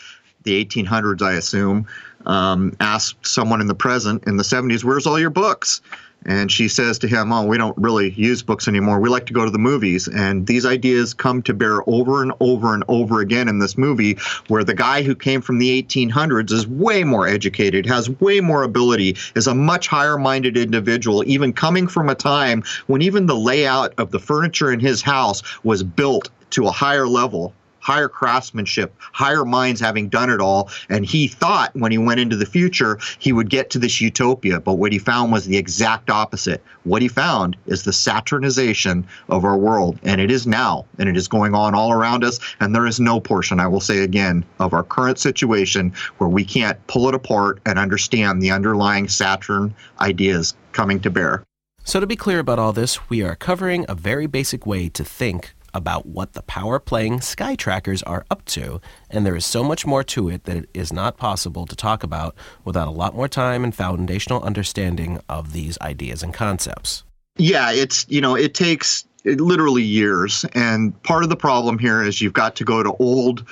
the 0.42 0.64
1800s, 0.64 1.22
I 1.22 1.34
assume, 1.34 1.86
um, 2.26 2.76
asked 2.80 3.26
someone 3.26 3.60
in 3.60 3.68
the 3.68 3.74
present 3.74 4.24
in 4.26 4.36
the 4.36 4.42
70s, 4.42 4.82
Where's 4.82 5.06
all 5.06 5.18
your 5.18 5.30
books? 5.30 5.80
And 6.26 6.50
she 6.50 6.66
says 6.68 6.98
to 6.98 7.08
him, 7.08 7.32
Oh, 7.32 7.46
we 7.46 7.56
don't 7.56 7.76
really 7.78 8.10
use 8.10 8.42
books 8.42 8.66
anymore. 8.66 9.00
We 9.00 9.08
like 9.08 9.26
to 9.26 9.32
go 9.32 9.44
to 9.44 9.50
the 9.50 9.58
movies. 9.58 10.08
And 10.08 10.46
these 10.46 10.66
ideas 10.66 11.14
come 11.14 11.40
to 11.42 11.54
bear 11.54 11.88
over 11.88 12.22
and 12.22 12.32
over 12.40 12.74
and 12.74 12.82
over 12.88 13.20
again 13.20 13.48
in 13.48 13.60
this 13.60 13.78
movie, 13.78 14.18
where 14.48 14.64
the 14.64 14.74
guy 14.74 15.02
who 15.02 15.14
came 15.14 15.40
from 15.40 15.58
the 15.58 15.82
1800s 15.82 16.50
is 16.50 16.66
way 16.66 17.04
more 17.04 17.28
educated, 17.28 17.86
has 17.86 18.10
way 18.20 18.40
more 18.40 18.64
ability, 18.64 19.16
is 19.36 19.46
a 19.46 19.54
much 19.54 19.86
higher 19.86 20.18
minded 20.18 20.56
individual, 20.56 21.22
even 21.26 21.52
coming 21.52 21.86
from 21.86 22.08
a 22.08 22.14
time 22.14 22.62
when 22.88 23.02
even 23.02 23.26
the 23.26 23.36
layout 23.36 23.94
of 23.98 24.10
the 24.10 24.18
furniture 24.18 24.72
in 24.72 24.80
his 24.80 25.02
house 25.02 25.42
was 25.64 25.82
built 25.84 26.28
to 26.50 26.66
a 26.66 26.72
higher 26.72 27.06
level 27.06 27.54
higher 27.86 28.08
craftsmanship, 28.08 28.92
higher 29.12 29.44
minds 29.44 29.80
having 29.80 30.08
done 30.08 30.28
it 30.28 30.40
all. 30.40 30.68
And 30.88 31.06
he 31.06 31.28
thought 31.28 31.70
when 31.76 31.92
he 31.92 31.98
went 31.98 32.18
into 32.18 32.34
the 32.34 32.44
future, 32.44 32.98
he 33.20 33.32
would 33.32 33.48
get 33.48 33.70
to 33.70 33.78
this 33.78 34.00
utopia. 34.00 34.58
But 34.58 34.74
what 34.74 34.92
he 34.92 34.98
found 34.98 35.30
was 35.30 35.44
the 35.44 35.56
exact 35.56 36.10
opposite. 36.10 36.64
What 36.82 37.00
he 37.00 37.06
found 37.06 37.56
is 37.66 37.84
the 37.84 37.92
Saturnization 37.92 39.06
of 39.28 39.44
our 39.44 39.56
world. 39.56 40.00
And 40.02 40.20
it 40.20 40.32
is 40.32 40.48
now, 40.48 40.84
and 40.98 41.08
it 41.08 41.16
is 41.16 41.28
going 41.28 41.54
on 41.54 41.76
all 41.76 41.92
around 41.92 42.24
us. 42.24 42.40
And 42.58 42.74
there 42.74 42.88
is 42.88 42.98
no 42.98 43.20
portion, 43.20 43.60
I 43.60 43.68
will 43.68 43.80
say 43.80 44.00
again, 44.00 44.44
of 44.58 44.74
our 44.74 44.82
current 44.82 45.20
situation 45.20 45.92
where 46.18 46.28
we 46.28 46.44
can't 46.44 46.84
pull 46.88 47.08
it 47.08 47.14
apart 47.14 47.60
and 47.66 47.78
understand 47.78 48.42
the 48.42 48.50
underlying 48.50 49.06
Saturn 49.06 49.72
ideas 50.00 50.54
coming 50.72 50.98
to 51.02 51.10
bear. 51.10 51.44
So, 51.84 52.00
to 52.00 52.06
be 52.08 52.16
clear 52.16 52.40
about 52.40 52.58
all 52.58 52.72
this, 52.72 53.08
we 53.08 53.22
are 53.22 53.36
covering 53.36 53.86
a 53.88 53.94
very 53.94 54.26
basic 54.26 54.66
way 54.66 54.88
to 54.88 55.04
think 55.04 55.54
about 55.76 56.06
what 56.06 56.32
the 56.32 56.42
power 56.42 56.78
playing 56.78 57.20
sky 57.20 57.54
trackers 57.54 58.02
are 58.04 58.24
up 58.30 58.44
to, 58.46 58.80
and 59.10 59.26
there 59.26 59.36
is 59.36 59.44
so 59.44 59.62
much 59.62 59.84
more 59.86 60.02
to 60.02 60.28
it 60.28 60.44
that 60.44 60.56
it 60.56 60.70
is 60.72 60.92
not 60.92 61.18
possible 61.18 61.66
to 61.66 61.76
talk 61.76 62.02
about 62.02 62.34
without 62.64 62.88
a 62.88 62.90
lot 62.90 63.14
more 63.14 63.28
time 63.28 63.62
and 63.62 63.74
foundational 63.74 64.42
understanding 64.42 65.20
of 65.28 65.52
these 65.52 65.78
ideas 65.80 66.22
and 66.22 66.32
concepts. 66.32 67.04
Yeah, 67.36 67.70
it's, 67.70 68.06
you 68.08 68.20
know, 68.22 68.34
it 68.34 68.54
takes 68.54 69.06
literally 69.24 69.82
years. 69.82 70.44
And 70.54 71.00
part 71.02 71.22
of 71.22 71.28
the 71.28 71.36
problem 71.36 71.78
here 71.78 72.02
is 72.02 72.20
you've 72.20 72.32
got 72.32 72.56
to 72.56 72.64
go 72.64 72.82
to 72.82 72.92
old 72.98 73.44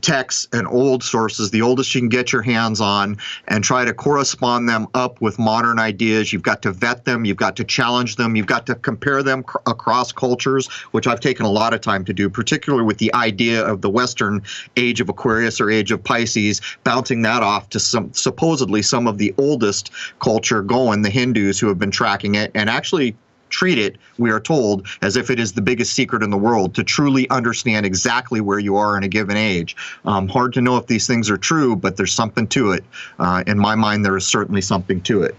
texts 0.00 0.46
and 0.52 0.66
old 0.66 1.02
sources, 1.02 1.50
the 1.50 1.62
oldest 1.62 1.94
you 1.94 2.00
can 2.00 2.08
get 2.08 2.32
your 2.32 2.42
hands 2.42 2.80
on, 2.80 3.16
and 3.48 3.64
try 3.64 3.84
to 3.84 3.94
correspond 3.94 4.68
them 4.68 4.86
up 4.94 5.20
with 5.20 5.38
modern 5.38 5.78
ideas. 5.78 6.32
You've 6.32 6.42
got 6.42 6.62
to 6.62 6.72
vet 6.72 7.04
them, 7.04 7.24
you've 7.24 7.36
got 7.36 7.56
to 7.56 7.64
challenge 7.64 8.16
them, 8.16 8.36
you've 8.36 8.46
got 8.46 8.66
to 8.66 8.74
compare 8.74 9.22
them 9.22 9.42
cr- 9.42 9.58
across 9.66 10.12
cultures, 10.12 10.68
which 10.92 11.06
I've 11.06 11.20
taken 11.20 11.46
a 11.46 11.50
lot 11.50 11.74
of 11.74 11.80
time 11.80 12.04
to 12.06 12.12
do, 12.12 12.28
particularly 12.28 12.84
with 12.84 12.98
the 12.98 13.12
idea 13.14 13.64
of 13.64 13.80
the 13.80 13.90
Western 13.90 14.42
age 14.76 15.00
of 15.00 15.08
Aquarius 15.08 15.60
or 15.60 15.70
age 15.70 15.90
of 15.90 16.02
Pisces, 16.02 16.60
bouncing 16.82 17.22
that 17.22 17.42
off 17.42 17.68
to 17.70 17.80
some 17.80 18.12
supposedly 18.12 18.82
some 18.82 19.06
of 19.06 19.18
the 19.18 19.34
oldest 19.38 19.90
culture 20.20 20.62
going, 20.62 21.02
the 21.02 21.10
Hindus 21.10 21.58
who 21.58 21.68
have 21.68 21.78
been 21.78 21.90
tracking 21.90 22.34
it, 22.34 22.50
and 22.54 22.68
actually 22.68 23.16
treat 23.54 23.78
it, 23.78 23.96
we 24.18 24.30
are 24.30 24.40
told, 24.40 24.86
as 25.00 25.16
if 25.16 25.30
it 25.30 25.38
is 25.38 25.52
the 25.52 25.62
biggest 25.62 25.94
secret 25.94 26.22
in 26.22 26.30
the 26.30 26.36
world 26.36 26.74
to 26.74 26.82
truly 26.82 27.30
understand 27.30 27.86
exactly 27.86 28.40
where 28.40 28.58
you 28.58 28.76
are 28.76 28.96
in 28.96 29.04
a 29.04 29.08
given 29.08 29.36
age. 29.36 29.76
Um, 30.04 30.26
hard 30.26 30.52
to 30.54 30.60
know 30.60 30.76
if 30.76 30.88
these 30.88 31.06
things 31.06 31.30
are 31.30 31.36
true, 31.36 31.76
but 31.76 31.96
there's 31.96 32.12
something 32.12 32.48
to 32.48 32.72
it. 32.72 32.84
Uh, 33.20 33.44
in 33.46 33.58
my 33.58 33.76
mind, 33.76 34.04
there 34.04 34.16
is 34.16 34.26
certainly 34.26 34.60
something 34.60 35.00
to 35.02 35.22
it. 35.22 35.36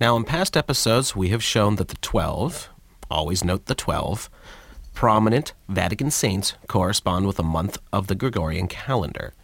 Now, 0.00 0.16
in 0.16 0.24
past 0.24 0.56
episodes, 0.56 1.16
we 1.16 1.30
have 1.30 1.42
shown 1.42 1.76
that 1.76 1.88
the 1.88 1.96
12, 1.96 2.68
always 3.10 3.42
note 3.42 3.66
the 3.66 3.74
12, 3.74 4.30
prominent 4.94 5.52
Vatican 5.68 6.10
saints 6.10 6.54
correspond 6.68 7.26
with 7.26 7.38
a 7.38 7.42
month 7.42 7.78
of 7.92 8.06
the 8.06 8.14
Gregorian 8.14 8.68
calendar. 8.68 9.34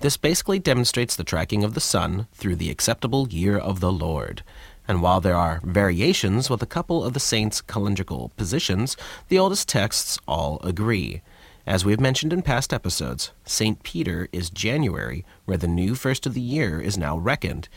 This 0.00 0.16
basically 0.16 0.58
demonstrates 0.58 1.16
the 1.16 1.24
tracking 1.24 1.64
of 1.64 1.74
the 1.74 1.80
sun 1.80 2.26
through 2.32 2.56
the 2.56 2.70
acceptable 2.70 3.28
year 3.28 3.56
of 3.56 3.80
the 3.80 3.92
Lord. 3.92 4.42
And 4.90 5.02
while 5.02 5.20
there 5.20 5.36
are 5.36 5.60
variations 5.62 6.50
with 6.50 6.64
a 6.64 6.66
couple 6.66 7.04
of 7.04 7.12
the 7.12 7.20
saints' 7.20 7.62
calendrical 7.62 8.34
positions, 8.36 8.96
the 9.28 9.38
oldest 9.38 9.68
texts 9.68 10.18
all 10.26 10.58
agree. 10.64 11.22
As 11.64 11.84
we 11.84 11.92
have 11.92 12.00
mentioned 12.00 12.32
in 12.32 12.42
past 12.42 12.74
episodes, 12.74 13.30
St. 13.44 13.84
Peter 13.84 14.28
is 14.32 14.50
January, 14.50 15.24
where 15.44 15.56
the 15.56 15.68
new 15.68 15.94
first 15.94 16.26
of 16.26 16.34
the 16.34 16.40
year 16.40 16.80
is 16.80 16.98
now 16.98 17.16
reckoned, 17.16 17.68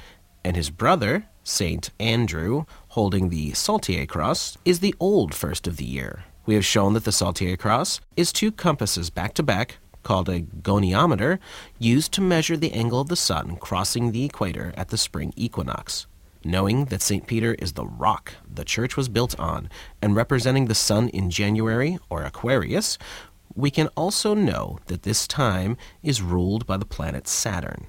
and 0.44 0.56
his 0.56 0.72
brother, 0.72 1.28
St. 1.44 1.92
Andrew, 2.00 2.66
holding 2.88 3.30
the 3.30 3.54
Saltire 3.54 4.08
cross, 4.08 4.58
is 4.66 4.80
the 4.80 4.96
old 5.00 5.36
first 5.36 5.68
of 5.68 5.78
the 5.78 5.86
year. 5.86 6.24
We 6.48 6.56
have 6.56 6.66
shown 6.66 6.96
that 6.96 7.04
the 7.04 7.12
Saltire 7.12 7.58
cross 7.58 8.02
is 8.18 8.34
two 8.34 8.52
compasses 8.52 9.12
back 9.12 9.36
to 9.36 9.44
back, 9.44 9.78
called 10.02 10.30
a 10.30 10.42
goniometer, 10.42 11.38
used 11.78 12.12
to 12.14 12.22
measure 12.22 12.58
the 12.58 12.74
angle 12.74 13.02
of 13.02 13.10
the 13.10 13.16
sun 13.16 13.58
crossing 13.58 14.12
the 14.12 14.26
equator 14.26 14.74
at 14.76 14.90
the 14.90 14.98
spring 14.98 15.32
equinox 15.36 16.08
knowing 16.46 16.86
that 16.86 17.02
St. 17.02 17.28
Peter 17.28 17.56
is 17.56 17.74
the 17.74 17.86
rock 17.86 18.34
the 18.50 18.66
church 18.66 18.96
was 18.96 19.10
built 19.10 19.40
on, 19.40 19.70
and 20.02 20.16
representing 20.16 20.66
the 20.66 20.76
sun 20.76 21.10
in 21.10 21.30
January, 21.30 21.98
or 22.10 22.24
Aquarius, 22.24 22.98
we 23.56 23.70
can 23.70 23.88
also 23.90 24.34
know 24.34 24.80
that 24.88 25.04
this 25.04 25.28
time 25.28 25.78
is 26.02 26.22
ruled 26.22 26.66
by 26.66 26.78
the 26.78 26.86
planet 26.86 27.28
Saturn. 27.28 27.88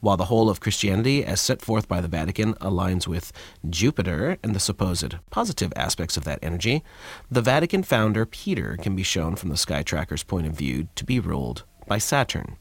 While 0.00 0.16
the 0.16 0.26
whole 0.26 0.48
of 0.48 0.60
Christianity, 0.60 1.24
as 1.24 1.40
set 1.40 1.60
forth 1.60 1.88
by 1.88 2.00
the 2.00 2.06
Vatican, 2.08 2.54
aligns 2.54 3.08
with 3.08 3.32
Jupiter 3.68 4.38
and 4.44 4.54
the 4.54 4.60
supposed 4.60 5.16
positive 5.30 5.72
aspects 5.74 6.16
of 6.16 6.24
that 6.24 6.38
energy, 6.40 6.84
the 7.30 7.42
Vatican 7.42 7.82
founder 7.82 8.24
Peter 8.24 8.76
can 8.80 8.94
be 8.94 9.02
shown 9.02 9.34
from 9.34 9.48
the 9.48 9.56
Sky 9.56 9.82
Tracker's 9.82 10.22
point 10.22 10.46
of 10.46 10.52
view 10.52 10.88
to 10.94 11.04
be 11.04 11.18
ruled 11.18 11.64
by 11.88 11.98
Saturn. 11.98 12.56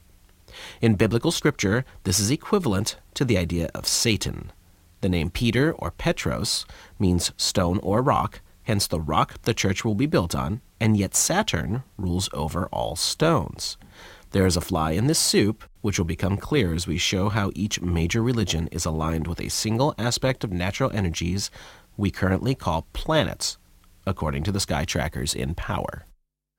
In 0.82 0.96
biblical 0.96 1.32
scripture, 1.32 1.86
this 2.06 2.20
is 2.20 2.32
equivalent 2.32 2.98
to 3.14 3.24
the 3.24 3.38
idea 3.38 3.70
of 3.76 3.86
Satan, 3.86 4.52
the 5.02 5.10
name 5.10 5.30
Peter 5.30 5.74
or 5.74 5.92
Petros 5.92 6.66
means 7.00 7.32
stone 7.38 7.80
or 7.84 8.02
rock, 8.02 8.42
hence 8.64 8.88
the 8.88 9.00
rock 9.00 9.42
the 9.44 9.54
church 9.54 9.86
will 9.86 9.96
be 9.96 10.06
built 10.06 10.36
on, 10.36 10.62
and 10.80 10.98
yet 10.98 11.16
Saturn 11.16 11.84
rules 11.98 12.30
over 12.34 12.68
all 12.68 12.96
stones. 12.96 13.78
There 14.32 14.46
is 14.46 14.58
a 14.58 14.62
fly 14.62 14.92
in 14.92 15.08
this 15.08 15.20
soup, 15.20 15.64
which 15.82 15.98
will 15.98 16.06
become 16.06 16.38
clear 16.38 16.74
as 16.74 16.86
we 16.86 16.98
show 16.98 17.30
how 17.30 17.52
each 17.56 17.82
major 17.82 18.22
religion 18.22 18.68
is 18.72 18.86
aligned 18.86 19.28
with 19.28 19.40
a 19.40 19.50
single 19.50 19.96
aspect 19.98 20.44
of 20.44 20.52
natural 20.52 20.92
energies 20.92 21.50
we 21.96 22.12
currently 22.12 22.54
call 22.54 22.88
planets, 22.94 23.58
according 24.06 24.44
to 24.44 24.52
the 24.52 24.60
sky 24.60 24.86
trackers 24.86 25.34
in 25.34 25.56
power. 25.56 26.06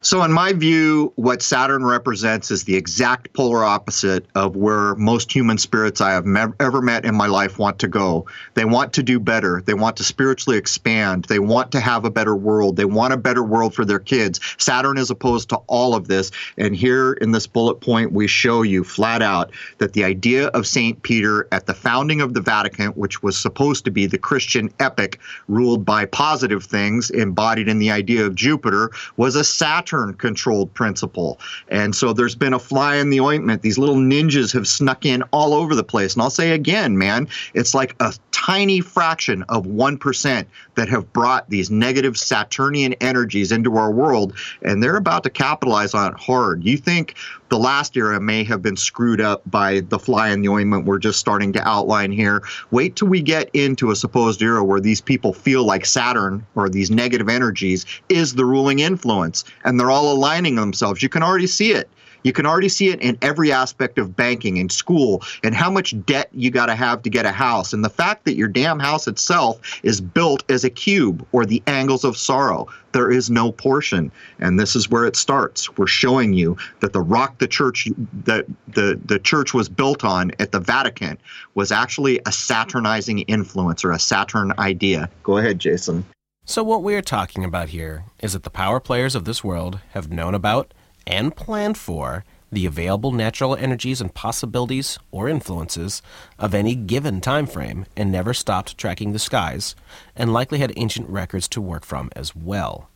So, 0.01 0.23
in 0.23 0.31
my 0.31 0.53
view, 0.53 1.13
what 1.17 1.43
Saturn 1.43 1.85
represents 1.85 2.53
is 2.53 2.63
the 2.63 2.77
exact 2.77 3.33
polar 3.33 3.65
opposite 3.65 4.25
of 4.37 4.55
where 4.55 4.95
most 4.95 5.33
human 5.33 5.59
spirits 5.59 6.01
I 6.01 6.13
have 6.13 6.25
me- 6.25 6.55
ever 6.61 6.81
met 6.81 7.05
in 7.05 7.17
my 7.17 7.27
life 7.27 7.59
want 7.59 7.81
to 7.81 7.89
go. 7.89 8.25
They 8.55 8.65
want 8.65 8.93
to 8.93 9.03
do 9.03 9.19
better. 9.19 9.61
They 9.67 9.75
want 9.75 9.97
to 9.97 10.05
spiritually 10.05 10.57
expand. 10.57 11.25
They 11.25 11.41
want 11.41 11.73
to 11.73 11.81
have 11.81 12.05
a 12.05 12.13
better 12.13 12.37
world. 12.37 12.77
They 12.77 12.85
want 12.85 13.13
a 13.13 13.17
better 13.17 13.43
world 13.43 13.75
for 13.75 13.85
their 13.85 13.99
kids. 13.99 14.39
Saturn 14.57 14.99
is 14.99 15.11
opposed 15.11 15.49
to 15.49 15.57
all 15.67 15.97
of 15.97 16.07
this. 16.07 16.31
And 16.57 16.77
here 16.77 17.15
in 17.15 17.33
this 17.33 17.49
bullet 17.49 17.81
point, 17.81 18.13
we 18.13 18.29
show 18.29 18.63
you 18.63 18.85
flat 18.85 19.21
out 19.21 19.51
that 19.79 19.95
the 19.95 20.05
idea 20.05 20.47
of 20.49 20.65
St. 20.65 21.03
Peter 21.03 21.49
at 21.51 21.67
the 21.67 21.75
founding 21.75 22.21
of 22.21 22.35
the 22.35 22.41
Vatican, 22.41 22.91
which 22.91 23.25
was 23.25 23.37
supposed 23.37 23.85
to 23.87 23.91
be 23.91 24.07
the 24.07 24.17
Christian 24.17 24.73
epic 24.79 25.19
ruled 25.49 25.85
by 25.85 26.05
positive 26.05 26.63
things 26.63 27.11
embodied 27.11 27.67
in 27.67 27.81
the 27.81 27.91
idea 27.91 28.25
of 28.25 28.37
Jupiter, 28.37 28.93
was 29.17 29.35
a 29.35 29.43
Saturn 29.43 29.88
Saturn 29.89 30.15
controlled 30.15 30.73
principle. 30.75 31.39
And 31.69 31.95
so 31.95 32.13
there's 32.13 32.35
been 32.35 32.53
a 32.53 32.59
fly 32.59 32.97
in 32.97 33.11
the 33.11 33.21
ointment. 33.21 33.63
These 33.63 33.79
little 33.79 33.97
ninjas 33.97 34.53
have 34.53 34.69
snuck 34.69 35.07
in 35.07 35.23
all 35.33 35.55
over 35.55 35.75
the 35.75 35.85
place. 35.85 36.15
And 36.15 36.23
I'll 36.23 36.31
say 36.31 36.51
again, 36.51 36.99
man, 36.99 37.29
it's 37.55 37.75
like 37.75 37.95
a 38.01 38.13
tiny 38.31 38.81
fraction 38.81 39.45
of 39.45 39.65
1% 39.65 40.47
that 40.79 40.89
have 40.89 41.13
brought 41.13 41.51
these 41.51 41.71
negative 41.71 42.17
Saturnian 42.17 42.93
energies 42.95 43.51
into 43.51 43.77
our 43.77 43.91
world. 43.91 44.33
And 44.63 44.81
they're 44.81 44.97
about 44.97 45.25
to 45.25 45.31
capitalize 45.31 45.93
on 45.93 46.13
it 46.13 46.19
hard. 46.19 46.65
You 46.65 46.77
think 46.77 47.17
the 47.49 47.59
last 47.59 47.97
era 47.97 48.21
may 48.21 48.45
have 48.45 48.63
been 48.63 48.77
screwed 48.77 49.21
up 49.21 49.43
by 49.51 49.81
the 49.81 49.99
fly 49.99 50.29
in 50.29 50.41
the 50.41 50.49
ointment 50.49 50.85
we're 50.85 50.99
just 50.99 51.19
starting 51.19 51.53
to 51.55 51.69
outline 51.69 52.13
here. 52.13 52.43
Wait 52.71 52.95
till 52.95 53.09
we 53.09 53.21
get 53.21 53.51
into 53.55 53.91
a 53.91 53.97
supposed 53.97 54.41
era 54.41 54.63
where 54.63 54.81
these 54.81 55.01
people 55.01 55.33
feel 55.33 55.65
like 55.65 55.85
Saturn 55.85 56.47
or 56.55 56.69
these 56.69 56.91
negative 56.93 57.29
energies 57.29 57.85
is 58.09 58.35
the 58.35 58.45
ruling 58.45 58.79
influence. 58.79 59.45
And 59.65 59.81
they're 59.81 59.91
all 59.91 60.13
aligning 60.13 60.55
themselves. 60.55 61.03
You 61.03 61.09
can 61.09 61.25
already 61.25 61.49
see 61.49 61.73
it. 61.73 61.91
You 62.23 62.33
can 62.33 62.47
already 62.47 62.69
see 62.69 62.89
it 62.89 63.01
in 63.01 63.19
every 63.23 63.53
aspect 63.53 63.99
of 63.99 64.17
banking 64.17 64.59
and 64.59 64.71
school 64.71 65.23
and 65.43 65.55
how 65.55 65.71
much 65.71 65.95
debt 66.05 66.29
you 66.33 66.51
got 66.51 66.67
to 66.67 66.75
have 66.75 67.03
to 67.03 67.11
get 67.11 67.27
a 67.27 67.33
house. 67.33 67.73
And 67.73 67.85
the 67.85 67.91
fact 67.91 68.25
that 68.25 68.35
your 68.35 68.49
damn 68.49 68.79
house 68.79 69.07
itself 69.07 69.81
is 69.83 70.01
built 70.01 70.49
as 70.51 70.65
a 70.65 70.71
cube 70.71 71.27
or 71.33 71.47
the 71.47 71.63
angles 71.67 72.05
of 72.05 72.17
sorrow. 72.17 72.67
There 72.93 73.11
is 73.11 73.31
no 73.31 73.53
portion. 73.53 74.11
And 74.39 74.59
this 74.59 74.75
is 74.75 74.91
where 74.91 75.05
it 75.05 75.15
starts. 75.15 75.77
We're 75.77 75.87
showing 75.87 76.33
you 76.33 76.57
that 76.81 76.93
the 76.93 77.01
rock 77.01 77.39
the 77.39 77.47
church 77.47 77.89
that 78.25 78.47
the, 78.69 78.99
the 79.05 79.19
church 79.19 79.53
was 79.55 79.69
built 79.69 80.05
on 80.05 80.33
at 80.39 80.53
the 80.53 80.61
Vatican 80.61 81.19
was 81.55 81.71
actually 81.71 82.19
a 82.21 82.31
Saturnizing 82.31 83.25
influence 83.29 83.85
or 83.85 83.93
a 83.93 83.99
Saturn 83.99 84.53
idea. 84.59 85.11
Go 85.23 85.37
ahead, 85.37 85.59
Jason. 85.59 86.05
So, 86.45 86.63
what 86.63 86.83
we're 86.83 87.03
talking 87.03 87.45
about 87.45 87.69
here 87.69 88.05
is 88.23 88.33
that 88.33 88.43
the 88.43 88.51
power 88.51 88.81
players 88.81 89.15
of 89.15 89.27
this 89.27 89.45
world 89.45 89.81
have 89.91 90.11
known 90.11 90.35
about 90.35 90.73
and 91.09 91.35
planned 91.35 91.77
for 91.77 92.25
the 92.53 92.67
available 92.67 93.13
natural 93.13 93.57
energies 93.57 94.01
and 94.01 94.15
possibilities 94.15 94.99
or 95.11 95.29
influences 95.29 96.01
of 96.39 96.55
any 96.55 96.75
given 96.75 97.21
time 97.21 97.47
frame 97.47 97.85
and 97.97 98.13
never 98.13 98.33
stopped 98.33 98.79
tracking 98.79 99.13
the 99.13 99.19
skies 99.19 99.75
and 100.15 100.33
likely 100.33 100.59
had 100.59 100.73
ancient 100.77 101.09
records 101.09 101.49
to 101.49 101.61
work 101.61 101.85
from 101.85 102.11
as 102.15 102.37
well. 102.37 102.89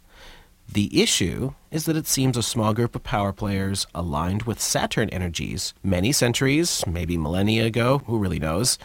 The 0.70 1.02
issue 1.02 1.52
is 1.70 1.84
that 1.84 1.96
it 1.96 2.06
seems 2.06 2.36
a 2.36 2.42
small 2.42 2.72
group 2.72 2.94
of 2.94 3.02
power 3.02 3.32
players 3.32 3.86
aligned 3.94 4.44
with 4.44 4.60
Saturn 4.60 5.10
energies 5.10 5.74
many 5.82 6.12
centuries, 6.12 6.86
maybe 6.86 7.18
millennia 7.18 7.66
ago, 7.66 7.98
who 8.06 8.18
really 8.18 8.38
knows, 8.38 8.78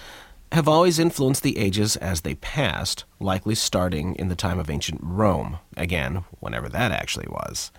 have 0.51 0.67
always 0.67 0.99
influenced 0.99 1.43
the 1.43 1.57
ages 1.57 1.95
as 1.97 2.21
they 2.21 2.35
passed, 2.35 3.05
likely 3.19 3.55
starting 3.55 4.15
in 4.15 4.27
the 4.27 4.35
time 4.35 4.59
of 4.59 4.69
ancient 4.69 4.99
Rome, 5.03 5.59
again, 5.75 6.23
whenever 6.39 6.67
that 6.69 6.91
actually 6.91 7.27
was. 7.29 7.71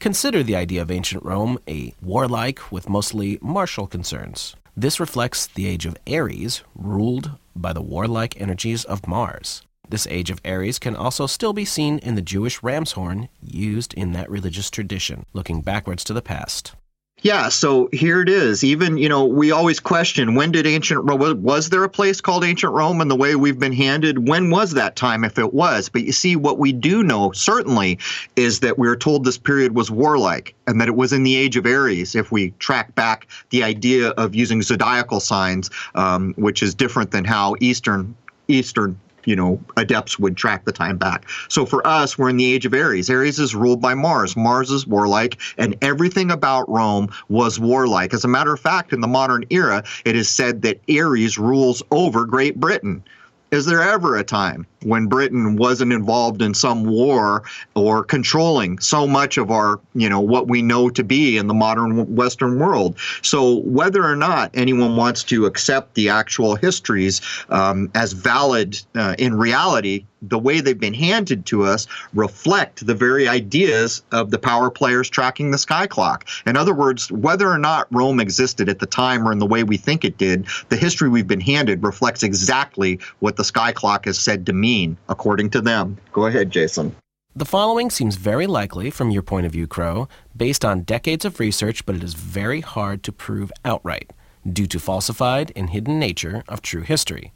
Consider 0.00 0.44
the 0.44 0.54
idea 0.54 0.80
of 0.80 0.92
ancient 0.92 1.24
Rome 1.24 1.58
a 1.68 1.92
warlike 2.00 2.70
with 2.70 2.88
mostly 2.88 3.36
martial 3.42 3.88
concerns. 3.88 4.54
This 4.76 5.00
reflects 5.00 5.48
the 5.48 5.66
age 5.66 5.86
of 5.86 5.96
Aries, 6.06 6.62
ruled 6.76 7.32
by 7.56 7.72
the 7.72 7.82
warlike 7.82 8.40
energies 8.40 8.84
of 8.84 9.08
Mars. 9.08 9.62
This 9.88 10.06
age 10.06 10.30
of 10.30 10.40
Aries 10.44 10.78
can 10.78 10.94
also 10.94 11.26
still 11.26 11.52
be 11.52 11.64
seen 11.64 11.98
in 11.98 12.14
the 12.14 12.22
Jewish 12.22 12.62
ram's 12.62 12.92
horn 12.92 13.28
used 13.42 13.92
in 13.94 14.12
that 14.12 14.30
religious 14.30 14.70
tradition, 14.70 15.26
looking 15.32 15.62
backwards 15.62 16.04
to 16.04 16.12
the 16.12 16.22
past. 16.22 16.74
Yeah, 17.22 17.48
so 17.48 17.88
here 17.92 18.22
it 18.22 18.28
is. 18.28 18.62
Even, 18.62 18.96
you 18.96 19.08
know, 19.08 19.24
we 19.24 19.50
always 19.50 19.80
question 19.80 20.36
when 20.36 20.52
did 20.52 20.66
ancient 20.66 21.02
Rome, 21.04 21.42
was 21.42 21.68
there 21.68 21.82
a 21.82 21.88
place 21.88 22.20
called 22.20 22.44
ancient 22.44 22.72
Rome 22.72 23.00
and 23.00 23.10
the 23.10 23.16
way 23.16 23.34
we've 23.34 23.58
been 23.58 23.72
handed? 23.72 24.28
When 24.28 24.50
was 24.50 24.72
that 24.74 24.94
time, 24.94 25.24
if 25.24 25.36
it 25.36 25.52
was? 25.52 25.88
But 25.88 26.04
you 26.04 26.12
see, 26.12 26.36
what 26.36 26.58
we 26.58 26.72
do 26.72 27.02
know 27.02 27.32
certainly 27.32 27.98
is 28.36 28.60
that 28.60 28.78
we 28.78 28.86
are 28.86 28.96
told 28.96 29.24
this 29.24 29.38
period 29.38 29.74
was 29.74 29.90
warlike 29.90 30.54
and 30.68 30.80
that 30.80 30.86
it 30.86 30.94
was 30.94 31.12
in 31.12 31.24
the 31.24 31.34
age 31.34 31.56
of 31.56 31.66
Aries, 31.66 32.14
if 32.14 32.30
we 32.30 32.50
track 32.60 32.94
back 32.94 33.26
the 33.50 33.64
idea 33.64 34.10
of 34.10 34.36
using 34.36 34.62
zodiacal 34.62 35.18
signs, 35.18 35.70
um, 35.96 36.34
which 36.36 36.62
is 36.62 36.72
different 36.72 37.10
than 37.10 37.24
how 37.24 37.56
Eastern 37.60 38.14
Eastern 38.46 38.98
you 39.28 39.36
know, 39.36 39.60
adepts 39.76 40.18
would 40.18 40.36
track 40.36 40.64
the 40.64 40.72
time 40.72 40.96
back. 40.96 41.28
So 41.48 41.66
for 41.66 41.86
us, 41.86 42.16
we're 42.16 42.30
in 42.30 42.38
the 42.38 42.50
age 42.52 42.64
of 42.64 42.72
Aries. 42.72 43.10
Aries 43.10 43.38
is 43.38 43.54
ruled 43.54 43.80
by 43.80 43.92
Mars. 43.92 44.36
Mars 44.36 44.70
is 44.70 44.86
warlike, 44.86 45.38
and 45.58 45.76
everything 45.82 46.30
about 46.30 46.68
Rome 46.68 47.10
was 47.28 47.60
warlike. 47.60 48.14
As 48.14 48.24
a 48.24 48.28
matter 48.28 48.54
of 48.54 48.60
fact, 48.60 48.92
in 48.94 49.02
the 49.02 49.06
modern 49.06 49.44
era, 49.50 49.84
it 50.06 50.16
is 50.16 50.30
said 50.30 50.62
that 50.62 50.80
Aries 50.88 51.36
rules 51.36 51.82
over 51.90 52.24
Great 52.24 52.58
Britain. 52.58 53.04
Is 53.50 53.64
there 53.64 53.82
ever 53.82 54.16
a 54.16 54.24
time 54.24 54.66
when 54.82 55.06
Britain 55.06 55.56
wasn't 55.56 55.92
involved 55.92 56.42
in 56.42 56.54
some 56.54 56.84
war 56.84 57.42
or 57.74 58.04
controlling 58.04 58.78
so 58.78 59.06
much 59.06 59.38
of 59.38 59.50
our, 59.50 59.80
you 59.94 60.08
know, 60.08 60.20
what 60.20 60.48
we 60.48 60.62
know 60.62 60.90
to 60.90 61.02
be 61.02 61.36
in 61.36 61.46
the 61.46 61.54
modern 61.54 62.14
Western 62.14 62.58
world. 62.58 62.96
So 63.22 63.60
whether 63.60 64.04
or 64.04 64.16
not 64.16 64.50
anyone 64.54 64.96
wants 64.96 65.24
to 65.24 65.46
accept 65.46 65.94
the 65.94 66.10
actual 66.10 66.56
histories 66.56 67.20
um, 67.48 67.90
as 67.94 68.12
valid 68.12 68.80
uh, 68.94 69.14
in 69.18 69.34
reality, 69.34 70.04
the 70.22 70.38
way 70.38 70.60
they've 70.60 70.78
been 70.78 70.94
handed 70.94 71.46
to 71.46 71.64
us 71.64 71.86
reflect 72.14 72.86
the 72.86 72.94
very 72.94 73.28
ideas 73.28 74.02
of 74.12 74.30
the 74.30 74.38
power 74.38 74.70
players 74.70 75.08
tracking 75.08 75.50
the 75.50 75.58
sky 75.58 75.86
clock. 75.86 76.26
In 76.46 76.56
other 76.56 76.74
words, 76.74 77.10
whether 77.10 77.48
or 77.48 77.58
not 77.58 77.86
Rome 77.90 78.20
existed 78.20 78.68
at 78.68 78.78
the 78.78 78.86
time 78.86 79.26
or 79.26 79.32
in 79.32 79.38
the 79.38 79.46
way 79.46 79.62
we 79.62 79.76
think 79.76 80.04
it 80.04 80.18
did, 80.18 80.46
the 80.68 80.76
history 80.76 81.08
we've 81.08 81.26
been 81.26 81.40
handed 81.40 81.82
reflects 81.82 82.22
exactly 82.22 82.98
what 83.20 83.36
the 83.36 83.44
sky 83.44 83.72
clock 83.72 84.06
is 84.06 84.18
said 84.18 84.46
to 84.46 84.52
mean 84.52 84.96
according 85.08 85.50
to 85.50 85.60
them. 85.60 85.96
Go 86.12 86.26
ahead, 86.26 86.50
Jason. 86.50 86.94
The 87.36 87.44
following 87.44 87.88
seems 87.90 88.16
very 88.16 88.48
likely 88.48 88.90
from 88.90 89.10
your 89.10 89.22
point 89.22 89.46
of 89.46 89.52
view, 89.52 89.68
Crow, 89.68 90.08
based 90.36 90.64
on 90.64 90.82
decades 90.82 91.24
of 91.24 91.38
research, 91.38 91.86
but 91.86 91.94
it 91.94 92.02
is 92.02 92.14
very 92.14 92.60
hard 92.60 93.04
to 93.04 93.12
prove 93.12 93.52
outright 93.64 94.12
due 94.52 94.66
to 94.66 94.80
falsified 94.80 95.52
and 95.54 95.70
hidden 95.70 95.98
nature 95.98 96.42
of 96.48 96.62
true 96.62 96.82
history. 96.82 97.32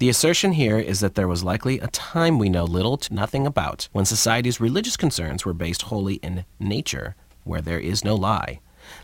The 0.00 0.08
assertion 0.08 0.52
here 0.52 0.78
is 0.78 1.00
that 1.00 1.14
there 1.14 1.28
was 1.28 1.44
likely 1.44 1.78
a 1.78 1.86
time 1.88 2.38
we 2.38 2.48
know 2.48 2.64
little 2.64 2.96
to 2.96 3.12
nothing 3.12 3.46
about 3.46 3.86
when 3.92 4.06
society's 4.06 4.58
religious 4.58 4.96
concerns 4.96 5.44
were 5.44 5.52
based 5.52 5.82
wholly 5.82 6.14
in 6.22 6.46
nature, 6.58 7.16
where 7.44 7.60
there 7.60 7.78
is 7.78 8.02
no 8.02 8.14
lie. 8.14 8.60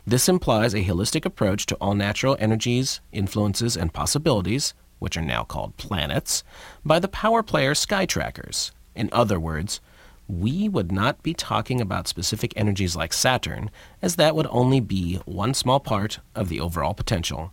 This 0.06 0.26
implies 0.26 0.72
a 0.72 0.86
holistic 0.86 1.26
approach 1.26 1.66
to 1.66 1.74
all 1.82 1.94
natural 1.94 2.34
energies, 2.40 3.02
influences, 3.12 3.76
and 3.76 3.92
possibilities, 3.92 4.72
which 4.98 5.18
are 5.18 5.22
now 5.22 5.44
called 5.44 5.76
planets, 5.76 6.42
by 6.82 6.98
the 6.98 7.08
power 7.08 7.42
player 7.42 7.74
sky 7.74 8.06
trackers. 8.06 8.72
In 8.94 9.10
other 9.12 9.38
words, 9.38 9.82
we 10.26 10.66
would 10.66 10.90
not 10.90 11.22
be 11.22 11.34
talking 11.34 11.78
about 11.78 12.08
specific 12.08 12.54
energies 12.56 12.96
like 12.96 13.12
Saturn, 13.12 13.70
as 14.00 14.16
that 14.16 14.34
would 14.34 14.46
only 14.48 14.80
be 14.80 15.16
one 15.26 15.52
small 15.52 15.78
part 15.78 16.20
of 16.34 16.48
the 16.48 16.58
overall 16.58 16.94
potential. 16.94 17.52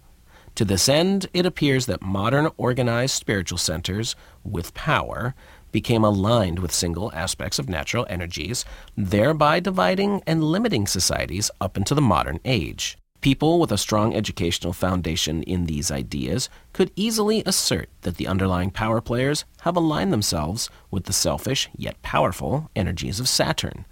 To 0.56 0.66
this 0.66 0.88
end, 0.88 1.28
it 1.34 1.46
appears 1.48 1.88
that 1.88 2.04
modern 2.04 2.50
organized 2.58 3.16
spiritual 3.16 3.58
centers 3.58 4.16
with 4.44 4.74
power 4.76 5.34
became 5.72 6.04
aligned 6.04 6.60
with 6.60 6.72
single 6.72 7.12
aspects 7.14 7.58
of 7.58 7.68
natural 7.68 8.06
energies, 8.08 8.64
thereby 8.96 9.60
dividing 9.60 10.22
and 10.28 10.44
limiting 10.44 10.86
societies 10.86 11.50
up 11.60 11.76
into 11.76 11.96
the 11.96 12.02
modern 12.02 12.40
age. 12.46 12.98
People 13.22 13.60
with 13.60 13.72
a 13.72 13.78
strong 13.78 14.14
educational 14.14 14.74
foundation 14.74 15.42
in 15.44 15.66
these 15.66 15.90
ideas 15.90 16.50
could 16.74 16.92
easily 16.96 17.42
assert 17.46 17.90
that 18.02 18.18
the 18.18 18.28
underlying 18.28 18.70
power 18.70 19.02
players 19.02 19.46
have 19.62 19.76
aligned 19.76 20.14
themselves 20.14 20.70
with 20.92 21.06
the 21.06 21.14
selfish 21.14 21.70
yet 21.76 22.00
powerful 22.04 22.70
energies 22.76 23.20
of 23.20 23.28
Saturn. 23.30 23.86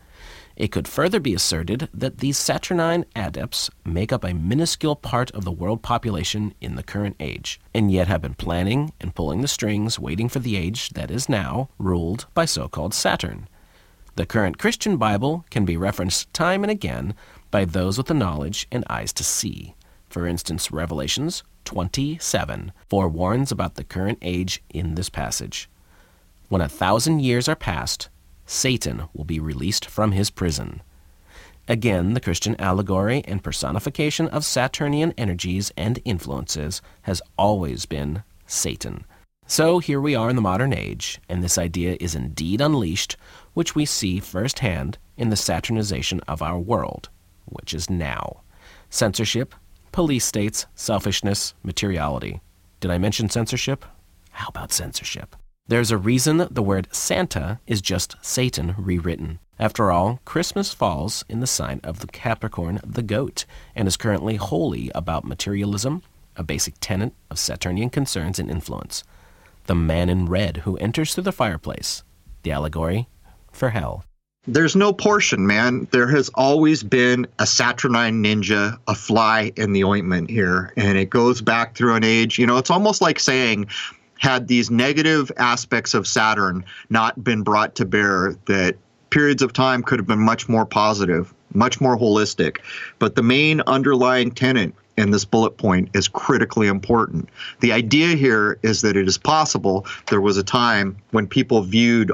It 0.61 0.71
could 0.71 0.87
further 0.87 1.19
be 1.19 1.33
asserted 1.33 1.89
that 1.91 2.19
these 2.19 2.37
Saturnine 2.37 3.05
adepts 3.15 3.71
make 3.83 4.13
up 4.13 4.23
a 4.23 4.35
minuscule 4.35 4.95
part 4.95 5.31
of 5.31 5.43
the 5.43 5.51
world 5.51 5.81
population 5.81 6.53
in 6.61 6.75
the 6.75 6.83
current 6.83 7.15
age, 7.19 7.59
and 7.73 7.91
yet 7.91 8.07
have 8.07 8.21
been 8.21 8.35
planning 8.35 8.93
and 9.01 9.15
pulling 9.15 9.41
the 9.41 9.47
strings 9.47 9.97
waiting 9.97 10.29
for 10.29 10.37
the 10.37 10.55
age 10.55 10.89
that 10.89 11.09
is 11.09 11.27
now 11.27 11.69
ruled 11.79 12.27
by 12.35 12.45
so 12.45 12.67
called 12.67 12.93
Saturn. 12.93 13.49
The 14.17 14.27
current 14.27 14.59
Christian 14.59 14.97
Bible 14.97 15.45
can 15.49 15.65
be 15.65 15.77
referenced 15.77 16.31
time 16.31 16.63
and 16.63 16.69
again 16.69 17.15
by 17.49 17.65
those 17.65 17.97
with 17.97 18.05
the 18.05 18.13
knowledge 18.13 18.67
and 18.71 18.85
eyes 18.87 19.11
to 19.13 19.23
see. 19.23 19.73
For 20.09 20.27
instance, 20.27 20.71
Revelations 20.71 21.41
27 21.65 22.71
forewarns 22.87 23.51
about 23.51 23.73
the 23.73 23.83
current 23.83 24.19
age 24.21 24.61
in 24.69 24.93
this 24.93 25.09
passage. 25.09 25.67
When 26.49 26.61
a 26.61 26.69
thousand 26.69 27.21
years 27.21 27.49
are 27.49 27.55
past, 27.55 28.09
Satan 28.51 29.03
will 29.13 29.23
be 29.23 29.39
released 29.39 29.85
from 29.85 30.11
his 30.11 30.29
prison. 30.29 30.81
Again, 31.69 32.13
the 32.13 32.19
Christian 32.19 32.59
allegory 32.59 33.23
and 33.25 33.41
personification 33.41 34.27
of 34.27 34.43
Saturnian 34.43 35.13
energies 35.17 35.71
and 35.77 35.99
influences 36.03 36.81
has 37.03 37.21
always 37.37 37.85
been 37.85 38.23
Satan. 38.45 39.05
So 39.47 39.79
here 39.79 40.01
we 40.01 40.15
are 40.15 40.29
in 40.29 40.35
the 40.35 40.41
modern 40.41 40.73
age, 40.73 41.21
and 41.29 41.41
this 41.41 41.57
idea 41.57 41.95
is 42.01 42.13
indeed 42.13 42.59
unleashed, 42.59 43.15
which 43.53 43.73
we 43.73 43.85
see 43.85 44.19
firsthand 44.19 44.97
in 45.15 45.29
the 45.29 45.37
Saturnization 45.37 46.19
of 46.27 46.41
our 46.41 46.59
world 46.59 47.09
which 47.45 47.73
is 47.73 47.89
now. 47.89 48.41
Censorship, 48.89 49.55
police 49.91 50.25
states, 50.25 50.65
selfishness, 50.75 51.53
materiality. 51.63 52.41
Did 52.79 52.91
I 52.91 52.97
mention 52.97 53.29
censorship? 53.29 53.85
How 54.31 54.47
about 54.49 54.71
censorship? 54.71 55.35
There's 55.71 55.89
a 55.89 55.97
reason 55.97 56.45
the 56.51 56.61
word 56.61 56.89
Santa 56.91 57.61
is 57.65 57.79
just 57.79 58.17
Satan 58.21 58.75
rewritten. 58.77 59.39
After 59.57 59.89
all, 59.89 60.19
Christmas 60.25 60.73
falls 60.73 61.23
in 61.29 61.39
the 61.39 61.47
sign 61.47 61.79
of 61.81 61.99
the 61.99 62.07
Capricorn, 62.07 62.81
the 62.85 63.01
goat, 63.01 63.45
and 63.73 63.87
is 63.87 63.95
currently 63.95 64.35
wholly 64.35 64.91
about 64.93 65.23
materialism, 65.23 66.03
a 66.35 66.43
basic 66.43 66.73
tenet 66.81 67.13
of 67.29 67.39
Saturnian 67.39 67.89
concerns 67.89 68.37
and 68.37 68.51
influence. 68.51 69.05
The 69.67 69.75
man 69.75 70.09
in 70.09 70.25
red 70.25 70.57
who 70.57 70.75
enters 70.75 71.13
through 71.13 71.23
the 71.23 71.31
fireplace, 71.31 72.03
the 72.43 72.51
allegory 72.51 73.07
for 73.53 73.69
hell. 73.69 74.03
There's 74.45 74.75
no 74.75 74.91
portion, 74.91 75.47
man. 75.47 75.87
There 75.91 76.09
has 76.09 76.27
always 76.35 76.83
been 76.83 77.27
a 77.39 77.47
Saturnine 77.47 78.21
ninja, 78.21 78.77
a 78.89 78.95
fly 78.95 79.53
in 79.55 79.71
the 79.71 79.85
ointment 79.85 80.29
here. 80.29 80.73
And 80.75 80.97
it 80.97 81.09
goes 81.09 81.41
back 81.41 81.77
through 81.77 81.95
an 81.95 82.03
age. 82.03 82.37
You 82.37 82.45
know, 82.45 82.57
it's 82.57 82.71
almost 82.71 83.01
like 83.01 83.21
saying, 83.21 83.69
had 84.21 84.47
these 84.47 84.69
negative 84.69 85.31
aspects 85.37 85.95
of 85.95 86.07
Saturn 86.07 86.63
not 86.91 87.23
been 87.23 87.41
brought 87.41 87.73
to 87.75 87.85
bear, 87.85 88.35
that 88.45 88.75
periods 89.09 89.41
of 89.41 89.51
time 89.51 89.81
could 89.81 89.97
have 89.97 90.07
been 90.07 90.19
much 90.19 90.47
more 90.47 90.65
positive, 90.65 91.33
much 91.55 91.81
more 91.81 91.97
holistic. 91.97 92.59
But 92.99 93.15
the 93.15 93.23
main 93.23 93.61
underlying 93.61 94.29
tenet 94.31 94.73
in 94.95 95.09
this 95.09 95.25
bullet 95.25 95.57
point 95.57 95.89
is 95.95 96.07
critically 96.07 96.67
important. 96.67 97.29
The 97.61 97.71
idea 97.71 98.15
here 98.15 98.59
is 98.61 98.81
that 98.81 98.95
it 98.95 99.07
is 99.07 99.17
possible 99.17 99.87
there 100.11 100.21
was 100.21 100.37
a 100.37 100.43
time 100.43 100.97
when 101.09 101.25
people 101.25 101.63
viewed 101.63 102.11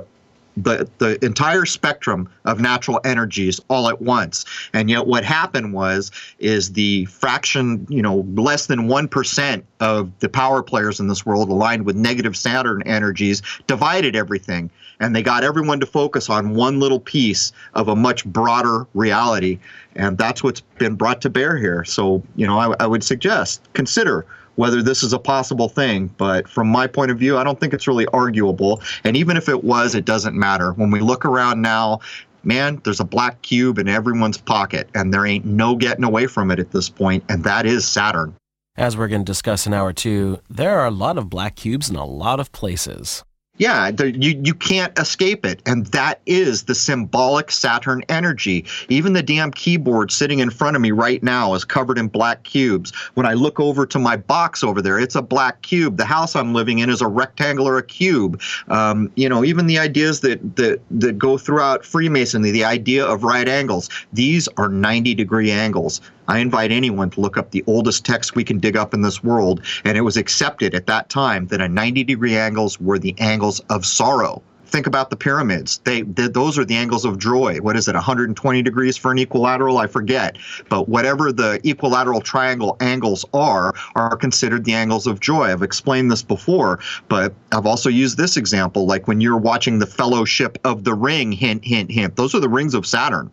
the, 0.58 0.90
the 0.98 1.24
entire 1.24 1.66
spectrum 1.66 2.30
of 2.46 2.60
natural 2.60 3.00
energies 3.06 3.62
all 3.70 3.88
at 3.88 4.02
once. 4.02 4.46
And 4.74 4.90
yet 4.90 5.06
what 5.06 5.24
happened 5.24 5.74
was 5.74 6.12
is 6.40 6.74
the 6.74 7.06
fraction, 7.06 7.86
you 7.90 8.02
know, 8.02 8.26
less 8.36 8.66
than 8.66 8.88
1% 8.88 9.64
of 9.80 10.12
the 10.20 10.30
power 10.30 10.64
players 10.64 11.00
in 11.00 11.08
this 11.08 11.26
world 11.26 11.50
aligned 11.50 11.86
with 11.86 11.96
negative 11.96 12.36
Saturn 12.36 12.82
energies 12.86 13.42
divided 13.68 14.16
everything. 14.16 14.70
And 15.00 15.16
they 15.16 15.22
got 15.22 15.44
everyone 15.44 15.80
to 15.80 15.86
focus 15.86 16.30
on 16.30 16.56
one 16.56 16.80
little 16.80 17.00
piece 17.00 17.52
of 17.76 17.88
a 17.88 17.96
much 17.96 18.26
broader 18.26 18.88
reality. 18.96 19.60
And 19.96 20.18
that's 20.18 20.44
what's 20.44 20.62
been 20.62 20.96
brought 20.96 21.22
to 21.22 21.30
bear 21.30 21.56
here. 21.58 21.84
So, 21.84 22.24
you 22.36 22.48
know, 22.48 22.58
I, 22.58 22.76
I 22.80 22.88
would 22.88 23.04
suggest 23.04 23.62
consider 23.74 24.26
whether 24.58 24.84
this 24.84 25.02
is 25.02 25.14
a 25.14 25.20
possible 25.20 25.70
thing. 25.70 26.08
But 26.18 26.48
from 26.48 26.68
my 26.68 26.86
point 26.86 27.10
of 27.10 27.18
view, 27.18 27.38
I 27.38 27.44
don't 27.44 27.60
think 27.60 27.74
it's 27.74 27.88
really 27.88 28.06
arguable. 28.08 28.82
And 29.04 29.16
even 29.16 29.38
if 29.38 29.48
it 29.48 29.64
was, 29.64 29.96
it 29.96 30.06
doesn't 30.06 30.36
matter. 30.36 30.74
When 30.74 30.92
we 30.92 31.00
look 31.00 31.26
around 31.26 31.62
now, 31.62 32.02
man, 32.44 32.82
there's 32.84 33.00
a 33.00 33.06
black 33.06 33.42
cube 33.42 33.78
in 33.78 33.88
everyone's 33.88 34.38
pocket, 34.38 34.90
and 34.94 35.14
there 35.14 35.26
ain't 35.26 35.46
no 35.46 35.76
getting 35.76 36.04
away 36.04 36.28
from 36.28 36.52
it 36.52 36.60
at 36.60 36.72
this 36.72 36.90
point, 36.90 37.24
and 37.30 37.44
that 37.44 37.66
is 37.66 37.88
Saturn. 37.88 38.36
As 38.76 38.96
we're 38.96 39.08
going 39.08 39.22
to 39.22 39.26
discuss 39.26 39.66
in 39.66 39.74
hour 39.74 39.92
two, 39.92 40.40
there 40.50 40.80
are 40.80 40.86
a 40.86 40.92
lot 40.92 41.18
of 41.18 41.30
black 41.30 41.56
cubes 41.56 41.90
in 41.90 41.96
a 41.96 42.06
lot 42.06 42.40
of 42.40 42.52
places. 42.52 43.24
Yeah, 43.58 43.90
you, 43.90 44.40
you 44.44 44.54
can't 44.54 44.98
escape 45.00 45.46
it. 45.46 45.62
And 45.66 45.88
that 45.88 46.22
is 46.26 46.64
the 46.64 46.76
symbolic 46.76 47.52
Saturn 47.52 48.04
energy. 48.08 48.66
Even 48.90 49.14
the 49.14 49.24
damn 49.24 49.52
keyboard 49.52 50.12
sitting 50.12 50.40
in 50.40 50.50
front 50.50 50.76
of 50.76 50.82
me 50.82 50.92
right 50.92 51.22
now 51.24 51.54
is 51.56 51.66
covered 51.66 51.98
in 51.98 52.08
black 52.08 52.44
cubes. 52.44 52.94
When 53.16 53.26
I 53.26 53.34
look 53.34 53.60
over 53.60 53.86
to 53.88 54.00
my 54.00 54.16
box 54.16 54.64
over 54.64 54.82
there, 54.82 55.00
it's 55.00 55.16
a 55.16 55.22
black 55.22 55.62
cube. 55.64 55.98
The 55.98 56.06
house 56.06 56.36
I'm 56.36 56.54
living 56.54 56.80
in 56.80 56.90
is 56.90 57.02
a 57.02 57.08
rectangle 57.08 57.68
or 57.68 57.78
a 57.78 57.84
cube. 57.84 58.42
Um, 58.68 59.12
you 59.16 59.28
know, 59.28 59.44
even 59.44 59.66
the 59.66 59.80
ideas 59.80 60.22
that, 60.22 60.56
that, 60.58 60.80
that 60.92 61.18
go 61.18 61.38
throughout 61.38 61.84
Freemasonry, 61.84 62.52
the 62.52 62.64
idea 62.66 63.06
of 63.06 63.24
right 63.24 63.48
angles, 63.48 63.90
these 64.14 64.48
are 64.58 64.70
90 64.70 65.16
degree 65.16 65.52
angles. 65.52 66.02
I 66.28 66.40
invite 66.40 66.72
anyone 66.72 67.10
to 67.12 67.22
look 67.22 67.38
up 67.38 67.52
the 67.52 67.64
oldest 67.68 68.06
text 68.06 68.36
we 68.36 68.44
can 68.44 68.60
dig 68.60 68.76
up 68.76 68.94
in 68.94 69.02
this 69.02 69.24
world, 69.24 69.62
and 69.86 69.98
it 69.98 70.02
was 70.02 70.18
accepted 70.18 70.76
at 70.76 70.88
that 70.88 71.10
time 71.10 71.48
that 71.48 71.62
a 71.62 71.70
90 71.70 72.04
degree 72.04 72.36
angles 72.36 72.80
were 72.80 73.00
the 73.00 73.16
angles 73.18 73.60
of 73.70 73.86
sorrow. 73.86 74.42
Think 74.68 74.86
about 74.86 75.10
the 75.10 75.16
pyramids. 75.16 75.80
They, 75.86 76.02
they, 76.02 76.28
those 76.28 76.60
are 76.60 76.66
the 76.66 76.76
angles 76.76 77.06
of 77.06 77.18
joy. 77.20 77.60
What 77.62 77.78
is 77.78 77.88
it? 77.88 77.96
120 77.96 78.62
degrees 78.62 78.98
for 78.98 79.12
an 79.12 79.20
equilateral? 79.20 79.78
I 79.78 79.88
forget. 79.88 80.38
But 80.68 80.90
whatever 80.90 81.32
the 81.32 81.62
equilateral 81.64 82.20
triangle 82.20 82.76
angles 82.82 83.24
are, 83.34 83.74
are 83.96 84.18
considered 84.18 84.66
the 84.66 84.74
angles 84.74 85.08
of 85.08 85.22
joy. 85.22 85.46
I've 85.46 85.64
explained 85.64 86.12
this 86.12 86.22
before, 86.22 86.80
but 87.08 87.34
I've 87.54 87.66
also 87.66 87.90
used 87.90 88.18
this 88.18 88.36
example. 88.36 88.86
Like 88.86 89.08
when 89.08 89.22
you're 89.22 89.38
watching 89.38 89.80
the 89.80 89.86
Fellowship 89.86 90.58
of 90.66 90.84
the 90.84 90.94
Ring, 90.94 91.32
hint, 91.32 91.64
hint, 91.64 91.90
hint. 91.90 92.18
Those 92.18 92.36
are 92.36 92.42
the 92.42 92.50
rings 92.50 92.74
of 92.74 92.86
Saturn. 92.86 93.32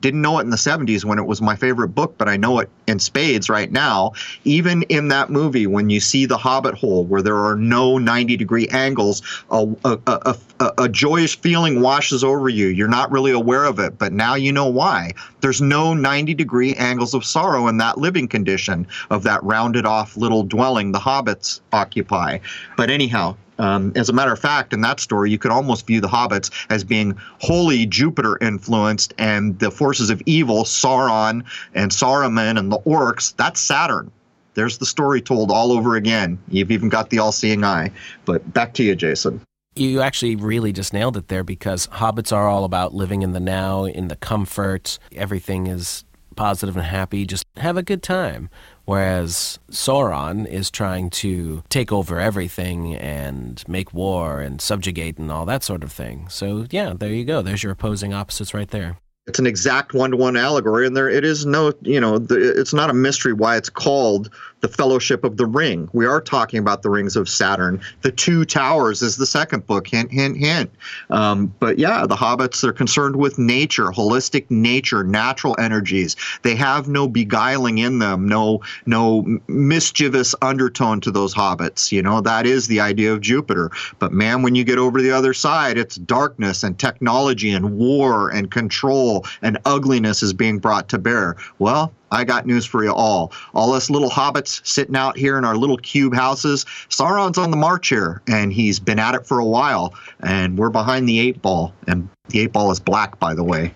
Didn't 0.00 0.20
know 0.20 0.38
it 0.38 0.42
in 0.42 0.50
the 0.50 0.56
70s 0.56 1.04
when 1.04 1.18
it 1.18 1.26
was 1.26 1.40
my 1.40 1.56
favorite 1.56 1.88
book, 1.88 2.16
but 2.18 2.28
I 2.28 2.36
know 2.36 2.58
it 2.58 2.68
in 2.86 2.98
spades 2.98 3.48
right 3.48 3.70
now. 3.70 4.12
Even 4.44 4.82
in 4.84 5.08
that 5.08 5.30
movie, 5.30 5.66
when 5.66 5.88
you 5.90 6.00
see 6.00 6.26
the 6.26 6.36
Hobbit 6.36 6.74
hole 6.74 7.04
where 7.04 7.22
there 7.22 7.44
are 7.44 7.56
no 7.56 7.98
90 7.98 8.36
degree 8.36 8.68
angles, 8.68 9.22
a, 9.50 9.66
a, 9.84 9.98
a, 10.06 10.36
a, 10.78 10.88
joyous 10.88 11.34
feeling 11.34 11.80
washes 11.80 12.22
over 12.22 12.48
you. 12.48 12.66
You're 12.66 12.88
not 12.88 13.10
really 13.10 13.32
aware 13.32 13.64
of 13.64 13.78
it, 13.78 13.98
but 13.98 14.12
now 14.12 14.34
you 14.34 14.52
know 14.52 14.66
why. 14.66 15.12
There's 15.40 15.60
no 15.60 15.94
90 15.94 16.34
degree 16.34 16.74
angles 16.74 17.14
of 17.14 17.24
sorrow 17.24 17.68
in 17.68 17.78
that 17.78 17.98
living 17.98 18.28
condition 18.28 18.86
of 19.10 19.22
that 19.24 19.42
rounded 19.42 19.86
off 19.86 20.16
little 20.16 20.42
dwelling 20.42 20.92
the 20.92 20.98
hobbits 20.98 21.60
occupy. 21.72 22.38
But 22.76 22.90
anyhow, 22.90 23.36
um, 23.58 23.92
as 23.94 24.08
a 24.08 24.12
matter 24.12 24.32
of 24.32 24.38
fact, 24.38 24.72
in 24.72 24.80
that 24.82 25.00
story, 25.00 25.30
you 25.30 25.38
could 25.38 25.50
almost 25.50 25.86
view 25.86 26.00
the 26.00 26.08
hobbits 26.08 26.50
as 26.70 26.84
being 26.84 27.16
wholly 27.38 27.86
Jupiter 27.86 28.38
influenced, 28.40 29.14
and 29.18 29.58
the 29.58 29.70
forces 29.70 30.10
of 30.10 30.22
evil, 30.26 30.64
Sauron 30.64 31.44
and 31.74 31.90
Saruman 31.90 32.58
and 32.58 32.72
the 32.72 32.78
orcs, 32.80 33.34
that's 33.36 33.60
Saturn. 33.60 34.10
There's 34.54 34.78
the 34.78 34.86
story 34.86 35.20
told 35.20 35.50
all 35.50 35.72
over 35.72 35.96
again. 35.96 36.38
You've 36.48 36.70
even 36.70 36.88
got 36.88 37.10
the 37.10 37.18
all 37.18 37.32
seeing 37.32 37.64
eye. 37.64 37.90
But 38.24 38.52
back 38.52 38.74
to 38.74 38.84
you, 38.84 38.94
Jason. 38.94 39.40
You 39.74 40.00
actually 40.00 40.36
really 40.36 40.72
just 40.72 40.92
nailed 40.92 41.16
it 41.16 41.26
there 41.26 41.42
because 41.42 41.88
hobbits 41.88 42.32
are 42.32 42.48
all 42.48 42.64
about 42.64 42.94
living 42.94 43.22
in 43.22 43.32
the 43.32 43.40
now, 43.40 43.84
in 43.84 44.06
the 44.06 44.14
comfort. 44.14 45.00
Everything 45.16 45.66
is 45.66 46.04
positive 46.36 46.76
and 46.76 46.86
happy. 46.86 47.26
Just 47.26 47.44
have 47.56 47.76
a 47.76 47.82
good 47.82 48.02
time. 48.02 48.48
Whereas 48.84 49.58
Sauron 49.70 50.46
is 50.46 50.70
trying 50.70 51.10
to 51.10 51.62
take 51.68 51.90
over 51.90 52.20
everything 52.20 52.94
and 52.94 53.62
make 53.66 53.94
war 53.94 54.40
and 54.40 54.60
subjugate 54.60 55.18
and 55.18 55.32
all 55.32 55.46
that 55.46 55.62
sort 55.62 55.82
of 55.82 55.90
thing. 55.90 56.28
So, 56.28 56.66
yeah, 56.70 56.92
there 56.94 57.10
you 57.10 57.24
go. 57.24 57.40
There's 57.40 57.62
your 57.62 57.72
opposing 57.72 58.12
opposites 58.12 58.52
right 58.52 58.68
there. 58.68 58.98
It's 59.26 59.38
an 59.38 59.46
exact 59.46 59.94
one 59.94 60.10
to 60.10 60.18
one 60.18 60.36
allegory, 60.36 60.86
and 60.86 60.94
there 60.94 61.08
it 61.08 61.24
is 61.24 61.46
no, 61.46 61.72
you 61.80 61.98
know, 61.98 62.18
the, 62.18 62.60
it's 62.60 62.74
not 62.74 62.90
a 62.90 62.94
mystery 62.94 63.32
why 63.32 63.56
it's 63.56 63.70
called 63.70 64.28
the 64.64 64.68
Fellowship 64.68 65.24
of 65.24 65.36
the 65.36 65.44
Ring. 65.44 65.90
We 65.92 66.06
are 66.06 66.22
talking 66.22 66.58
about 66.58 66.80
the 66.80 66.88
rings 66.88 67.16
of 67.16 67.28
Saturn. 67.28 67.82
The 68.00 68.10
Two 68.10 68.46
Towers 68.46 69.02
is 69.02 69.18
the 69.18 69.26
second 69.26 69.66
book. 69.66 69.86
Hint, 69.86 70.10
hint, 70.10 70.38
hint. 70.38 70.70
Um, 71.10 71.54
but 71.60 71.78
yeah, 71.78 72.06
the 72.06 72.16
hobbits, 72.16 72.62
they're 72.62 72.72
concerned 72.72 73.16
with 73.16 73.38
nature, 73.38 73.88
holistic 73.88 74.50
nature, 74.50 75.04
natural 75.04 75.54
energies. 75.58 76.16
They 76.40 76.54
have 76.54 76.88
no 76.88 77.06
beguiling 77.06 77.76
in 77.76 77.98
them, 77.98 78.26
no 78.26 78.62
no 78.86 79.38
mischievous 79.48 80.34
undertone 80.40 81.02
to 81.02 81.10
those 81.10 81.34
hobbits. 81.34 81.92
You 81.92 82.00
know 82.00 82.22
that 82.22 82.46
is 82.46 82.66
the 82.66 82.80
idea 82.80 83.12
of 83.12 83.20
Jupiter. 83.20 83.70
But 83.98 84.12
man, 84.12 84.40
when 84.40 84.54
you 84.54 84.64
get 84.64 84.78
over 84.78 85.02
the 85.02 85.10
other 85.10 85.34
side, 85.34 85.76
it's 85.76 85.96
darkness 85.96 86.62
and 86.62 86.78
technology 86.78 87.50
and 87.50 87.76
war 87.76 88.30
and 88.30 88.50
control 88.50 89.26
and 89.42 89.58
ugliness 89.66 90.22
is 90.22 90.32
being 90.32 90.58
brought 90.58 90.88
to 90.88 90.96
bear. 90.96 91.36
Well, 91.58 91.92
I 92.10 92.24
got 92.24 92.46
news 92.46 92.64
for 92.64 92.84
you 92.84 92.92
all. 92.92 93.32
All 93.54 93.72
us 93.72 93.90
little 93.90 94.10
hobbits 94.10 94.66
sitting 94.66 94.96
out 94.96 95.16
here 95.16 95.38
in 95.38 95.44
our 95.44 95.56
little 95.56 95.76
cube 95.76 96.14
houses, 96.14 96.64
Sauron's 96.88 97.38
on 97.38 97.50
the 97.50 97.56
march 97.56 97.88
here, 97.88 98.22
and 98.28 98.52
he's 98.52 98.78
been 98.78 98.98
at 98.98 99.14
it 99.14 99.26
for 99.26 99.38
a 99.38 99.44
while, 99.44 99.94
and 100.20 100.56
we're 100.58 100.70
behind 100.70 101.08
the 101.08 101.18
eight 101.18 101.42
ball. 101.42 101.72
And 101.86 102.08
the 102.28 102.40
eight 102.40 102.52
ball 102.52 102.70
is 102.70 102.80
black, 102.80 103.18
by 103.18 103.34
the 103.34 103.44
way. 103.44 103.74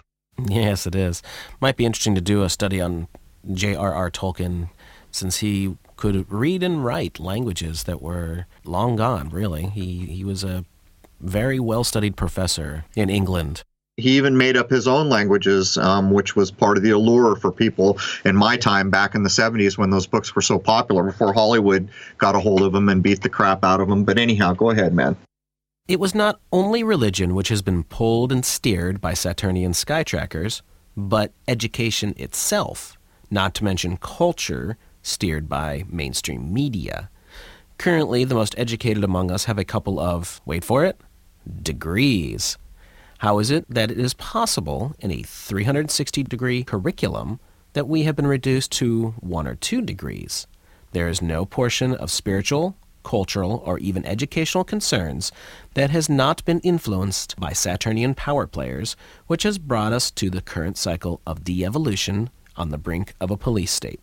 Yes, 0.49 0.87
it 0.87 0.95
is. 0.95 1.22
Might 1.61 1.76
be 1.76 1.85
interesting 1.85 2.14
to 2.14 2.20
do 2.20 2.43
a 2.43 2.49
study 2.49 2.81
on 2.81 3.09
J.R.R. 3.53 4.11
Tolkien, 4.11 4.70
since 5.11 5.39
he 5.39 5.76
could 5.97 6.31
read 6.31 6.62
and 6.62 6.85
write 6.85 7.18
languages 7.18 7.85
that 7.85 8.01
were 8.01 8.47
long 8.64 8.97
gone, 8.97 9.31
really. 9.31 9.66
He, 9.66 10.07
he 10.07 10.24
was 10.24 10.45
a 10.45 10.64
very 11.20 11.59
well 11.59 11.83
studied 11.83 12.16
professor 12.16 12.85
in 12.95 13.11
England 13.11 13.64
he 13.99 14.16
even 14.16 14.36
made 14.36 14.57
up 14.57 14.70
his 14.70 14.86
own 14.86 15.09
languages, 15.09 15.76
um, 15.76 16.12
which 16.12 16.36
was 16.36 16.53
part 16.53 16.76
of 16.76 16.84
the 16.84 16.90
allure 16.90 17.34
for 17.34 17.51
people 17.51 17.99
in 18.24 18.36
my 18.36 18.57
time 18.57 18.90
back 18.90 19.16
in 19.16 19.24
the 19.24 19.28
70s 19.28 19.76
when 19.76 19.90
those 19.90 20.07
books 20.07 20.34
were 20.36 20.40
so 20.40 20.57
popular 20.59 21.03
before 21.03 21.32
Hollywood 21.32 21.88
got 22.16 22.36
a 22.36 22.38
hold 22.38 22.62
of 22.62 22.72
them 22.72 22.88
and 22.88 23.03
beat 23.03 23.22
the 23.22 23.28
crap 23.28 23.64
out 23.64 23.80
of 23.80 23.88
them. 23.88 24.05
But 24.05 24.16
anyhow, 24.16 24.55
go 24.55 24.70
ahead, 24.70 24.94
man. 24.94 25.16
It 25.88 25.99
was 25.99 26.14
not 26.14 26.38
only 26.53 26.84
religion 26.84 27.34
which 27.34 27.49
has 27.49 27.61
been 27.61 27.82
pulled 27.82 28.30
and 28.30 28.44
steered 28.44 29.01
by 29.01 29.14
Saturnian 29.14 29.74
sky 29.74 30.05
trackers, 30.05 30.62
but 30.96 31.32
education 31.49 32.14
itself, 32.16 32.96
not 33.30 33.53
to 33.55 33.64
mention 33.64 33.96
culture, 33.96 34.76
steered 35.03 35.49
by 35.49 35.84
mainstream 35.88 36.53
media. 36.53 37.11
Currently, 37.78 38.24
the 38.24 38.34
most 38.34 38.55
educated 38.57 39.03
among 39.03 39.32
us 39.32 39.44
have 39.44 39.59
a 39.59 39.64
couple 39.64 39.99
of, 39.99 40.40
wait 40.44 40.62
for 40.62 40.84
it, 40.84 41.01
degrees. 41.62 42.59
How 43.18 43.40
is 43.40 43.50
it 43.50 43.64
that 43.68 43.90
it 43.90 43.98
is 43.98 44.14
possible 44.14 44.94
in 45.00 45.10
a 45.10 45.24
360 45.24 46.22
degree 46.22 46.62
curriculum 46.62 47.40
that 47.72 47.88
we 47.88 48.04
have 48.04 48.14
been 48.14 48.28
reduced 48.28 48.70
to 48.72 49.14
one 49.18 49.48
or 49.48 49.56
two 49.56 49.82
degrees? 49.82 50.46
There 50.92 51.08
is 51.08 51.20
no 51.20 51.44
portion 51.44 51.94
of 51.94 52.12
spiritual, 52.12 52.76
cultural, 53.02 53.60
or 53.66 53.80
even 53.80 54.04
educational 54.04 54.62
concerns 54.62 55.32
that 55.74 55.90
has 55.90 56.08
not 56.08 56.44
been 56.44 56.60
influenced 56.60 57.34
by 57.40 57.52
Saturnian 57.52 58.14
power 58.14 58.46
players, 58.46 58.94
which 59.26 59.42
has 59.42 59.58
brought 59.58 59.92
us 59.92 60.12
to 60.12 60.30
the 60.30 60.40
current 60.40 60.78
cycle 60.78 61.20
of 61.26 61.42
de 61.42 61.64
evolution 61.64 62.30
on 62.56 62.68
the 62.68 62.78
brink 62.78 63.14
of 63.20 63.32
a 63.32 63.36
police 63.36 63.72
state. 63.72 64.00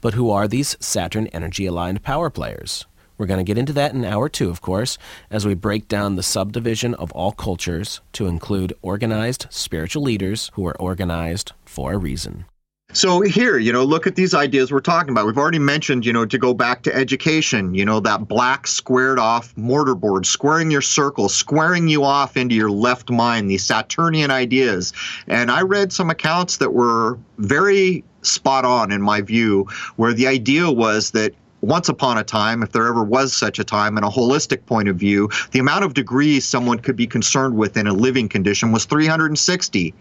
But 0.00 0.14
who 0.14 0.30
are 0.30 0.46
these 0.46 0.76
Saturn 0.78 1.26
energy 1.28 1.66
aligned 1.66 2.04
power 2.04 2.30
players? 2.30 2.86
We're 3.16 3.26
going 3.26 3.38
to 3.38 3.44
get 3.44 3.58
into 3.58 3.72
that 3.74 3.92
in 3.92 4.04
hour 4.04 4.28
two, 4.28 4.50
of 4.50 4.60
course, 4.60 4.98
as 5.30 5.46
we 5.46 5.54
break 5.54 5.88
down 5.88 6.16
the 6.16 6.22
subdivision 6.22 6.94
of 6.94 7.12
all 7.12 7.32
cultures 7.32 8.00
to 8.14 8.26
include 8.26 8.72
organized 8.82 9.46
spiritual 9.50 10.02
leaders 10.02 10.50
who 10.54 10.66
are 10.66 10.76
organized 10.80 11.52
for 11.64 11.92
a 11.92 11.98
reason. 11.98 12.46
So 12.92 13.22
here, 13.22 13.58
you 13.58 13.72
know, 13.72 13.82
look 13.82 14.06
at 14.06 14.14
these 14.14 14.34
ideas 14.34 14.70
we're 14.70 14.80
talking 14.80 15.10
about. 15.10 15.26
We've 15.26 15.38
already 15.38 15.58
mentioned, 15.58 16.06
you 16.06 16.12
know, 16.12 16.26
to 16.26 16.38
go 16.38 16.54
back 16.54 16.82
to 16.82 16.94
education, 16.94 17.74
you 17.74 17.84
know, 17.84 17.98
that 18.00 18.28
black 18.28 18.68
squared 18.68 19.18
off 19.18 19.54
mortarboard, 19.56 20.26
squaring 20.26 20.70
your 20.70 20.82
circle, 20.82 21.28
squaring 21.28 21.88
you 21.88 22.04
off 22.04 22.36
into 22.36 22.54
your 22.54 22.70
left 22.70 23.10
mind, 23.10 23.50
these 23.50 23.64
Saturnian 23.64 24.30
ideas. 24.30 24.92
And 25.26 25.50
I 25.50 25.62
read 25.62 25.92
some 25.92 26.08
accounts 26.08 26.58
that 26.58 26.72
were 26.72 27.18
very 27.38 28.04
spot 28.22 28.64
on 28.64 28.92
in 28.92 29.02
my 29.02 29.20
view, 29.22 29.66
where 29.96 30.12
the 30.12 30.28
idea 30.28 30.70
was 30.70 31.10
that 31.12 31.34
once 31.64 31.88
upon 31.88 32.18
a 32.18 32.24
time, 32.24 32.62
if 32.62 32.72
there 32.72 32.86
ever 32.86 33.02
was 33.02 33.34
such 33.34 33.58
a 33.58 33.64
time, 33.64 33.96
in 33.98 34.04
a 34.04 34.10
holistic 34.10 34.66
point 34.66 34.88
of 34.88 34.96
view, 34.96 35.28
the 35.52 35.58
amount 35.58 35.84
of 35.84 35.94
degrees 35.94 36.44
someone 36.44 36.78
could 36.78 36.96
be 36.96 37.06
concerned 37.06 37.56
with 37.56 37.76
in 37.76 37.86
a 37.86 37.92
living 37.92 38.28
condition 38.28 38.72
was 38.72 38.84
360. 38.84 39.94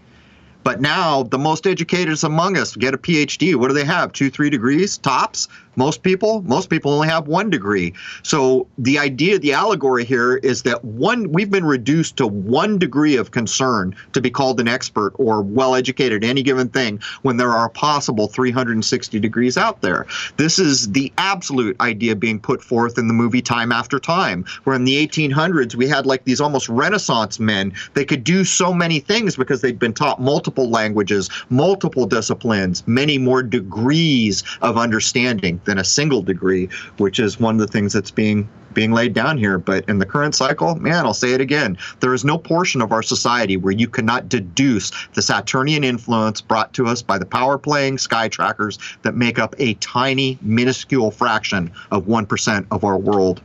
But 0.64 0.80
now 0.80 1.24
the 1.24 1.38
most 1.38 1.68
educated 1.68 2.24
among 2.24 2.58
us 2.58 2.76
get 2.76 2.94
a 2.94 2.98
PhD. 2.98 3.56
What 3.56 3.68
do 3.68 3.74
they 3.74 3.84
have? 3.84 4.14
Two, 4.14 4.30
three 4.30 4.50
degrees 4.50 4.98
tops? 4.98 5.50
Most 5.76 6.04
people, 6.04 6.42
most 6.44 6.70
people 6.70 6.92
only 6.92 7.08
have 7.08 7.28
one 7.28 7.50
degree. 7.50 7.94
So 8.22 8.68
the 8.78 9.00
idea, 9.00 9.40
the 9.40 9.54
allegory 9.54 10.06
here 10.06 10.38
is 10.38 10.64
that 10.64 10.84
one, 10.86 11.32
we've 11.32 11.50
been 11.50 11.66
reduced 11.66 12.18
to 12.18 12.28
one 12.28 12.78
degree 12.78 13.18
of 13.18 13.32
concern 13.32 13.96
to 14.14 14.22
be 14.22 14.30
called 14.30 14.60
an 14.60 14.68
expert 14.68 15.14
or 15.16 15.42
well 15.42 15.76
educated 15.76 16.24
any 16.24 16.44
given 16.44 16.70
thing 16.70 17.02
when 17.24 17.38
there 17.38 17.52
are 17.52 17.70
possible 17.70 18.28
360 18.28 19.20
degrees 19.20 19.58
out 19.58 19.82
there. 19.82 20.06
This 20.38 20.60
is 20.60 20.92
the 20.92 21.12
absolute 21.18 21.80
idea 21.82 22.16
being 22.16 22.40
put 22.40 22.64
forth 22.64 22.98
in 22.98 23.08
the 23.08 23.14
movie 23.14 23.42
Time 23.42 23.72
After 23.72 24.00
Time, 24.00 24.46
where 24.66 24.76
in 24.76 24.86
the 24.86 25.08
1800s 25.08 25.76
we 25.76 25.88
had 25.88 26.06
like 26.06 26.24
these 26.24 26.42
almost 26.42 26.70
Renaissance 26.70 27.40
men. 27.40 27.74
They 27.94 28.06
could 28.06 28.24
do 28.24 28.44
so 28.44 28.74
many 28.74 29.00
things 29.00 29.36
because 29.36 29.62
they'd 29.62 29.80
been 29.80 29.94
taught 29.94 30.22
multiple 30.22 30.70
languages, 30.70 31.30
multiple 31.50 32.06
disciplines, 32.06 32.84
many 32.88 33.18
more 33.18 33.42
degrees 33.42 34.44
of 34.62 34.78
understanding 34.78 35.60
than 35.66 35.78
a 35.78 35.84
single 35.84 36.22
degree, 36.22 36.70
which 36.98 37.20
is 37.20 37.40
one 37.40 37.56
of 37.56 37.62
the 37.62 37.68
things 37.68 37.94
that's 37.94 38.12
being 38.12 38.48
being 38.74 38.92
laid 38.92 39.14
down 39.14 39.38
here. 39.38 39.58
But 39.58 39.88
in 39.88 40.00
the 40.00 40.06
current 40.06 40.36
cycle, 40.36 40.76
man, 40.76 41.06
I'll 41.06 41.14
say 41.14 41.34
it 41.34 41.42
again. 41.42 41.78
There 42.00 42.14
is 42.14 42.26
no 42.26 42.38
portion 42.38 42.82
of 42.82 42.92
our 42.92 43.04
society 43.04 43.56
where 43.56 43.74
you 43.74 43.88
cannot 43.88 44.30
deduce 44.30 44.92
the 45.14 45.22
Saturnian 45.22 45.84
influence 45.84 46.42
brought 46.42 46.74
to 46.74 46.88
us 46.88 47.02
by 47.02 47.18
the 47.18 47.26
power 47.26 47.58
playing 47.58 48.00
sky 48.00 48.28
trackers 48.28 48.80
that 49.04 49.16
make 49.16 49.40
up 49.40 49.54
a 49.60 49.76
tiny, 49.76 50.38
minuscule 50.42 51.12
fraction 51.12 51.72
of 51.92 52.06
1% 52.06 52.66
of 52.72 52.84
our 52.84 52.98
world. 52.98 53.42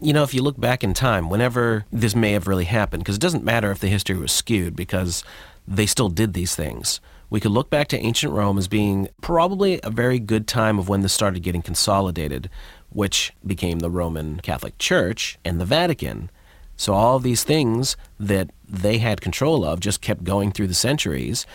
You 0.00 0.12
know, 0.12 0.24
if 0.24 0.34
you 0.34 0.42
look 0.42 0.58
back 0.58 0.82
in 0.82 0.94
time, 0.94 1.30
whenever 1.30 1.86
this 1.92 2.16
may 2.16 2.32
have 2.32 2.48
really 2.48 2.64
happened, 2.64 3.04
because 3.04 3.16
it 3.16 3.22
doesn't 3.22 3.44
matter 3.44 3.70
if 3.70 3.78
the 3.78 3.86
history 3.86 4.16
was 4.16 4.32
skewed, 4.32 4.74
because 4.74 5.22
they 5.68 5.86
still 5.86 6.08
did 6.08 6.32
these 6.34 6.56
things 6.56 7.00
we 7.32 7.40
could 7.40 7.50
look 7.50 7.70
back 7.70 7.88
to 7.88 7.98
ancient 7.98 8.30
Rome 8.30 8.58
as 8.58 8.68
being 8.68 9.08
probably 9.22 9.80
a 9.82 9.88
very 9.88 10.18
good 10.18 10.46
time 10.46 10.78
of 10.78 10.90
when 10.90 11.00
this 11.00 11.14
started 11.14 11.42
getting 11.42 11.62
consolidated, 11.62 12.50
which 12.90 13.32
became 13.46 13.78
the 13.78 13.90
Roman 13.90 14.38
Catholic 14.40 14.76
Church 14.76 15.38
and 15.42 15.58
the 15.58 15.64
Vatican. 15.64 16.30
So 16.76 16.92
all 16.92 17.16
of 17.16 17.22
these 17.22 17.42
things 17.42 17.96
that 18.20 18.50
they 18.68 18.98
had 18.98 19.22
control 19.22 19.64
of 19.64 19.80
just 19.80 20.02
kept 20.02 20.24
going 20.24 20.52
through 20.52 20.66
the 20.66 20.74
centuries. 20.74 21.46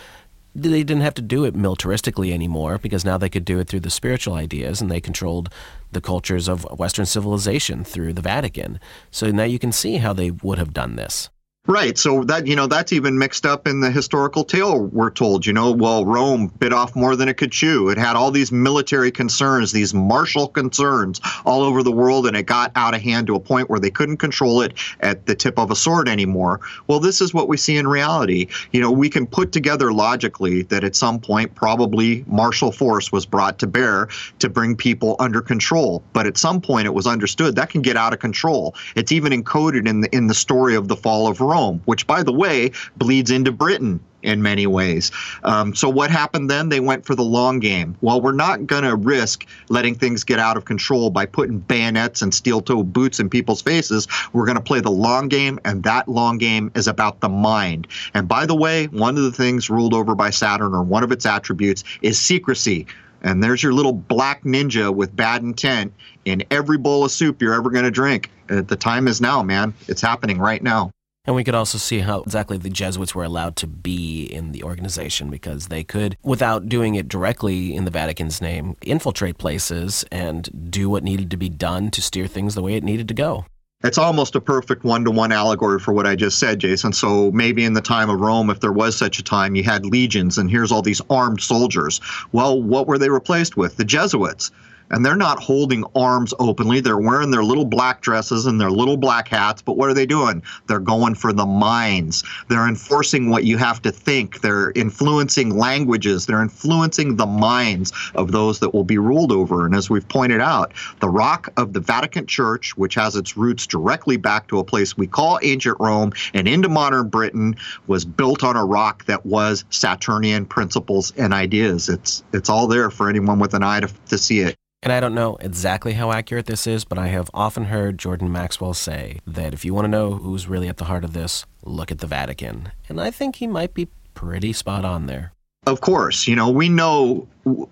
They 0.55 0.81
didn't 0.81 1.01
have 1.01 1.13
to 1.13 1.21
do 1.21 1.45
it 1.45 1.53
militaristically 1.53 2.33
anymore 2.33 2.79
because 2.79 3.05
now 3.05 3.19
they 3.19 3.29
could 3.29 3.45
do 3.45 3.59
it 3.59 3.67
through 3.67 3.81
the 3.81 3.91
spiritual 3.91 4.33
ideas 4.33 4.81
and 4.81 4.89
they 4.89 4.99
controlled 4.99 5.51
the 5.91 6.01
cultures 6.01 6.47
of 6.47 6.63
Western 6.79 7.05
civilization 7.05 7.83
through 7.83 8.13
the 8.13 8.21
Vatican. 8.23 8.79
So 9.11 9.29
now 9.29 9.43
you 9.43 9.59
can 9.59 9.71
see 9.71 9.97
how 9.97 10.13
they 10.13 10.31
would 10.31 10.57
have 10.57 10.73
done 10.73 10.95
this. 10.95 11.29
Right. 11.67 11.97
So 11.97 12.23
that, 12.23 12.47
you 12.47 12.55
know, 12.55 12.67
that's 12.67 12.93
even 12.93 13.17
mixed 13.17 13.45
up 13.45 13.67
in 13.67 13.81
the 13.81 13.91
historical 13.91 14.45
tale, 14.45 14.85
we're 14.85 15.11
told. 15.11 15.45
You 15.45 15.51
know, 15.51 15.71
well, 15.71 16.05
Rome 16.05 16.47
bit 16.47 16.71
off 16.71 16.95
more 16.95 17.17
than 17.17 17.27
it 17.27 17.33
could 17.33 17.51
chew. 17.51 17.89
It 17.89 17.97
had 17.97 18.15
all 18.15 18.31
these 18.31 18.53
military 18.53 19.11
concerns, 19.11 19.73
these 19.73 19.93
martial 19.93 20.47
concerns 20.47 21.19
all 21.45 21.63
over 21.63 21.83
the 21.83 21.91
world, 21.91 22.25
and 22.25 22.37
it 22.37 22.43
got 22.43 22.71
out 22.75 22.95
of 22.95 23.01
hand 23.01 23.27
to 23.27 23.35
a 23.35 23.39
point 23.41 23.69
where 23.69 23.81
they 23.81 23.89
couldn't 23.89 24.15
control 24.15 24.61
it 24.61 24.75
at 25.01 25.25
the 25.25 25.35
tip 25.35 25.59
of 25.59 25.69
a 25.69 25.75
sword 25.75 26.07
anymore. 26.07 26.61
Well, 26.87 27.01
this 27.01 27.19
is 27.19 27.33
what 27.33 27.49
we 27.49 27.57
see 27.57 27.75
in 27.75 27.85
reality. 27.85 28.47
You 28.71 28.79
know, 28.79 28.89
we 28.91 29.09
can 29.09 29.27
put 29.27 29.51
together 29.51 29.91
logically 29.91 30.61
that 30.63 30.85
at 30.85 30.95
some 30.95 31.19
point, 31.19 31.53
probably 31.53 32.23
martial 32.27 32.71
force 32.71 33.11
was 33.11 33.25
brought 33.25 33.59
to 33.59 33.67
bear 33.67 34.07
to 34.39 34.47
bring 34.47 34.77
people 34.77 35.17
under 35.19 35.41
control. 35.41 36.01
But 36.13 36.27
at 36.27 36.37
some 36.37 36.61
point, 36.61 36.85
it 36.85 36.93
was 36.93 37.07
understood 37.07 37.57
that 37.57 37.69
can 37.69 37.81
get 37.81 37.97
out 37.97 38.13
of 38.13 38.19
control. 38.19 38.73
It's 38.95 39.11
even 39.11 39.33
encoded 39.33 39.85
in 39.85 39.99
the, 39.99 40.15
in 40.15 40.27
the 40.27 40.33
story 40.33 40.73
of 40.73 40.87
the 40.87 40.95
fall 40.95 41.27
of 41.27 41.41
Rome. 41.41 41.56
Rome, 41.57 41.81
which, 41.85 42.05
by 42.05 42.21
the 42.23 42.33
way, 42.33 42.71
bleeds 42.97 43.31
into 43.31 43.51
Britain 43.51 43.99
in 44.21 44.41
many 44.41 44.67
ways. 44.67 45.11
Um, 45.43 45.73
so 45.73 45.89
what 45.89 46.11
happened 46.11 46.49
then? 46.49 46.69
They 46.69 46.79
went 46.79 47.05
for 47.05 47.15
the 47.15 47.23
long 47.23 47.59
game. 47.59 47.95
Well, 48.01 48.21
we're 48.21 48.31
not 48.31 48.67
going 48.67 48.83
to 48.83 48.95
risk 48.95 49.47
letting 49.69 49.95
things 49.95 50.23
get 50.23 50.37
out 50.37 50.57
of 50.57 50.65
control 50.65 51.09
by 51.09 51.25
putting 51.25 51.59
bayonets 51.59 52.21
and 52.21 52.33
steel-toed 52.33 52.93
boots 52.93 53.19
in 53.19 53.29
people's 53.29 53.61
faces. 53.61 54.07
We're 54.33 54.45
going 54.45 54.57
to 54.57 54.63
play 54.63 54.81
the 54.81 54.91
long 54.91 55.29
game, 55.29 55.59
and 55.65 55.83
that 55.83 56.07
long 56.07 56.37
game 56.37 56.71
is 56.75 56.87
about 56.87 57.21
the 57.21 57.29
mind. 57.29 57.87
And 58.13 58.27
by 58.27 58.45
the 58.45 58.55
way, 58.55 58.85
one 58.87 59.17
of 59.17 59.23
the 59.23 59.31
things 59.31 59.69
ruled 59.69 59.93
over 59.93 60.13
by 60.13 60.29
Saturn, 60.29 60.75
or 60.75 60.83
one 60.83 61.03
of 61.03 61.11
its 61.11 61.25
attributes, 61.25 61.83
is 62.01 62.19
secrecy. 62.19 62.85
And 63.23 63.43
there's 63.43 63.63
your 63.63 63.73
little 63.73 63.93
black 63.93 64.43
ninja 64.43 64.93
with 64.93 65.15
bad 65.15 65.41
intent 65.41 65.93
in 66.25 66.43
every 66.51 66.77
bowl 66.77 67.03
of 67.03 67.11
soup 67.11 67.41
you're 67.41 67.55
ever 67.55 67.71
going 67.71 67.85
to 67.85 67.91
drink. 67.91 68.29
The 68.47 68.75
time 68.75 69.07
is 69.07 69.19
now, 69.21 69.41
man. 69.43 69.73
It's 69.87 70.01
happening 70.01 70.37
right 70.37 70.61
now. 70.61 70.91
And 71.27 71.35
we 71.35 71.43
could 71.43 71.55
also 71.55 71.77
see 71.77 71.99
how 71.99 72.21
exactly 72.21 72.57
the 72.57 72.69
Jesuits 72.69 73.13
were 73.13 73.25
allowed 73.25 73.57
to 73.57 73.67
be 73.67 74.23
in 74.23 74.53
the 74.53 74.63
organization 74.63 75.29
because 75.29 75.67
they 75.67 75.83
could, 75.83 76.15
without 76.23 76.69
doing 76.69 76.95
it 76.95 77.09
directly 77.09 77.75
in 77.75 77.83
the 77.83 77.91
Vatican's 77.91 78.41
name, 78.41 78.77
infiltrate 78.81 79.37
places 79.37 80.05
and 80.09 80.71
do 80.71 80.89
what 80.89 81.03
needed 81.03 81.29
to 81.31 81.37
be 81.37 81.49
done 81.49 81.91
to 81.91 82.01
steer 82.01 82.27
things 82.27 82.55
the 82.55 82.61
way 82.61 82.75
it 82.75 82.83
needed 82.83 83.09
to 83.09 83.13
go. 83.13 83.45
It's 83.83 83.97
almost 83.97 84.35
a 84.35 84.41
perfect 84.41 84.85
one 84.85 85.03
to 85.03 85.11
one 85.11 85.33
allegory 85.33 85.79
for 85.79 85.93
what 85.93 86.07
I 86.07 86.15
just 86.15 86.39
said, 86.39 86.59
Jason. 86.59 86.93
So 86.93 87.29
maybe 87.31 87.65
in 87.65 87.73
the 87.73 87.81
time 87.81 88.09
of 88.09 88.21
Rome, 88.21 88.49
if 88.49 88.61
there 88.61 88.71
was 88.71 88.97
such 88.97 89.19
a 89.19 89.23
time, 89.23 89.53
you 89.53 89.63
had 89.63 89.85
legions 89.85 90.37
and 90.37 90.49
here's 90.49 90.71
all 90.71 90.81
these 90.81 91.01
armed 91.09 91.41
soldiers. 91.41 91.99
Well, 92.31 92.59
what 92.59 92.87
were 92.87 92.97
they 92.97 93.09
replaced 93.09 93.57
with? 93.57 93.75
The 93.75 93.85
Jesuits 93.85 94.49
and 94.89 95.05
they're 95.05 95.15
not 95.15 95.39
holding 95.39 95.83
arms 95.95 96.33
openly. 96.39 96.79
They're 96.79 96.97
wearing 96.97 97.31
their 97.31 97.43
little 97.43 97.65
black 97.65 98.01
dresses 98.01 98.45
and 98.45 98.59
their 98.59 98.71
little 98.71 98.97
black 98.97 99.27
hats, 99.27 99.61
but 99.61 99.77
what 99.77 99.89
are 99.89 99.93
they 99.93 100.05
doing? 100.05 100.43
They're 100.67 100.79
going 100.79 101.15
for 101.15 101.33
the 101.33 101.45
minds. 101.45 102.23
They're 102.47 102.67
enforcing 102.67 103.29
what 103.29 103.43
you 103.43 103.57
have 103.57 103.81
to 103.83 103.91
think. 103.91 104.41
They're 104.41 104.71
influencing 104.71 105.57
languages. 105.57 106.25
They're 106.25 106.41
influencing 106.41 107.15
the 107.15 107.25
minds 107.25 107.91
of 108.15 108.31
those 108.31 108.59
that 108.59 108.73
will 108.73 108.83
be 108.83 108.97
ruled 108.97 109.31
over. 109.31 109.65
And 109.65 109.75
as 109.75 109.89
we've 109.89 110.07
pointed 110.07 110.41
out, 110.41 110.73
the 110.99 111.09
rock 111.09 111.49
of 111.57 111.73
the 111.73 111.79
Vatican 111.79 112.25
Church, 112.25 112.77
which 112.77 112.95
has 112.95 113.15
its 113.15 113.37
roots 113.37 113.67
directly 113.67 114.17
back 114.17 114.47
to 114.47 114.59
a 114.59 114.63
place 114.63 114.97
we 114.97 115.07
call 115.07 115.39
ancient 115.43 115.77
Rome 115.79 116.13
and 116.33 116.47
into 116.47 116.69
modern 116.69 117.09
Britain, 117.09 117.55
was 117.87 118.05
built 118.05 118.43
on 118.43 118.55
a 118.55 118.65
rock 118.65 119.05
that 119.05 119.25
was 119.25 119.65
Saturnian 119.69 120.45
principles 120.45 121.13
and 121.17 121.33
ideas. 121.33 121.89
It's 121.89 122.23
it's 122.33 122.49
all 122.49 122.67
there 122.67 122.89
for 122.89 123.09
anyone 123.09 123.39
with 123.39 123.53
an 123.53 123.63
eye 123.63 123.81
to, 123.81 123.89
to 124.09 124.17
see 124.17 124.39
it. 124.39 124.55
And 124.87 124.93
I 124.93 125.01
don't 125.01 125.15
know 125.15 125.35
exactly 125.41 125.91
how 125.95 126.13
accurate 126.13 126.45
this 126.45 126.65
is, 126.65 126.85
but 126.85 126.97
I 126.97 127.07
have 127.07 127.29
often 127.33 127.65
heard 127.65 127.97
Jordan 127.97 128.31
Maxwell 128.31 128.73
say 128.73 129.19
that 129.27 129.53
if 129.53 129.65
you 129.65 129.73
want 129.73 129.83
to 129.83 129.89
know 129.89 130.11
who's 130.11 130.47
really 130.47 130.69
at 130.69 130.77
the 130.77 130.85
heart 130.85 131.03
of 131.03 131.11
this, 131.11 131.45
look 131.65 131.91
at 131.91 131.97
the 131.99 132.07
Vatican. 132.07 132.71
And 132.87 133.01
I 133.01 133.11
think 133.11 133.35
he 133.35 133.47
might 133.47 133.73
be 133.73 133.89
pretty 134.13 134.53
spot 134.53 134.85
on 134.85 135.07
there. 135.07 135.33
Of 135.65 135.81
course, 135.81 136.25
you 136.25 136.37
know, 136.37 136.49
we 136.49 136.69
know 136.69 137.27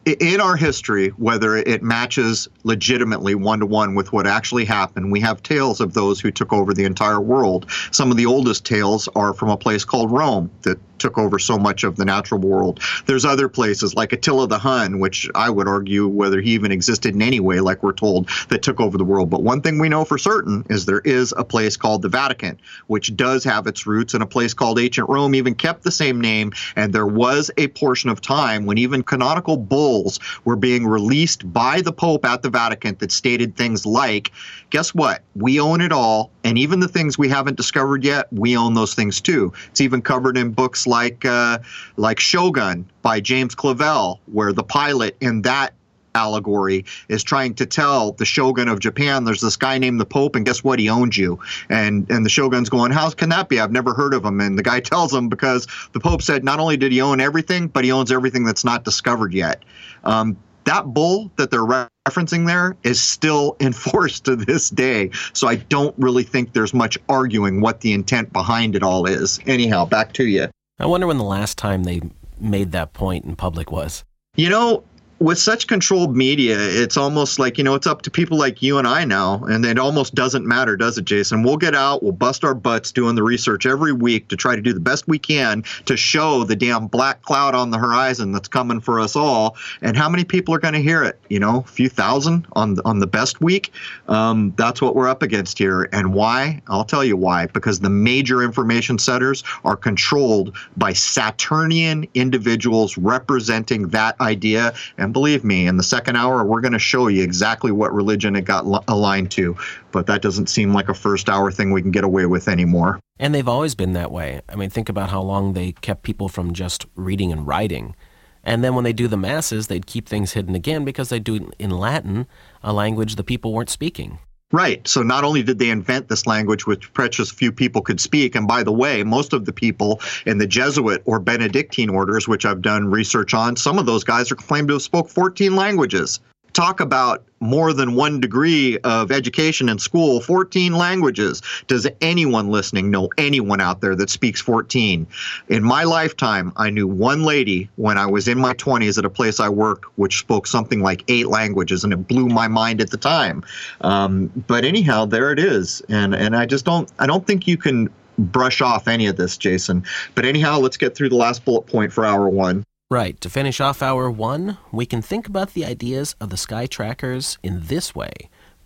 in 0.06 0.42
our 0.42 0.56
history, 0.56 1.10
whether 1.10 1.56
it 1.56 1.84
matches 1.84 2.48
legitimately 2.64 3.36
one 3.36 3.60
to 3.60 3.66
one 3.66 3.96
with 3.96 4.14
what 4.14 4.28
actually 4.28 4.66
happened, 4.66 5.12
we 5.12 5.20
have 5.22 5.42
tales 5.44 5.80
of 5.82 5.94
those 5.94 6.20
who 6.20 6.32
took 6.32 6.54
over 6.54 6.74
the 6.74 6.86
entire 6.86 7.22
world. 7.22 7.70
Some 7.92 8.12
of 8.12 8.18
the 8.18 8.26
oldest 8.26 8.66
tales 8.66 9.08
are 9.16 9.34
from 9.34 9.50
a 9.50 9.58
place 9.58 9.86
called 9.86 10.12
Rome 10.12 10.52
that 10.64 10.80
took 11.00 11.18
over 11.18 11.40
so 11.40 11.58
much 11.58 11.84
of 11.84 11.96
the 11.98 12.06
natural 12.06 12.40
world. 12.40 12.80
There's 13.06 13.26
other 13.26 13.50
places 13.50 13.96
like 13.96 14.14
Attila 14.14 14.48
the 14.48 14.58
Hun, 14.58 15.00
which 15.00 15.30
I 15.36 15.50
would 15.50 15.68
argue 15.68 16.08
whether 16.08 16.42
he 16.42 16.52
even 16.52 16.72
existed 16.72 17.14
in 17.14 17.22
any 17.22 17.40
way, 17.40 17.60
like 17.60 17.84
we're 17.84 17.94
told, 17.94 18.30
that 18.50 18.64
took 18.64 18.80
over 18.80 18.98
the 18.98 19.04
world. 19.04 19.30
But 19.30 19.44
one 19.44 19.62
thing 19.62 19.78
we 19.78 19.90
know 19.90 20.06
for 20.06 20.18
certain 20.18 20.66
is 20.70 20.86
there 20.86 21.02
is 21.02 21.34
a 21.38 21.44
place 21.44 21.78
called 21.78 22.02
the 22.02 22.10
Vatican, 22.10 22.60
which 22.88 23.16
does 23.16 23.44
have 23.44 23.68
its 23.68 23.86
roots 23.86 24.14
in 24.14 24.22
a 24.22 24.26
place 24.26 24.54
called 24.54 24.80
ancient 24.80 25.10
Rome, 25.10 25.36
even 25.36 25.54
kept 25.54 25.84
the 25.84 25.92
same 25.92 26.20
name. 26.22 26.54
And 26.76 26.94
there 26.94 27.08
was 27.08 27.52
a 27.58 27.68
portion 27.70 28.10
of 28.10 28.22
time 28.22 28.66
when 28.66 28.78
even 28.78 29.04
canonical 29.04 29.58
bulls 29.68 30.20
were 30.44 30.56
being 30.56 30.86
released 30.86 31.52
by 31.52 31.82
the 31.82 31.92
Pope 31.92 32.26
at 32.26 32.42
the 32.42 32.50
Vatican 32.50 32.96
that 33.00 33.12
stated 33.12 33.56
things 33.56 33.86
like, 33.86 34.32
guess 34.70 34.94
what? 34.94 35.22
We 35.36 35.60
own 35.60 35.82
it 35.82 35.92
all. 35.92 36.32
And 36.44 36.58
even 36.58 36.80
the 36.80 36.88
things 36.88 37.18
we 37.18 37.30
haven't 37.30 37.58
discovered 37.58 38.04
yet, 38.04 38.32
we 38.32 38.56
own 38.56 38.74
those 38.74 38.94
things 38.94 39.22
too. 39.22 39.52
It's 39.70 39.82
even 39.82 40.02
covered 40.02 40.38
in 40.38 40.52
books 40.52 40.86
like 40.88 41.26
uh, 41.26 41.60
like 41.98 42.20
Shogun 42.20 42.86
by 43.02 43.20
James 43.20 43.56
Clavell, 43.56 44.20
where 44.32 44.54
the 44.54 44.64
pilot 44.64 45.18
in 45.22 45.42
that 45.44 45.74
allegory 46.16 46.86
is 47.10 47.24
trying 47.24 47.54
to 47.56 47.66
tell 47.66 48.14
the 48.14 48.26
shogun 48.26 48.68
of 48.68 48.80
Japan 48.80 49.26
there's 49.26 49.42
this 49.42 49.58
guy 49.58 49.78
named 49.78 50.00
the 50.00 50.06
Pope, 50.06 50.36
and 50.36 50.46
guess 50.46 50.64
what? 50.64 50.80
He 50.80 50.90
owns 50.90 51.18
you. 51.18 51.40
And 51.70 52.10
and 52.10 52.26
the 52.26 52.30
shogun's 52.30 52.70
going, 52.70 52.92
how 52.92 53.10
can 53.12 53.30
that 53.30 53.50
be? 53.50 53.60
I've 53.60 53.72
never 53.72 53.94
heard 53.94 54.14
of 54.14 54.26
him. 54.26 54.40
And 54.42 54.58
the 54.58 54.64
guy 54.64 54.80
tells 54.96 55.14
him 55.14 55.30
because 55.30 55.68
the 55.92 56.00
Pope 56.00 56.22
said 56.22 56.44
not 56.44 56.60
only 56.60 56.78
did 56.78 56.92
he 56.92 57.02
own 57.02 57.20
everything, 57.20 57.68
but 57.68 57.84
he 57.84 57.92
owns 57.92 58.12
everything 58.12 58.46
that's 58.46 58.66
not 58.66 58.84
discovered 58.84 59.34
yet. 59.34 59.64
Um, 60.04 60.38
that 60.66 60.86
bull 60.86 61.32
that 61.38 61.52
they're 61.52 61.88
referencing 62.08 62.48
there 62.48 62.76
is 62.84 63.02
still 63.02 63.56
enforced 63.60 64.26
to 64.26 64.36
this 64.36 64.70
day. 64.70 65.12
So 65.34 65.48
I 65.48 65.56
don't 65.56 65.96
really 65.98 66.24
think 66.24 66.54
there's 66.54 66.74
much 66.74 66.98
arguing 67.08 67.62
what 67.62 67.82
the 67.82 67.94
intent 67.94 68.34
behind 68.34 68.76
it 68.76 68.84
all 68.84 69.06
is. 69.06 69.40
Anyhow, 69.46 69.86
back 69.86 70.14
to 70.14 70.26
you. 70.26 70.48
I 70.80 70.88
wonder 70.88 71.08
when 71.08 71.18
the 71.18 71.24
last 71.24 71.58
time 71.58 71.84
they 71.84 72.02
made 72.40 72.74
that 72.74 72.94
point 72.94 73.26
in 73.26 73.36
public 73.36 73.72
was. 73.72 74.04
You 74.36 74.50
know, 74.50 74.84
with 75.26 75.40
such 75.40 75.66
controlled 75.66 76.16
media, 76.16 76.56
it's 76.56 76.98
almost 76.98 77.40
like, 77.40 77.58
you 77.58 77.64
know, 77.64 77.74
it's 77.74 77.88
up 77.88 78.04
to 78.04 78.12
people 78.12 78.38
like 78.38 78.62
you 78.62 78.78
and 78.78 78.88
I 78.88 79.06
now. 79.06 79.44
And 79.46 79.66
it 79.66 79.80
almost 79.80 80.14
doesn't 80.14 80.46
matter, 80.46 80.78
does 80.78 81.00
it, 81.00 81.06
Jason? 81.06 81.42
We'll 81.42 81.58
get 81.58 81.74
out, 81.74 82.04
we'll 82.04 82.12
bust 82.12 82.44
our 82.44 82.54
butts 82.54 82.92
doing 82.92 83.16
the 83.16 83.24
research 83.24 83.66
every 83.66 83.92
week 83.92 84.28
to 84.28 84.36
try 84.36 84.56
to 84.56 84.62
do 84.62 84.72
the 84.72 84.80
best 84.80 85.08
we 85.08 85.18
can 85.18 85.64
to 85.86 85.98
show 85.98 86.44
the 86.44 86.56
damn 86.56 86.86
black 86.86 87.24
cloud 87.24 87.56
on 87.56 87.72
the 87.72 87.80
horizon 87.80 88.34
that's 88.34 88.48
coming 88.48 88.80
for 88.80 89.00
us 89.00 89.16
all. 89.16 89.58
And 89.82 89.98
how 89.98 90.10
many 90.10 90.26
people 90.26 90.54
are 90.54 90.60
going 90.60 90.76
to 90.76 90.82
hear 90.82 91.04
it? 91.04 91.20
You 91.28 91.40
know, 91.40 91.62
a 91.62 91.64
few 91.64 91.90
thousand 91.90 92.46
on, 92.54 92.78
on 92.86 93.00
the 93.00 93.08
best 93.08 93.42
week. 93.42 93.74
Um, 94.08 94.54
that's 94.58 94.80
what 94.80 94.96
we're 94.96 95.08
up 95.08 95.24
against 95.24 95.58
here. 95.58 95.90
And 95.92 96.14
why? 96.14 96.62
I'll 96.68 96.86
tell 96.86 97.04
you 97.04 97.18
why. 97.18 97.48
Because 97.48 97.80
the 97.80 97.90
major 97.90 98.44
information 98.44 99.00
centers 99.00 99.44
are 99.64 99.76
controlled 99.76 100.56
by 100.78 100.94
Saturnian 100.94 102.08
individuals 102.14 102.96
representing 102.96 103.88
that 103.88 104.22
idea. 104.22 104.76
And 105.00 105.15
believe 105.16 105.46
me, 105.46 105.66
in 105.66 105.78
the 105.78 105.84
second 105.84 106.18
hour, 106.18 106.44
we're 106.44 106.60
going 106.60 106.74
to 106.74 106.78
show 106.78 107.08
you 107.08 107.24
exactly 107.24 107.72
what 107.72 107.94
religion 107.94 108.36
it 108.36 108.44
got 108.44 108.66
aligned 108.90 109.32
to. 109.32 109.56
But 109.94 110.08
that 110.08 110.22
doesn't 110.22 110.48
seem 110.48 110.74
like 110.74 110.90
a 110.90 110.94
first 110.94 111.30
hour 111.30 111.54
thing 111.54 111.72
we 111.72 111.82
can 111.82 111.92
get 111.92 112.04
away 112.04 112.26
with 112.26 112.50
anymore. 112.50 113.00
And 113.18 113.34
they've 113.34 113.48
always 113.48 113.76
been 113.76 113.94
that 113.94 114.12
way. 114.12 114.42
I 114.50 114.58
mean, 114.58 114.70
think 114.70 114.90
about 114.90 115.12
how 115.12 115.22
long 115.22 115.54
they 115.54 115.72
kept 115.72 116.04
people 116.04 116.28
from 116.28 116.52
just 116.52 116.86
reading 116.96 117.32
and 117.32 117.48
writing. 117.48 117.96
And 118.44 118.62
then 118.62 118.76
when 118.76 118.84
they 118.84 118.92
do 118.92 119.08
the 119.08 119.16
masses, 119.16 119.68
they'd 119.68 119.86
keep 119.86 120.10
things 120.10 120.34
hidden 120.34 120.54
again 120.54 120.84
because 120.84 121.08
they 121.08 121.20
do 121.20 121.36
it 121.36 121.44
in 121.60 121.72
Latin, 121.72 122.28
a 122.62 122.74
language 122.74 123.16
the 123.16 123.24
people 123.24 123.54
weren't 123.54 123.70
speaking. 123.70 124.20
Right. 124.52 124.88
So 124.88 125.02
not 125.02 125.24
only 125.24 125.42
did 125.44 125.60
they 125.60 125.70
invent 125.70 126.08
this 126.08 126.28
language, 126.28 126.68
which 126.68 126.94
precious 126.94 127.32
few 127.32 127.52
people 127.52 127.82
could 127.82 128.00
speak, 128.00 128.36
and 128.36 128.48
by 128.48 128.64
the 128.64 128.72
way, 128.72 129.04
most 129.04 129.34
of 129.34 129.46
the 129.46 129.52
people 129.52 130.00
in 130.26 130.38
the 130.38 130.48
Jesuit 130.48 131.02
or 131.06 131.20
Benedictine 131.20 131.90
orders, 131.90 132.28
which 132.28 132.46
I've 132.46 132.62
done 132.62 132.86
research 132.86 133.34
on, 133.34 133.56
some 133.56 133.80
of 133.80 133.86
those 133.86 134.04
guys 134.04 134.32
are 134.32 134.36
claimed 134.36 134.68
to 134.68 134.76
have 134.76 134.84
spoke 134.84 135.10
14 135.10 135.56
languages 135.56 136.20
talk 136.56 136.80
about 136.80 137.24
more 137.42 137.74
than 137.74 137.96
one 137.96 138.20
degree 138.20 138.80
of 138.80 139.12
education 139.12 139.70
in 139.70 139.78
school, 139.78 140.22
14 140.22 140.74
languages. 140.74 141.42
Does 141.68 141.86
anyone 142.02 142.50
listening 142.50 142.90
know 142.90 143.10
anyone 143.18 143.62
out 143.62 143.82
there 143.82 143.96
that 143.96 144.10
speaks 144.10 144.42
14? 144.42 145.06
In 145.50 145.64
my 145.64 145.84
lifetime, 145.84 146.54
I 146.56 146.70
knew 146.70 146.88
one 146.88 147.24
lady 147.24 147.70
when 147.76 147.98
I 147.98 148.06
was 148.06 148.28
in 148.28 148.40
my 148.40 148.54
20s 148.54 148.98
at 148.98 149.06
a 149.06 149.10
place 149.10 149.40
I 149.40 149.50
worked, 149.50 149.86
which 149.98 150.20
spoke 150.20 150.48
something 150.48 150.82
like 150.82 151.04
eight 151.10 151.28
languages, 151.28 151.84
and 151.84 151.94
it 151.94 152.08
blew 152.08 152.28
my 152.28 152.48
mind 152.48 152.82
at 152.82 152.90
the 152.90 152.98
time. 152.98 153.44
Um, 153.82 154.32
but 154.48 154.64
anyhow, 154.64 155.06
there 155.06 155.32
it 155.32 155.40
is, 155.40 155.82
and 155.90 156.16
and 156.16 156.36
I 156.36 156.46
just 156.46 156.66
don't 156.66 156.92
I 157.00 157.06
don't 157.06 157.28
think 157.28 157.48
you 157.48 157.58
can 157.58 157.90
brush 158.18 158.62
off 158.62 158.88
any 158.88 159.08
of 159.08 159.18
this, 159.18 159.38
Jason. 159.38 159.84
But 160.16 160.26
anyhow, 160.26 160.60
let's 160.60 160.78
get 160.78 160.96
through 160.96 161.10
the 161.10 161.16
last 161.16 161.44
bullet 161.44 161.64
point 161.64 161.92
for 161.92 162.06
hour 162.06 162.30
one. 162.30 162.64
Right, 162.92 163.20
to 163.22 163.32
finish 163.32 163.60
off 163.60 163.82
hour 163.82 164.12
one, 164.12 164.60
we 164.72 164.86
can 164.86 165.02
think 165.02 165.28
about 165.28 165.56
the 165.56 165.66
ideas 165.66 166.16
of 166.22 166.30
the 166.30 166.38
sky 166.38 166.68
trackers 166.68 167.40
in 167.42 167.62
this 167.66 167.96
way, 167.96 168.14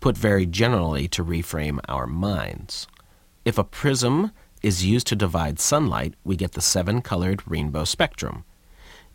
put 0.00 0.14
very 0.14 0.44
generally 0.44 1.08
to 1.08 1.24
reframe 1.24 1.80
our 1.88 2.06
minds. 2.06 2.86
If 3.46 3.56
a 3.56 3.64
prism 3.64 4.32
is 4.62 4.84
used 4.84 5.06
to 5.06 5.16
divide 5.16 5.58
sunlight, 5.58 6.16
we 6.22 6.36
get 6.36 6.52
the 6.52 6.60
seven 6.60 7.00
colored 7.00 7.42
rainbow 7.46 7.84
spectrum. 7.84 8.44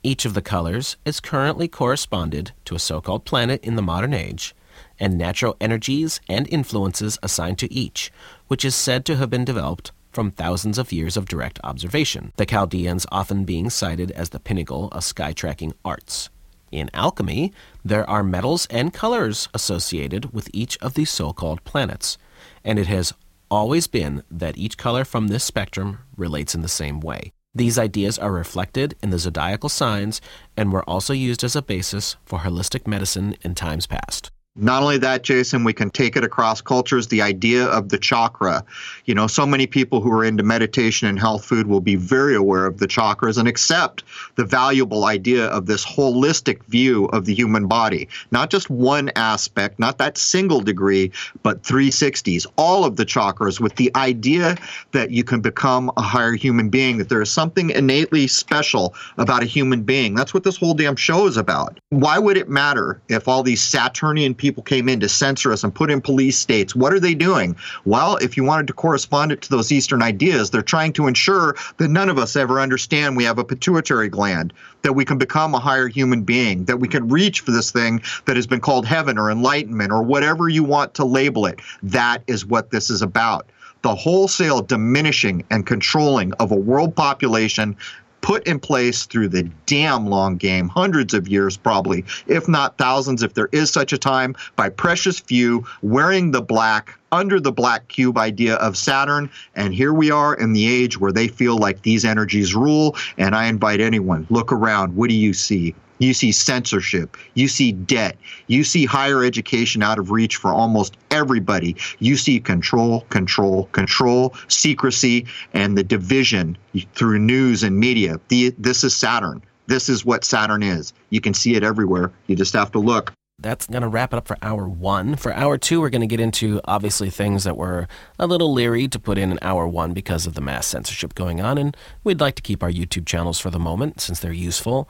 Each 0.01 0.25
of 0.25 0.33
the 0.33 0.41
colors 0.41 0.97
is 1.05 1.19
currently 1.19 1.67
corresponded 1.67 2.53
to 2.65 2.73
a 2.73 2.79
so 2.79 2.99
called 2.99 3.25
planet 3.25 3.63
in 3.63 3.75
the 3.75 3.83
modern 3.83 4.15
age, 4.15 4.55
and 4.99 5.19
natural 5.19 5.55
energies 5.61 6.19
and 6.27 6.47
influences 6.49 7.19
assigned 7.21 7.59
to 7.59 7.71
each, 7.71 8.11
which 8.47 8.65
is 8.65 8.73
said 8.73 9.05
to 9.05 9.17
have 9.17 9.29
been 9.29 9.45
developed 9.45 9.91
from 10.15 10.31
thousands 10.31 10.77
of 10.77 10.93
years 10.93 11.17
of 11.17 11.27
direct 11.27 11.59
observation, 11.63 12.31
the 12.37 12.45
Chaldeans 12.45 13.05
often 13.11 13.43
being 13.43 13.69
cited 13.69 14.11
as 14.11 14.29
the 14.29 14.39
pinnacle 14.39 14.87
of 14.93 15.03
sky 15.03 15.33
tracking 15.33 15.73
arts. 15.83 16.29
In 16.71 16.89
alchemy, 16.93 17.51
there 17.83 18.09
are 18.09 18.23
metals 18.23 18.65
and 18.67 18.93
colors 18.93 19.49
associated 19.53 20.33
with 20.33 20.49
each 20.53 20.77
of 20.77 20.93
these 20.93 21.09
so 21.09 21.33
called 21.33 21.63
planets, 21.65 22.17
and 22.63 22.79
it 22.79 22.87
has 22.87 23.13
always 23.51 23.87
been 23.87 24.23
that 24.31 24.57
each 24.57 24.77
color 24.77 25.03
from 25.03 25.27
this 25.27 25.43
spectrum 25.43 25.99
relates 26.15 26.55
in 26.55 26.61
the 26.61 26.67
same 26.67 27.01
way. 27.01 27.31
These 27.53 27.77
ideas 27.77 28.17
are 28.17 28.31
reflected 28.31 28.95
in 29.03 29.09
the 29.11 29.19
zodiacal 29.19 29.69
signs 29.69 30.21
and 30.57 30.71
were 30.71 30.89
also 30.89 31.13
used 31.13 31.43
as 31.43 31.55
a 31.55 31.61
basis 31.61 32.15
for 32.25 32.39
holistic 32.39 32.87
medicine 32.87 33.35
in 33.43 33.53
times 33.53 33.85
past. 33.85 34.31
Not 34.57 34.83
only 34.83 34.97
that, 34.99 35.23
Jason, 35.23 35.65
we 35.65 35.73
can 35.73 35.89
take 35.89 36.15
it 36.15 36.23
across 36.23 36.61
cultures. 36.61 37.07
The 37.07 37.21
idea 37.21 37.65
of 37.65 37.89
the 37.89 37.97
chakra. 37.97 38.63
You 39.03 39.13
know, 39.13 39.27
so 39.27 39.45
many 39.45 39.67
people 39.67 39.99
who 39.99 40.09
are 40.13 40.23
into 40.23 40.43
meditation 40.43 41.09
and 41.09 41.19
health 41.19 41.43
food 41.43 41.67
will 41.67 41.81
be 41.81 41.95
very 41.95 42.35
aware 42.35 42.65
of 42.65 42.77
the 42.77 42.87
chakras 42.87 43.37
and 43.37 43.49
accept 43.49 44.05
the 44.35 44.45
valuable 44.45 45.03
idea 45.03 45.47
of 45.47 45.65
this 45.65 45.85
holistic 45.85 46.63
view 46.67 47.07
of 47.07 47.25
the 47.25 47.33
human 47.33 47.67
body. 47.67 48.07
Not 48.31 48.49
just 48.49 48.69
one 48.69 49.11
aspect, 49.17 49.77
not 49.77 49.97
that 49.97 50.17
single 50.17 50.61
degree, 50.61 51.11
but 51.43 51.63
360s, 51.63 52.47
all 52.57 52.85
of 52.85 52.95
the 52.95 53.05
chakras 53.05 53.59
with 53.59 53.75
the 53.75 53.91
idea 53.97 54.55
that 54.93 55.11
you 55.11 55.25
can 55.25 55.41
become 55.41 55.91
a 55.97 56.01
higher 56.01 56.33
human 56.33 56.69
being, 56.69 56.97
that 56.99 57.09
there 57.09 57.21
is 57.21 57.29
something 57.29 57.71
innately 57.71 58.25
special 58.25 58.95
about 59.17 59.43
a 59.43 59.47
human 59.47 59.83
being. 59.83 60.15
That's 60.15 60.33
what 60.33 60.45
this 60.45 60.55
whole 60.55 60.75
damn 60.75 60.95
show 60.95 61.27
is 61.27 61.35
about. 61.35 61.77
Why 61.89 62.17
would 62.17 62.37
it 62.37 62.47
matter 62.47 63.01
if 63.09 63.27
all 63.27 63.43
these 63.43 63.61
Saturnian 63.61 64.33
people 64.33 64.44
people 64.45 64.61
came 64.61 64.87
in 64.87 64.99
to 64.99 65.09
censor 65.09 65.51
us 65.51 65.63
and 65.63 65.73
put 65.73 65.89
in 65.89 65.99
police 65.99 66.37
states. 66.37 66.75
What 66.75 66.93
are 66.93 66.99
they 66.99 67.15
doing? 67.15 67.55
Well, 67.83 68.17
if 68.17 68.37
you 68.37 68.43
wanted 68.43 68.67
to 68.67 68.73
correspond 68.73 69.31
it 69.31 69.41
to 69.41 69.49
those 69.49 69.71
Eastern 69.71 70.03
ideas, 70.03 70.51
they're 70.51 70.61
trying 70.61 70.93
to 70.93 71.07
ensure 71.07 71.55
that 71.77 71.87
none 71.87 72.09
of 72.09 72.19
us 72.19 72.35
ever 72.35 72.61
understand 72.61 73.17
we 73.17 73.23
have 73.23 73.39
a 73.39 73.43
pituitary 73.43 74.07
gland, 74.07 74.53
that 74.83 74.93
we 74.93 75.03
can 75.03 75.17
become 75.17 75.55
a 75.55 75.59
higher 75.59 75.87
human 75.87 76.21
being, 76.21 76.65
that 76.65 76.77
we 76.77 76.87
can 76.87 77.07
reach 77.07 77.39
for 77.39 77.49
this 77.49 77.71
thing 77.71 78.03
that 78.25 78.35
has 78.35 78.45
been 78.45 78.59
called 78.59 78.85
heaven 78.85 79.17
or 79.17 79.31
enlightenment 79.31 79.91
or 79.91 80.03
whatever 80.03 80.47
you 80.47 80.63
want 80.63 80.93
to 80.93 81.05
label 81.05 81.47
it. 81.47 81.59
That 81.81 82.21
is 82.27 82.45
what 82.45 82.69
this 82.69 82.91
is 82.91 83.01
about 83.01 83.49
the 83.81 83.93
wholesale 83.93 84.63
diminishing 84.63 85.45
and 85.51 85.67
controlling 85.67 86.33
of 86.33 86.51
a 86.51 86.55
world 86.55 86.95
population 86.95 87.77
put 88.25 88.47
in 88.47 88.59
place 88.59 89.05
through 89.05 89.27
the 89.27 89.43
damn 89.67 90.07
long 90.07 90.35
game, 90.35 90.67
hundreds 90.67 91.13
of 91.13 91.27
years 91.27 91.57
probably, 91.57 92.03
if 92.25 92.47
not 92.47 92.75
thousands, 92.75 93.21
if 93.21 93.35
there 93.35 93.49
is 93.51 93.69
such 93.69 93.93
a 93.93 93.99
time, 93.99 94.35
by 94.55 94.67
precious 94.67 95.19
few 95.19 95.63
wearing 95.83 96.31
the 96.31 96.41
black 96.41 96.97
under 97.11 97.39
the 97.39 97.51
black 97.51 97.87
cube 97.87 98.17
idea 98.17 98.55
of 98.55 98.75
Saturn. 98.75 99.29
And 99.55 99.75
here 99.75 99.93
we 99.93 100.09
are 100.09 100.33
in 100.33 100.53
the 100.53 100.67
age 100.67 100.99
where 100.99 101.11
they 101.11 101.27
feel 101.27 101.59
like 101.59 101.83
these 101.83 102.03
energies 102.03 102.55
rule. 102.55 102.95
And 103.19 103.35
I 103.35 103.45
invite 103.45 103.79
anyone, 103.79 104.25
look 104.31 104.51
around. 104.51 104.95
What 104.95 105.09
do 105.09 105.15
you 105.15 105.31
see? 105.31 105.75
You 105.97 106.13
see 106.13 106.31
censorship. 106.31 107.17
You 107.33 107.47
see 107.47 107.71
debt. 107.71 108.17
You 108.47 108.63
see 108.63 108.85
higher 108.85 109.23
education 109.23 109.81
out 109.81 109.99
of 109.99 110.11
reach 110.11 110.35
for 110.35 110.51
almost 110.51 110.97
everybody. 111.11 111.75
You 111.99 112.17
see 112.17 112.39
control, 112.39 113.01
control, 113.09 113.65
control, 113.71 114.35
secrecy, 114.47 115.25
and 115.53 115.77
the 115.77 115.83
division 115.83 116.57
through 116.93 117.19
news 117.19 117.63
and 117.63 117.79
media. 117.79 118.19
The, 118.27 118.53
this 118.57 118.83
is 118.83 118.95
Saturn. 118.95 119.41
This 119.67 119.89
is 119.89 120.05
what 120.05 120.23
Saturn 120.23 120.63
is. 120.63 120.93
You 121.09 121.21
can 121.21 121.33
see 121.33 121.55
it 121.55 121.63
everywhere. 121.63 122.11
You 122.27 122.35
just 122.35 122.53
have 122.53 122.71
to 122.73 122.79
look. 122.79 123.13
That's 123.39 123.67
going 123.67 123.81
to 123.81 123.89
wrap 123.89 124.13
it 124.13 124.17
up 124.17 124.27
for 124.27 124.37
hour 124.41 124.67
one. 124.67 125.17
For 125.17 125.33
hour 125.33 125.57
two, 125.57 125.81
we're 125.81 125.89
going 125.89 126.01
to 126.01 126.07
get 126.07 126.21
into 126.21 126.61
obviously 126.65 127.09
things 127.09 127.43
that 127.43 127.57
we're 127.57 127.85
a 128.17 128.27
little 128.27 128.53
leery 128.53 128.87
to 128.87 128.97
put 128.97 129.17
in 129.17 129.29
in 129.29 129.39
hour 129.41 129.67
one 129.67 129.93
because 129.93 130.25
of 130.25 130.35
the 130.35 130.41
mass 130.41 130.67
censorship 130.67 131.15
going 131.15 131.41
on, 131.41 131.57
and 131.57 131.75
we'd 132.03 132.21
like 132.21 132.35
to 132.35 132.41
keep 132.41 132.63
our 132.63 132.71
YouTube 132.71 133.05
channels 133.05 133.37
for 133.37 133.49
the 133.49 133.59
moment 133.59 133.99
since 133.99 134.21
they're 134.21 134.31
useful. 134.31 134.87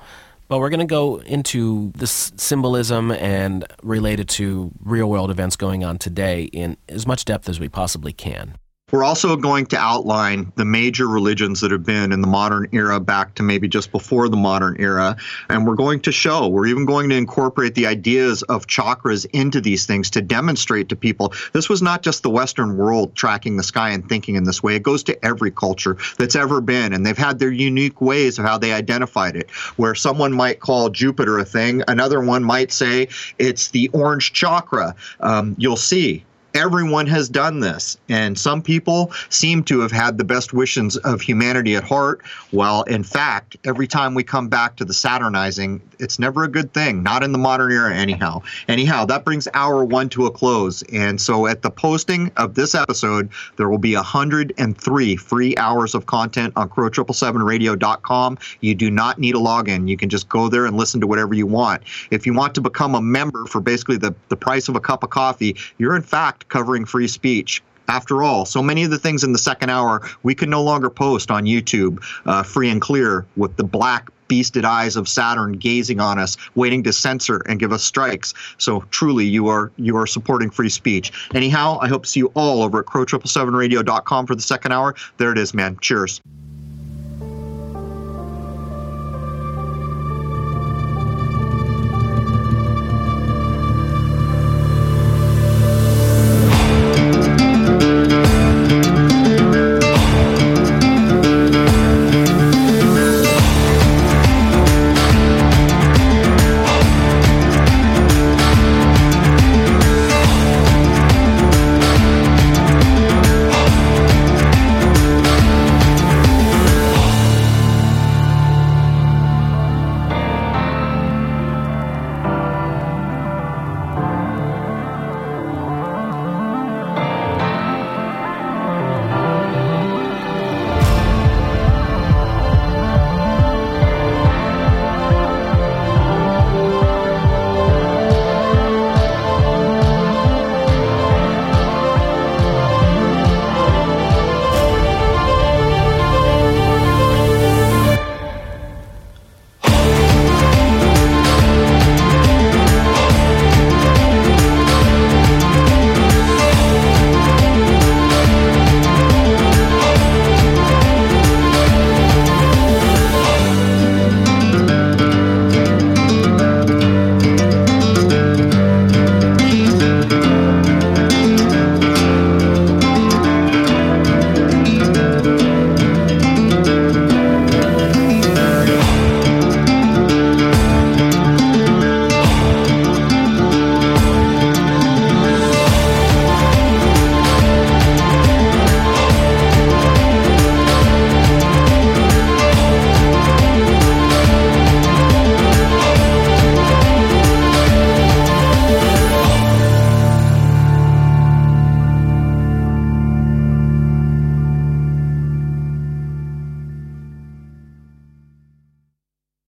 But 0.48 0.60
we're 0.60 0.70
going 0.70 0.80
to 0.80 0.86
go 0.86 1.22
into 1.22 1.92
this 1.96 2.32
symbolism 2.38 3.12
and 3.12 3.66
related 3.82 4.30
to 4.30 4.72
real 4.84 5.10
world 5.10 5.32
events 5.32 5.56
going 5.56 5.84
on 5.84 5.98
today 5.98 6.44
in 6.44 6.78
as 6.88 7.08
much 7.08 7.26
depth 7.26 7.50
as 7.50 7.60
we 7.60 7.68
possibly 7.68 8.14
can. 8.14 8.56
We're 8.92 9.04
also 9.04 9.36
going 9.36 9.66
to 9.68 9.78
outline 9.78 10.54
the 10.56 10.64
major 10.64 11.08
religions 11.08 11.62
that 11.62 11.72
have 11.72 11.84
been 11.84 12.12
in 12.12 12.22
the 12.22 12.28
modern 12.28 12.70
era 12.72 13.00
back 13.00 13.34
to 13.36 13.44
maybe 13.44 13.68
just 13.68 13.92
before 13.92 14.30
the 14.30 14.38
modern 14.38 14.76
era. 14.80 15.18
And 15.50 15.66
we're 15.66 15.74
going 15.74 16.02
to 16.02 16.12
show, 16.12 16.48
we're 16.48 16.68
even 16.68 16.86
going 16.86 17.10
to 17.10 17.16
incorporate 17.16 17.74
the 17.74 17.88
ideas 17.88 18.44
of 18.44 18.68
chakras 18.68 19.26
into 19.34 19.60
these 19.60 19.88
things 19.88 20.12
to 20.12 20.22
demonstrate 20.22 20.90
to 20.90 20.96
people 20.96 21.34
this 21.52 21.68
was 21.68 21.82
not 21.82 22.04
just 22.04 22.22
the 22.22 22.30
Western 22.30 22.78
world 22.78 23.16
tracking 23.16 23.58
the 23.58 23.64
sky 23.64 23.90
and 23.90 24.08
thinking 24.08 24.36
in 24.36 24.44
this 24.44 24.62
way. 24.62 24.76
It 24.76 24.84
goes 24.84 25.04
to 25.06 25.26
every 25.26 25.50
culture 25.50 25.98
that's 26.20 26.36
ever 26.36 26.62
been. 26.62 26.94
And 26.94 27.04
they've 27.04 27.18
had 27.18 27.40
their 27.40 27.52
unique 27.52 28.02
ways 28.02 28.38
of 28.38 28.46
how 28.46 28.60
they 28.60 28.72
identified 28.72 29.36
it. 29.36 29.50
Where 29.78 29.96
someone 29.96 30.32
might 30.32 30.60
call 30.60 30.92
Jupiter 30.92 31.40
a 31.40 31.46
thing, 31.46 31.82
another 31.88 32.22
one 32.22 32.44
might 32.44 32.72
say 32.72 33.08
it's 33.40 33.70
the 33.70 33.90
orange 33.90 34.32
chakra. 34.32 34.96
Um, 35.22 35.56
you'll 35.58 35.76
see 35.76 36.24
everyone 36.56 37.08
has 37.08 37.30
done 37.30 37.60
this. 37.60 37.98
And 38.10 38.38
some 38.38 38.62
people 38.62 39.12
seem 39.30 39.64
to 39.66 39.82
have 39.82 39.92
had 39.92 40.18
the 40.18 40.24
best 40.24 40.54
wishes 40.54 40.98
of 40.98 41.22
humanity 41.22 41.76
at 41.76 41.84
heart, 41.84 42.22
while 42.52 42.84
in 42.84 43.04
fact, 43.04 43.58
every 43.64 43.88
time 43.88 44.16
we 44.16 44.24
come 44.24 44.48
back 44.48 44.78
to 44.78 44.86
the 44.86 44.94
Saturnizing, 44.94 45.82
it's 46.00 46.20
never 46.20 46.44
a 46.44 46.48
good 46.48 46.74
thing, 46.74 47.04
not 47.04 47.24
in 47.24 47.32
the 47.32 47.38
modern 47.38 47.72
era, 47.72 47.96
anyhow. 47.96 48.42
Anyhow, 48.68 49.06
that 49.06 49.26
brings 49.26 49.48
hour 49.54 49.84
one 49.84 50.10
to 50.10 50.26
a 50.26 50.32
close. 50.32 50.84
And 50.84 51.20
so 51.20 51.48
at 51.48 51.62
the 51.62 51.72
posting 51.72 52.32
of 52.38 52.56
this 52.56 52.76
episode, 52.76 53.30
there 53.58 53.70
will 53.70 53.78
be 53.78 53.96
103 53.96 55.16
free 55.16 55.58
hours 55.58 55.96
of 55.96 56.06
content 56.06 56.54
on 56.56 56.70
crow777radio.com. 56.70 58.38
You 58.62 58.76
do 58.76 58.92
not 58.92 59.20
need 59.20 59.36
a 59.36 59.40
login. 59.40 59.88
You 59.88 59.98
can 59.98 60.10
just 60.10 60.30
go 60.30 60.50
there 60.50 60.66
and 60.66 60.78
listen 60.78 61.02
to 61.02 61.08
whatever 61.08 61.34
you 61.34 61.48
want. 61.48 61.84
If 62.12 62.26
you 62.26 62.34
want 62.34 62.56
to 62.56 62.62
become 62.62 62.96
a 62.96 63.02
member 63.02 63.46
for 63.46 63.62
basically 63.62 63.98
the, 63.98 64.16
the 64.30 64.38
price 64.38 64.68
of 64.68 64.76
a 64.76 64.80
cup 64.80 65.04
of 65.04 65.10
coffee, 65.10 65.56
you're 65.78 65.96
in 65.96 66.02
fact 66.02 66.48
covering 66.50 66.86
free 66.86 67.08
speech. 67.08 67.64
After 67.88 68.24
all, 68.24 68.46
so 68.46 68.64
many 68.64 68.84
of 68.84 68.90
the 68.90 68.98
things 68.98 69.24
in 69.24 69.32
the 69.32 69.38
second 69.38 69.70
hour 69.70 70.02
we 70.24 70.34
can 70.34 70.50
no 70.50 70.64
longer 70.64 70.90
post 70.90 71.30
on 71.30 71.46
YouTube 71.46 72.04
uh, 72.26 72.42
free 72.42 72.70
and 72.70 72.82
clear 72.82 73.26
with 73.38 73.56
the 73.58 73.64
black 73.64 74.10
beasted 74.28 74.64
eyes 74.64 74.96
of 74.96 75.08
Saturn 75.08 75.54
gazing 75.54 76.00
on 76.00 76.20
us, 76.20 76.38
waiting 76.56 76.84
to 76.84 76.94
censor 76.94 77.42
and 77.48 77.60
give 77.60 77.72
us 77.72 77.84
strikes. 77.84 78.34
So 78.58 78.82
truly, 78.92 79.26
you 79.26 79.48
are 79.48 79.72
you 79.78 79.98
are 79.98 80.08
supporting 80.08 80.50
free 80.50 80.70
speech. 80.70 81.12
Anyhow, 81.34 81.78
I 81.82 81.88
hope 81.88 82.04
to 82.04 82.10
see 82.10 82.20
you 82.20 82.32
all 82.34 82.64
over 82.64 82.80
at 82.80 82.86
crow777radio.com 82.86 84.28
for 84.28 84.36
the 84.36 84.42
second 84.42 84.72
hour. 84.72 84.96
There 85.18 85.32
it 85.32 85.38
is, 85.38 85.54
man. 85.54 85.78
Cheers. 85.82 86.22